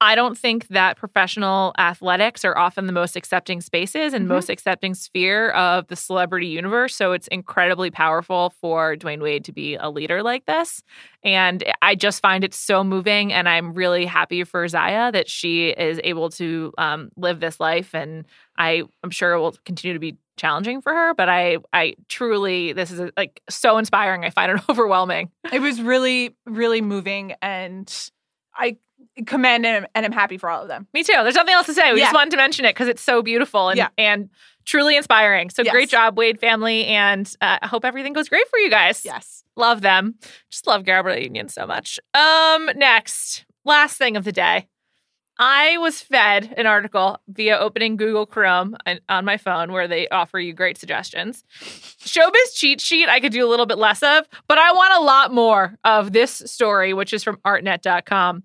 I 0.00 0.14
don't 0.14 0.36
think 0.36 0.68
that 0.68 0.98
professional 0.98 1.72
athletics 1.78 2.44
are 2.44 2.56
often 2.56 2.86
the 2.86 2.92
most 2.92 3.16
accepting 3.16 3.62
spaces 3.62 4.12
and 4.12 4.26
Mhm. 4.26 4.28
most 4.28 4.50
accepting 4.50 4.94
sphere 4.94 5.50
of 5.52 5.86
the 5.86 5.96
celebrity 5.96 6.48
universe. 6.48 6.94
So 6.94 7.12
it's 7.12 7.28
incredibly 7.28 7.90
powerful 7.90 8.50
for 8.60 8.94
Dwyane 8.96 9.22
Wade 9.22 9.44
to 9.46 9.52
be 9.52 9.74
a 9.76 9.88
leader 9.88 10.22
like 10.22 10.44
this, 10.44 10.82
and 11.24 11.64
I 11.80 11.94
just 11.94 12.20
find 12.20 12.44
it 12.44 12.52
so 12.52 12.84
moving. 12.84 13.32
And 13.32 13.48
I'm 13.48 13.72
really 13.72 14.04
happy 14.04 14.44
for 14.44 14.68
Zaya 14.68 15.10
that 15.12 15.30
she 15.30 15.68
is 15.70 15.98
able 16.04 16.28
to 16.30 16.72
um, 16.76 17.08
live 17.16 17.40
this 17.40 17.58
life, 17.58 17.94
and 17.94 18.26
I, 18.58 18.82
I'm 19.02 19.10
sure 19.10 19.32
it 19.32 19.40
will 19.40 19.56
continue 19.64 19.94
to 19.94 20.00
be 20.00 20.16
challenging 20.36 20.82
for 20.82 20.92
her. 20.92 21.14
But 21.14 21.30
I, 21.30 21.56
I 21.72 21.94
truly, 22.08 22.74
this 22.74 22.90
is 22.90 23.10
like 23.16 23.40
so 23.48 23.78
inspiring. 23.78 24.24
I 24.26 24.30
find 24.30 24.52
it 24.52 24.60
overwhelming. 24.68 25.30
it 25.50 25.60
was 25.60 25.80
really, 25.80 26.36
really 26.44 26.82
moving. 26.82 27.32
And 27.40 27.90
I 28.54 28.76
commend 29.26 29.64
and, 29.64 29.86
and 29.94 30.04
I'm 30.04 30.12
happy 30.12 30.36
for 30.38 30.50
all 30.50 30.62
of 30.62 30.68
them. 30.68 30.86
Me 30.92 31.02
too. 31.02 31.12
There's 31.22 31.34
nothing 31.34 31.54
else 31.54 31.66
to 31.66 31.74
say. 31.74 31.92
We 31.92 32.00
Yeah. 32.00 32.06
just 32.06 32.14
wanted 32.14 32.30
to 32.32 32.36
mention 32.36 32.64
it 32.64 32.70
because 32.74 32.88
it's 32.88 33.02
so 33.02 33.22
beautiful 33.22 33.68
and, 33.70 33.78
Yeah. 33.78 33.88
and 33.96 34.28
truly 34.64 34.96
inspiring. 34.96 35.48
So 35.50 35.62
Yes. 35.62 35.72
great 35.72 35.88
job, 35.88 36.18
Wade 36.18 36.38
family. 36.40 36.84
And 36.86 37.26
uh, 37.40 37.58
I 37.62 37.66
hope 37.66 37.84
everything 37.84 38.12
goes 38.12 38.28
great 38.28 38.48
for 38.48 38.58
you 38.58 38.68
guys. 38.68 39.04
Yes. 39.04 39.44
Love 39.56 39.80
them. 39.80 40.16
Just 40.50 40.66
love 40.66 40.84
Gabrielle 40.84 41.20
Union 41.22 41.48
so 41.48 41.66
much. 41.66 41.98
Um, 42.14 42.68
next, 42.76 43.46
last 43.64 43.96
thing 43.96 44.16
of 44.16 44.24
the 44.24 44.32
day. 44.32 44.66
I 45.38 45.76
was 45.76 46.00
fed 46.00 46.54
an 46.56 46.64
article 46.64 47.18
via 47.28 47.58
opening 47.58 47.96
Google 47.98 48.24
Chrome 48.24 48.74
on 49.08 49.24
my 49.26 49.36
phone 49.36 49.70
where 49.70 49.86
they 49.86 50.08
offer 50.08 50.38
you 50.38 50.54
great 50.54 50.78
suggestions. 50.78 51.44
Showbiz 51.60 52.54
cheat 52.54 52.80
sheet, 52.80 53.08
I 53.10 53.20
could 53.20 53.32
do 53.32 53.46
a 53.46 53.50
little 53.50 53.66
bit 53.66 53.76
less 53.76 54.02
of, 54.02 54.26
but 54.48 54.56
I 54.56 54.72
want 54.72 54.94
a 54.94 55.00
lot 55.02 55.34
more 55.34 55.76
of 55.84 56.12
this 56.12 56.42
story, 56.46 56.94
which 56.94 57.12
is 57.12 57.22
from 57.22 57.36
artnet.com. 57.44 58.44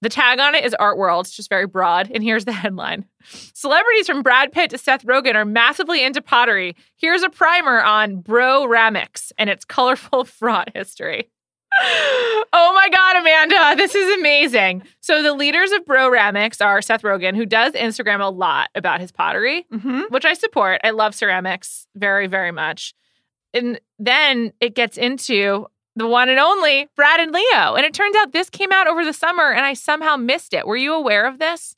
The 0.00 0.08
tag 0.08 0.38
on 0.38 0.54
it 0.54 0.64
is 0.64 0.74
Art 0.74 0.96
World. 0.96 1.26
It's 1.26 1.34
just 1.36 1.48
very 1.50 1.66
broad. 1.66 2.10
And 2.12 2.22
here's 2.22 2.44
the 2.44 2.52
headline 2.62 3.04
Celebrities 3.24 4.06
from 4.06 4.22
Brad 4.22 4.52
Pitt 4.52 4.70
to 4.70 4.78
Seth 4.78 5.04
Rogen 5.04 5.34
are 5.34 5.44
massively 5.44 6.04
into 6.04 6.22
pottery. 6.22 6.76
Here's 6.96 7.22
a 7.22 7.28
primer 7.30 7.82
on 7.82 8.20
Bro 8.20 8.66
Ramics 8.68 9.32
and 9.38 9.50
its 9.50 9.64
colorful 9.64 10.24
fraud 10.24 10.70
history. 10.74 11.28
Oh 12.50 12.72
my 12.74 12.88
God, 12.88 13.16
Amanda, 13.16 13.76
this 13.76 13.94
is 13.94 14.16
amazing. 14.18 14.82
So, 15.00 15.22
the 15.22 15.34
leaders 15.34 15.70
of 15.72 15.84
Bro 15.84 16.10
Ramics 16.10 16.64
are 16.64 16.80
Seth 16.80 17.02
Rogen, 17.02 17.36
who 17.36 17.44
does 17.44 17.74
Instagram 17.74 18.20
a 18.20 18.30
lot 18.30 18.70
about 18.74 19.00
his 19.00 19.12
pottery, 19.12 19.66
Mm-hmm. 19.72 20.02
which 20.08 20.24
I 20.24 20.32
support. 20.32 20.80
I 20.82 20.90
love 20.90 21.14
ceramics 21.14 21.86
very, 21.94 22.26
very 22.26 22.52
much. 22.52 22.94
And 23.52 23.80
then 23.98 24.52
it 24.60 24.74
gets 24.74 24.96
into 24.96 25.66
the 25.98 26.06
one 26.06 26.28
and 26.28 26.38
only 26.40 26.88
Brad 26.96 27.20
and 27.20 27.32
Leo. 27.32 27.74
And 27.74 27.84
it 27.84 27.92
turns 27.94 28.16
out 28.16 28.32
this 28.32 28.48
came 28.50 28.72
out 28.72 28.86
over 28.88 29.04
the 29.04 29.12
summer 29.12 29.50
and 29.52 29.64
I 29.66 29.74
somehow 29.74 30.16
missed 30.16 30.54
it. 30.54 30.66
Were 30.66 30.76
you 30.76 30.94
aware 30.94 31.26
of 31.26 31.38
this? 31.38 31.76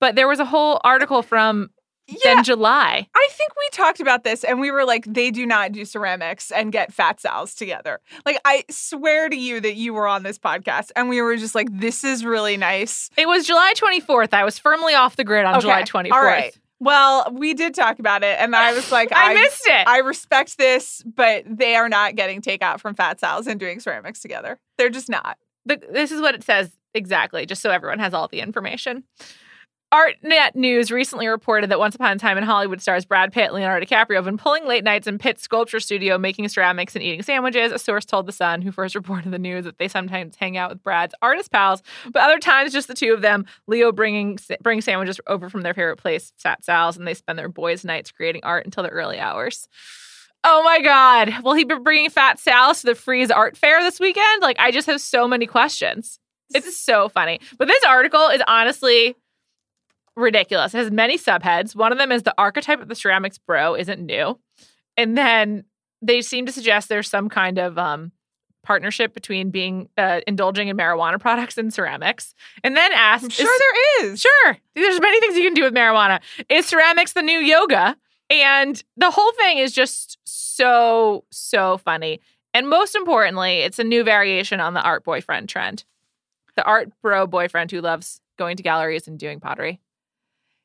But 0.00 0.14
there 0.14 0.28
was 0.28 0.40
a 0.40 0.44
whole 0.44 0.80
article 0.84 1.22
from 1.22 1.70
Yeah. 2.06 2.18
then 2.22 2.44
July. 2.44 3.08
I 3.14 3.28
think 3.32 3.50
we 3.56 3.68
talked 3.72 3.98
about 3.98 4.22
this 4.22 4.44
and 4.44 4.60
we 4.60 4.70
were 4.70 4.84
like, 4.84 5.04
they 5.06 5.30
do 5.32 5.44
not 5.44 5.72
do 5.72 5.84
ceramics 5.84 6.52
and 6.52 6.70
get 6.70 6.92
Fat 6.92 7.18
Sal's 7.20 7.54
together. 7.54 7.98
Like, 8.24 8.38
I 8.44 8.64
swear 8.70 9.28
to 9.28 9.36
you 9.36 9.60
that 9.60 9.74
you 9.74 9.92
were 9.94 10.06
on 10.06 10.22
this 10.22 10.38
podcast 10.38 10.92
and 10.94 11.08
we 11.08 11.20
were 11.20 11.36
just 11.36 11.54
like, 11.56 11.68
this 11.72 12.04
is 12.04 12.24
really 12.24 12.56
nice. 12.56 13.10
It 13.16 13.26
was 13.26 13.46
July 13.46 13.72
24th. 13.76 14.32
I 14.34 14.44
was 14.44 14.58
firmly 14.58 14.94
off 14.94 15.16
the 15.16 15.24
grid 15.24 15.44
on 15.46 15.54
Okay, 15.56 15.62
July 15.62 15.82
24th. 15.82 16.12
all 16.12 16.22
right. 16.22 16.56
Well, 16.78 17.28
we 17.32 17.54
did 17.54 17.74
talk 17.74 17.98
about 17.98 18.22
it 18.22 18.38
and 18.38 18.54
I 18.54 18.74
was 18.74 18.92
like, 18.92 19.10
I, 19.14 19.34
missed 19.34 19.66
it. 19.66 19.88
I 19.88 19.98
respect 19.98 20.58
this, 20.58 21.02
but 21.04 21.44
they 21.46 21.74
are 21.74 21.88
not 21.88 22.16
getting 22.16 22.42
takeout 22.42 22.80
from 22.80 22.94
Fat 22.94 23.18
Sal's 23.18 23.46
and 23.46 23.58
doing 23.58 23.80
ceramics 23.80 24.20
together. 24.20 24.58
They're 24.76 24.90
just 24.90 25.08
not. 25.08 25.38
the, 25.64 25.80
this 25.90 26.12
is 26.12 26.20
what 26.20 26.34
it 26.34 26.44
says 26.44 26.70
exactly, 26.94 27.46
just 27.46 27.62
so 27.62 27.70
everyone 27.70 27.98
has 27.98 28.14
all 28.14 28.28
the 28.28 28.40
information. 28.40 29.04
ArtNet 29.94 30.56
News 30.56 30.90
recently 30.90 31.28
reported 31.28 31.70
that 31.70 31.78
Once 31.78 31.94
Upon 31.94 32.10
a 32.10 32.18
Time 32.18 32.36
in 32.36 32.42
Hollywood 32.42 32.82
stars 32.82 33.04
Brad 33.04 33.32
Pitt 33.32 33.44
and 33.44 33.54
Leonardo 33.54 33.86
DiCaprio 33.86 34.16
have 34.16 34.24
been 34.24 34.36
pulling 34.36 34.66
late 34.66 34.82
nights 34.82 35.06
in 35.06 35.16
Pitt's 35.16 35.42
sculpture 35.42 35.78
studio, 35.78 36.18
making 36.18 36.48
ceramics 36.48 36.96
and 36.96 37.04
eating 37.04 37.22
sandwiches. 37.22 37.70
A 37.70 37.78
source 37.78 38.04
told 38.04 38.26
The 38.26 38.32
Sun, 38.32 38.62
who 38.62 38.72
first 38.72 38.96
reported 38.96 39.30
the 39.30 39.38
news, 39.38 39.64
that 39.64 39.78
they 39.78 39.86
sometimes 39.86 40.34
hang 40.34 40.56
out 40.56 40.70
with 40.70 40.82
Brad's 40.82 41.14
artist 41.22 41.52
pals, 41.52 41.84
but 42.10 42.20
other 42.20 42.40
times 42.40 42.72
just 42.72 42.88
the 42.88 42.94
two 42.94 43.14
of 43.14 43.22
them. 43.22 43.46
Leo 43.68 43.92
bringing 43.92 44.40
bring 44.60 44.80
sandwiches 44.80 45.20
over 45.28 45.48
from 45.48 45.62
their 45.62 45.72
favorite 45.72 45.98
place, 45.98 46.32
Fat 46.36 46.64
Sal's, 46.64 46.96
and 46.96 47.06
they 47.06 47.14
spend 47.14 47.38
their 47.38 47.48
boys' 47.48 47.84
nights 47.84 48.10
creating 48.10 48.42
art 48.42 48.64
until 48.64 48.82
the 48.82 48.88
early 48.88 49.20
hours. 49.20 49.68
Oh 50.42 50.64
my 50.64 50.80
God. 50.80 51.44
Will 51.44 51.54
he 51.54 51.64
be 51.64 51.78
bringing 51.78 52.10
Fat 52.10 52.40
Sal's 52.40 52.80
to 52.80 52.88
the 52.88 52.94
Frieze 52.96 53.30
Art 53.30 53.56
Fair 53.56 53.82
this 53.82 54.00
weekend? 54.00 54.42
Like, 54.42 54.56
I 54.58 54.72
just 54.72 54.88
have 54.88 55.00
so 55.00 55.28
many 55.28 55.46
questions. 55.46 56.18
It's 56.52 56.76
so 56.76 57.08
funny. 57.08 57.40
But 57.56 57.68
this 57.68 57.84
article 57.84 58.28
is 58.28 58.42
honestly 58.46 59.16
ridiculous. 60.16 60.74
It 60.74 60.78
has 60.78 60.90
many 60.90 61.18
subheads. 61.18 61.76
One 61.76 61.92
of 61.92 61.98
them 61.98 62.10
is 62.10 62.22
the 62.22 62.34
archetype 62.38 62.80
of 62.80 62.88
the 62.88 62.94
ceramics 62.94 63.38
bro 63.38 63.74
isn't 63.74 64.04
new. 64.04 64.38
And 64.96 65.16
then 65.16 65.64
they 66.02 66.22
seem 66.22 66.46
to 66.46 66.52
suggest 66.52 66.88
there's 66.88 67.08
some 67.08 67.28
kind 67.28 67.58
of 67.58 67.78
um, 67.78 68.12
partnership 68.62 69.14
between 69.14 69.50
being 69.50 69.88
uh, 69.96 70.20
indulging 70.26 70.68
in 70.68 70.76
marijuana 70.76 71.20
products 71.20 71.58
and 71.58 71.72
ceramics. 71.72 72.34
And 72.64 72.76
then 72.76 72.90
ask, 72.94 73.24
I'm 73.24 73.30
is- 73.30 73.36
sure 73.36 73.58
there 73.58 74.10
is. 74.10 74.20
Sure. 74.20 74.58
There's 74.74 75.00
many 75.00 75.20
things 75.20 75.36
you 75.36 75.44
can 75.44 75.54
do 75.54 75.62
with 75.62 75.74
marijuana. 75.74 76.20
Is 76.48 76.66
ceramics 76.66 77.12
the 77.12 77.22
new 77.22 77.38
yoga? 77.38 77.96
And 78.28 78.82
the 78.96 79.10
whole 79.10 79.32
thing 79.32 79.58
is 79.58 79.72
just 79.72 80.18
so, 80.24 81.24
so 81.30 81.78
funny. 81.78 82.20
And 82.54 82.68
most 82.68 82.96
importantly, 82.96 83.58
it's 83.58 83.78
a 83.78 83.84
new 83.84 84.02
variation 84.02 84.60
on 84.60 84.74
the 84.74 84.82
art 84.82 85.04
boyfriend 85.04 85.48
trend. 85.48 85.84
The 86.56 86.64
art 86.64 86.90
bro 87.02 87.26
boyfriend 87.26 87.70
who 87.70 87.82
loves 87.82 88.20
going 88.38 88.56
to 88.56 88.62
galleries 88.62 89.06
and 89.06 89.18
doing 89.18 89.40
pottery. 89.40 89.80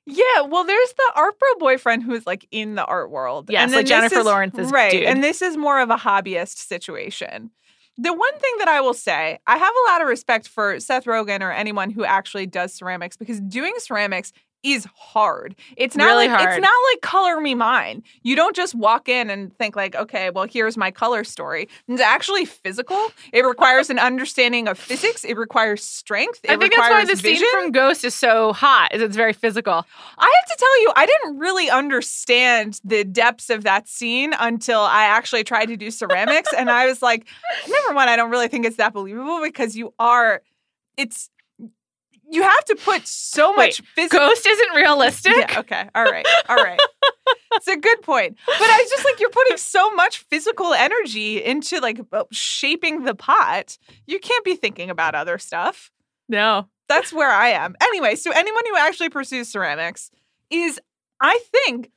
Yeah, 0.06 0.42
well, 0.42 0.64
there's 0.64 0.94
the 0.94 1.12
art 1.16 1.38
bro 1.40 1.50
boyfriend 1.60 2.04
who 2.04 2.14
is 2.14 2.26
like 2.26 2.48
in 2.52 2.76
the 2.76 2.86
art 2.86 3.12
world. 3.12 3.50
Yes, 3.50 3.64
and 3.64 3.72
like 3.72 3.86
Jennifer 3.86 4.20
is- 4.20 4.26
Lawrence's 4.26 4.72
right, 4.72 4.92
dude. 4.92 5.04
and 5.04 5.24
this 5.24 5.42
is 5.42 5.58
more 5.58 5.80
of 5.80 5.90
a 5.90 5.96
hobbyist 5.98 6.58
situation. 6.58 7.52
The 7.98 8.14
one 8.14 8.40
thing 8.40 8.54
that 8.60 8.68
I 8.68 8.82
will 8.82 8.94
say, 8.96 9.38
I 9.46 9.58
have 9.58 9.74
a 9.86 9.92
lot 9.92 10.02
of 10.02 10.08
respect 10.08 10.48
for 10.48 10.80
Seth 10.80 11.06
Rogen 11.06 11.42
or 11.42 11.52
anyone 11.52 11.92
who 11.92 12.04
actually 12.04 12.48
does 12.48 12.74
ceramics 12.74 13.16
because 13.18 13.40
doing 13.42 13.74
ceramics 13.78 14.32
is 14.64 14.86
hard. 14.96 15.56
It's 15.76 15.96
not 15.96 16.06
Really 16.06 16.28
like 16.28 16.38
hard. 16.40 16.54
it's 16.54 16.62
not 16.62 16.74
like 16.94 17.02
color 17.02 17.42
me 17.42 17.56
mine. 17.56 18.04
You 18.22 18.36
don't 18.36 18.56
just 18.56 18.76
walk 18.76 19.10
in 19.10 19.30
and 19.30 19.56
think 19.58 19.76
like, 19.76 19.96
okay, 19.96 20.30
well, 20.30 20.46
here's 20.46 20.78
my 20.78 20.92
color 20.92 21.24
story. 21.24 21.68
It's 21.88 22.02
actually 22.02 22.46
physical. 22.46 23.08
It 23.34 23.44
requires 23.44 23.90
an 23.90 23.98
understanding 24.00 24.68
of 24.68 24.78
physics. 24.78 25.24
It 25.24 25.38
requires 25.38 25.84
strength. 25.84 26.42
It 26.44 26.52
I 26.52 26.58
think 26.58 26.76
that's 26.76 26.90
why 26.90 27.06
the 27.06 27.16
vision. 27.16 27.38
scene 27.48 27.52
from 27.52 27.72
Ghost 27.72 28.04
is 28.06 28.14
so 28.14 28.54
hot, 28.54 28.94
is 28.94 29.02
it's 29.02 29.16
very 29.16 29.34
physical. 29.34 29.74
I 30.18 30.36
have 30.42 30.58
to 30.58 30.60
tell 30.60 30.82
you, 30.82 30.92
I 30.96 31.06
didn't 31.06 31.40
really 31.40 31.70
understand 31.70 32.80
the 32.84 33.04
depths 33.04 33.50
of 33.50 33.64
that 33.64 33.88
scene 33.88 34.34
until 34.40 34.80
I 34.82 35.06
actually 35.06 35.44
tried 35.44 35.66
to 35.68 35.78
do 35.78 35.90
ceramics. 35.92 36.54
and 36.58 36.70
I 36.70 36.86
was 36.86 37.02
like, 37.02 37.26
number 37.68 37.96
one, 37.96 38.10
I 38.10 38.16
don't 38.16 38.30
really 38.30 38.48
think 38.48 38.66
it's 38.66 38.78
that 38.78 38.94
believable 38.94 39.42
because 39.42 39.76
you 39.76 39.94
are, 40.00 40.42
it's, 40.98 41.30
you 42.32 42.42
have 42.44 42.66
to 42.66 42.76
put 42.76 43.06
so 43.08 43.52
Wait, 43.52 43.58
much 43.58 43.82
physical. 43.96 44.20
Ghost 44.20 44.48
isn't 44.48 44.76
realistic. 44.76 45.34
Yeah, 45.38 45.60
okay. 45.60 45.90
All 45.94 46.04
right. 46.06 46.26
All 46.50 46.56
right. 46.56 46.80
It's 47.54 47.68
a 47.68 47.78
good 47.78 48.02
point. 48.02 48.38
But 48.48 48.70
I 48.70 48.78
was 48.82 48.90
just 48.90 49.04
like, 49.06 49.20
you're 49.20 49.30
putting 49.30 49.58
so 49.58 49.92
much 49.94 50.20
physical 50.30 50.74
energy 50.74 51.44
into 51.44 51.80
like 51.80 52.00
uh, 52.14 52.24
shaping 52.32 53.04
the 53.04 53.14
pot. 53.14 53.78
You 54.08 54.20
can't 54.20 54.44
be 54.46 54.56
thinking 54.56 54.90
about 54.90 55.16
other 55.16 55.38
stuff 55.38 55.92
No. 56.30 56.68
that's 56.88 57.12
where 57.14 57.30
I 57.30 57.50
am. 57.50 57.76
Anyway, 57.82 58.16
so 58.16 58.32
anyone 58.32 58.64
who 58.70 58.78
actually 58.78 59.10
pursues 59.10 59.50
ceramics 59.50 60.12
is, 60.50 60.80
I 61.22 61.40
think, 61.52 61.92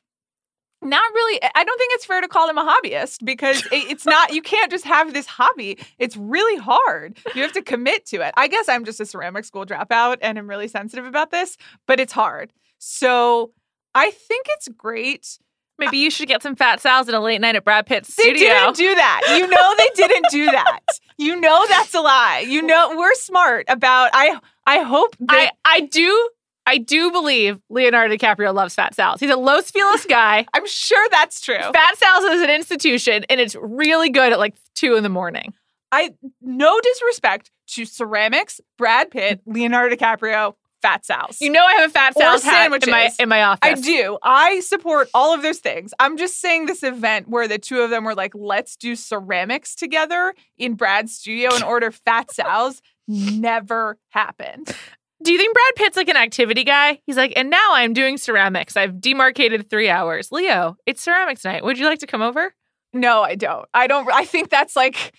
not 0.85 1.03
really. 1.15 1.41
I 1.55 1.65
don't 1.65 1.79
think 1.79 1.93
it's 1.95 2.05
fair 2.05 2.21
to 2.21 2.29
call 2.29 2.47
them 2.47 2.59
a 2.59 2.65
hobbyist 2.65 3.25
because 3.25 3.67
it's 3.73 4.05
not. 4.07 4.33
You 4.33 4.43
can't 4.43 4.71
just 4.71 4.85
have 4.85 5.13
this 5.15 5.27
hobby. 5.27 5.79
It's 5.99 6.17
really 6.17 6.59
hard. 6.61 7.19
You 7.35 7.43
have 7.43 7.53
to 7.53 7.63
commit 7.63 8.07
to 8.07 8.21
it. 8.27 8.35
I 8.37 8.49
guess 8.49 8.69
I'm 8.69 8.85
just 8.85 9.01
a 9.01 9.07
ceramic 9.07 9.45
school 9.45 9.65
dropout 9.67 10.19
and 10.23 10.39
I'm 10.39 10.49
really 10.49 10.69
sensitive 10.69 11.07
about 11.07 11.31
this, 11.31 11.57
but 11.87 11.99
it's 12.01 12.13
hard. 12.13 12.53
So 12.79 13.53
I 13.95 14.11
think 14.11 14.47
it's 14.51 14.69
great. 14.69 15.39
Maybe 15.77 15.99
you 15.99 16.09
should 16.11 16.29
get 16.29 16.41
some 16.43 16.55
fat 16.55 16.81
salad 16.81 17.09
and 17.09 17.17
a 17.17 17.21
late 17.21 17.41
night 17.41 17.57
at 17.57 17.65
Brad 17.65 17.87
Pitt's 17.87 18.15
They 18.15 18.23
studio. 18.23 18.49
didn't 18.49 18.77
do 18.77 18.95
that. 18.95 19.37
You 19.37 19.49
know 19.49 19.75
they 19.77 19.89
didn't 19.95 20.27
do 20.31 20.47
that. 20.53 20.81
You 21.19 21.41
know 21.41 21.67
that's 21.69 21.93
a 21.95 22.01
lie. 22.01 22.45
You 22.47 22.63
know 22.63 22.95
we're 22.97 23.15
smart 23.15 23.65
about. 23.69 24.11
I 24.13 24.39
I 24.67 24.83
hope 24.83 25.17
I, 25.29 25.51
I 25.65 25.81
do 25.81 26.31
I 26.67 26.79
do 26.79 27.11
believe 27.11 27.59
Leonardo 27.69 28.15
DiCaprio 28.17 28.55
loves 28.55 28.75
Fat 28.75 28.95
Sal's. 28.95 29.21
He's 29.21 29.31
a 29.31 29.37
Los 29.37 29.71
Feliz 29.71 30.07
guy. 30.09 30.47
I'm 30.55 30.67
sure 30.67 31.09
that's 31.11 31.41
true. 31.41 31.59
Fat 31.59 31.99
Sal's 31.99 32.25
is 32.25 32.43
an 32.43 32.51
institution 32.51 33.25
and 33.29 33.41
it's 33.41 33.57
really 33.61 34.11
good 34.11 34.33
at 34.33 34.39
like 34.39 34.55
two 34.75 34.97
in 34.97 35.03
the 35.03 35.09
morning. 35.09 35.53
I 35.93 36.11
no 36.41 36.81
disrespect 36.81 37.51
to 37.69 37.85
ceramics, 37.85 38.61
Brad 38.79 39.11
Pitt, 39.11 39.41
Leonardo 39.47 39.95
DiCaprio, 39.95 40.55
Fat 40.83 41.05
Sal's. 41.07 41.41
You 41.41 41.51
know 41.51 41.65
I 41.65 41.75
have 41.75 41.91
a 41.91 41.93
Fat 41.93 42.15
Sal's 42.15 42.43
hat 42.43 42.73
in 42.83 42.91
my 42.91 43.11
in 43.19 43.29
my 43.29 43.43
office. 43.43 43.61
I 43.63 43.75
do. 43.75 44.19
I 44.23 44.61
support 44.61 45.09
all 45.15 45.33
of 45.33 45.43
those 45.43 45.59
things. 45.59 45.95
I'm 45.99 46.17
just 46.17 46.41
saying 46.41 46.67
this 46.67 46.83
event 46.83 47.29
where 47.29 47.47
the 47.47 47.59
two 47.59 47.81
of 47.81 47.91
them 47.91 48.05
were 48.05 48.15
like, 48.15 48.35
let's 48.35 48.77
do 48.77 48.97
ceramics 48.97 49.75
together 49.75 50.35
in 50.59 50.75
Brad's 50.75 51.15
studio 51.15 51.55
and 51.55 51.63
order 51.63 51.91
Fat 51.91 52.33
Sal's 52.33 52.83
never 53.09 53.99
happened. 54.11 54.75
Do 55.25 55.33
you 55.33 55.39
think 55.39 55.55
Brad 55.55 55.75
Pitt's 55.77 55.97
like 55.97 56.09
an 56.09 56.17
activity 56.17 56.65
guy? 56.65 57.01
He's 57.07 57.17
like, 57.17 57.33
and 57.37 57.49
now 57.51 57.69
I'm 57.73 57.93
doing 57.95 58.19
ceramics. 58.19 58.77
I've 58.77 59.01
demarcated 59.01 59.71
three 59.71 59.89
hours. 59.89 60.31
Leo, 60.31 60.77
it's 60.87 61.01
ceramics 61.03 61.45
night. 61.45 61.65
Would 61.65 61.79
you 61.79 61.87
like 61.87 62.01
to 62.01 62.07
come 62.07 62.21
over? 62.23 62.55
No, 62.93 63.23
I 63.23 63.35
don't. 63.35 63.67
I 63.75 63.87
don't. 63.87 64.09
I 64.13 64.25
think 64.27 64.51
that's 64.51 64.77
like 64.77 65.13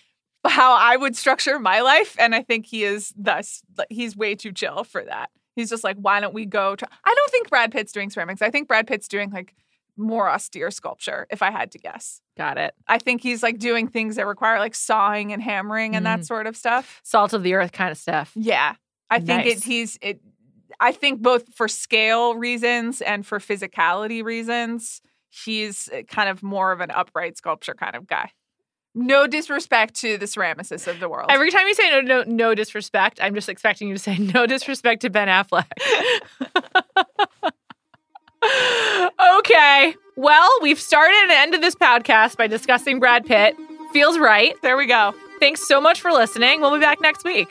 how 0.45 0.73
I 0.75 0.95
would 0.95 1.15
structure 1.15 1.57
my 1.59 1.81
life, 1.81 2.15
and 2.19 2.35
I 2.35 2.43
think 2.43 2.67
he 2.67 2.83
is 2.83 3.11
thus. 3.17 3.61
He's 3.89 4.15
way 4.15 4.35
too 4.35 4.51
chill 4.51 4.83
for 4.83 5.03
that. 5.03 5.31
He's 5.55 5.69
just 5.71 5.83
like, 5.83 5.97
why 5.97 6.19
don't 6.19 6.33
we 6.33 6.45
go? 6.45 6.75
Try? 6.75 6.87
I 7.03 7.13
don't 7.15 7.31
think 7.31 7.49
Brad 7.49 7.71
Pitt's 7.71 7.91
doing 7.91 8.09
ceramics. 8.09 8.41
I 8.41 8.51
think 8.51 8.67
Brad 8.67 8.85
Pitt's 8.87 9.07
doing 9.07 9.31
like 9.31 9.55
more 9.97 10.29
austere 10.29 10.69
sculpture. 10.71 11.25
If 11.31 11.41
I 11.41 11.49
had 11.51 11.71
to 11.71 11.79
guess, 11.79 12.21
Got 12.37 12.57
it. 12.57 12.75
I 12.87 12.97
think 12.99 13.21
he's 13.21 13.41
like 13.41 13.59
doing 13.59 13.87
things 13.87 14.17
that 14.17 14.27
require 14.27 14.59
like 14.59 14.75
sawing 14.75 15.31
and 15.31 15.41
hammering 15.41 15.95
and 15.95 16.05
that 16.05 16.19
Mm. 16.19 16.25
sort 16.25 16.47
of 16.47 16.57
stuff. 16.57 16.99
Salt 17.03 17.31
of 17.31 17.43
the 17.43 17.53
earth 17.53 17.71
kind 17.71 17.91
of 17.91 17.97
stuff. 17.97 18.33
Yeah, 18.35 18.75
I 19.09 19.19
think 19.19 19.45
Nice. 19.45 19.57
it, 19.57 19.63
he's 19.63 19.99
it. 20.01 20.21
I 20.79 20.91
think 20.91 21.21
both 21.21 21.53
for 21.53 21.67
scale 21.67 22.35
reasons 22.35 23.01
and 23.01 23.25
for 23.25 23.39
physicality 23.39 24.23
reasons, 24.23 25.01
he's 25.29 25.89
uh, 25.89 26.01
kind 26.03 26.29
of 26.29 26.43
more 26.43 26.71
of 26.71 26.81
an 26.81 26.91
upright 26.91 27.37
sculpture 27.37 27.73
kind 27.73 27.95
of 27.95 28.07
guy. 28.07 28.31
No 28.97 29.27
disrespect 29.27 29.95
to 29.95 30.17
the 30.17 30.25
ceramicists 30.25 30.87
of 30.87 30.99
the 30.99 31.09
world. 31.09 31.29
Every 31.29 31.51
time 31.51 31.67
you 31.67 31.75
say 31.75 31.89
no, 31.91 32.01
no, 32.01 32.23
no 32.25 32.55
disrespect, 32.55 33.19
I'm 33.21 33.35
just 33.35 33.49
expecting 33.49 33.89
you 33.89 33.95
to 33.95 33.99
say 33.99 34.17
no 34.17 34.47
disrespect 34.47 35.01
to 35.01 35.09
Ben 35.09 35.27
Affleck. 35.27 35.69
okay. 39.39 39.95
Well, 40.15 40.49
we've 40.61 40.79
started 40.79 41.15
and 41.23 41.31
ended 41.31 41.61
this 41.61 41.75
podcast 41.75 42.37
by 42.37 42.47
discussing 42.47 42.99
Brad 42.99 43.25
Pitt. 43.25 43.55
Feels 43.91 44.17
right. 44.17 44.55
there 44.61 44.77
we 44.77 44.85
go. 44.85 45.13
Thanks 45.39 45.67
so 45.67 45.81
much 45.81 46.01
for 46.01 46.11
listening. 46.11 46.61
We'll 46.61 46.73
be 46.73 46.79
back 46.79 47.01
next 47.01 47.25
week. 47.25 47.49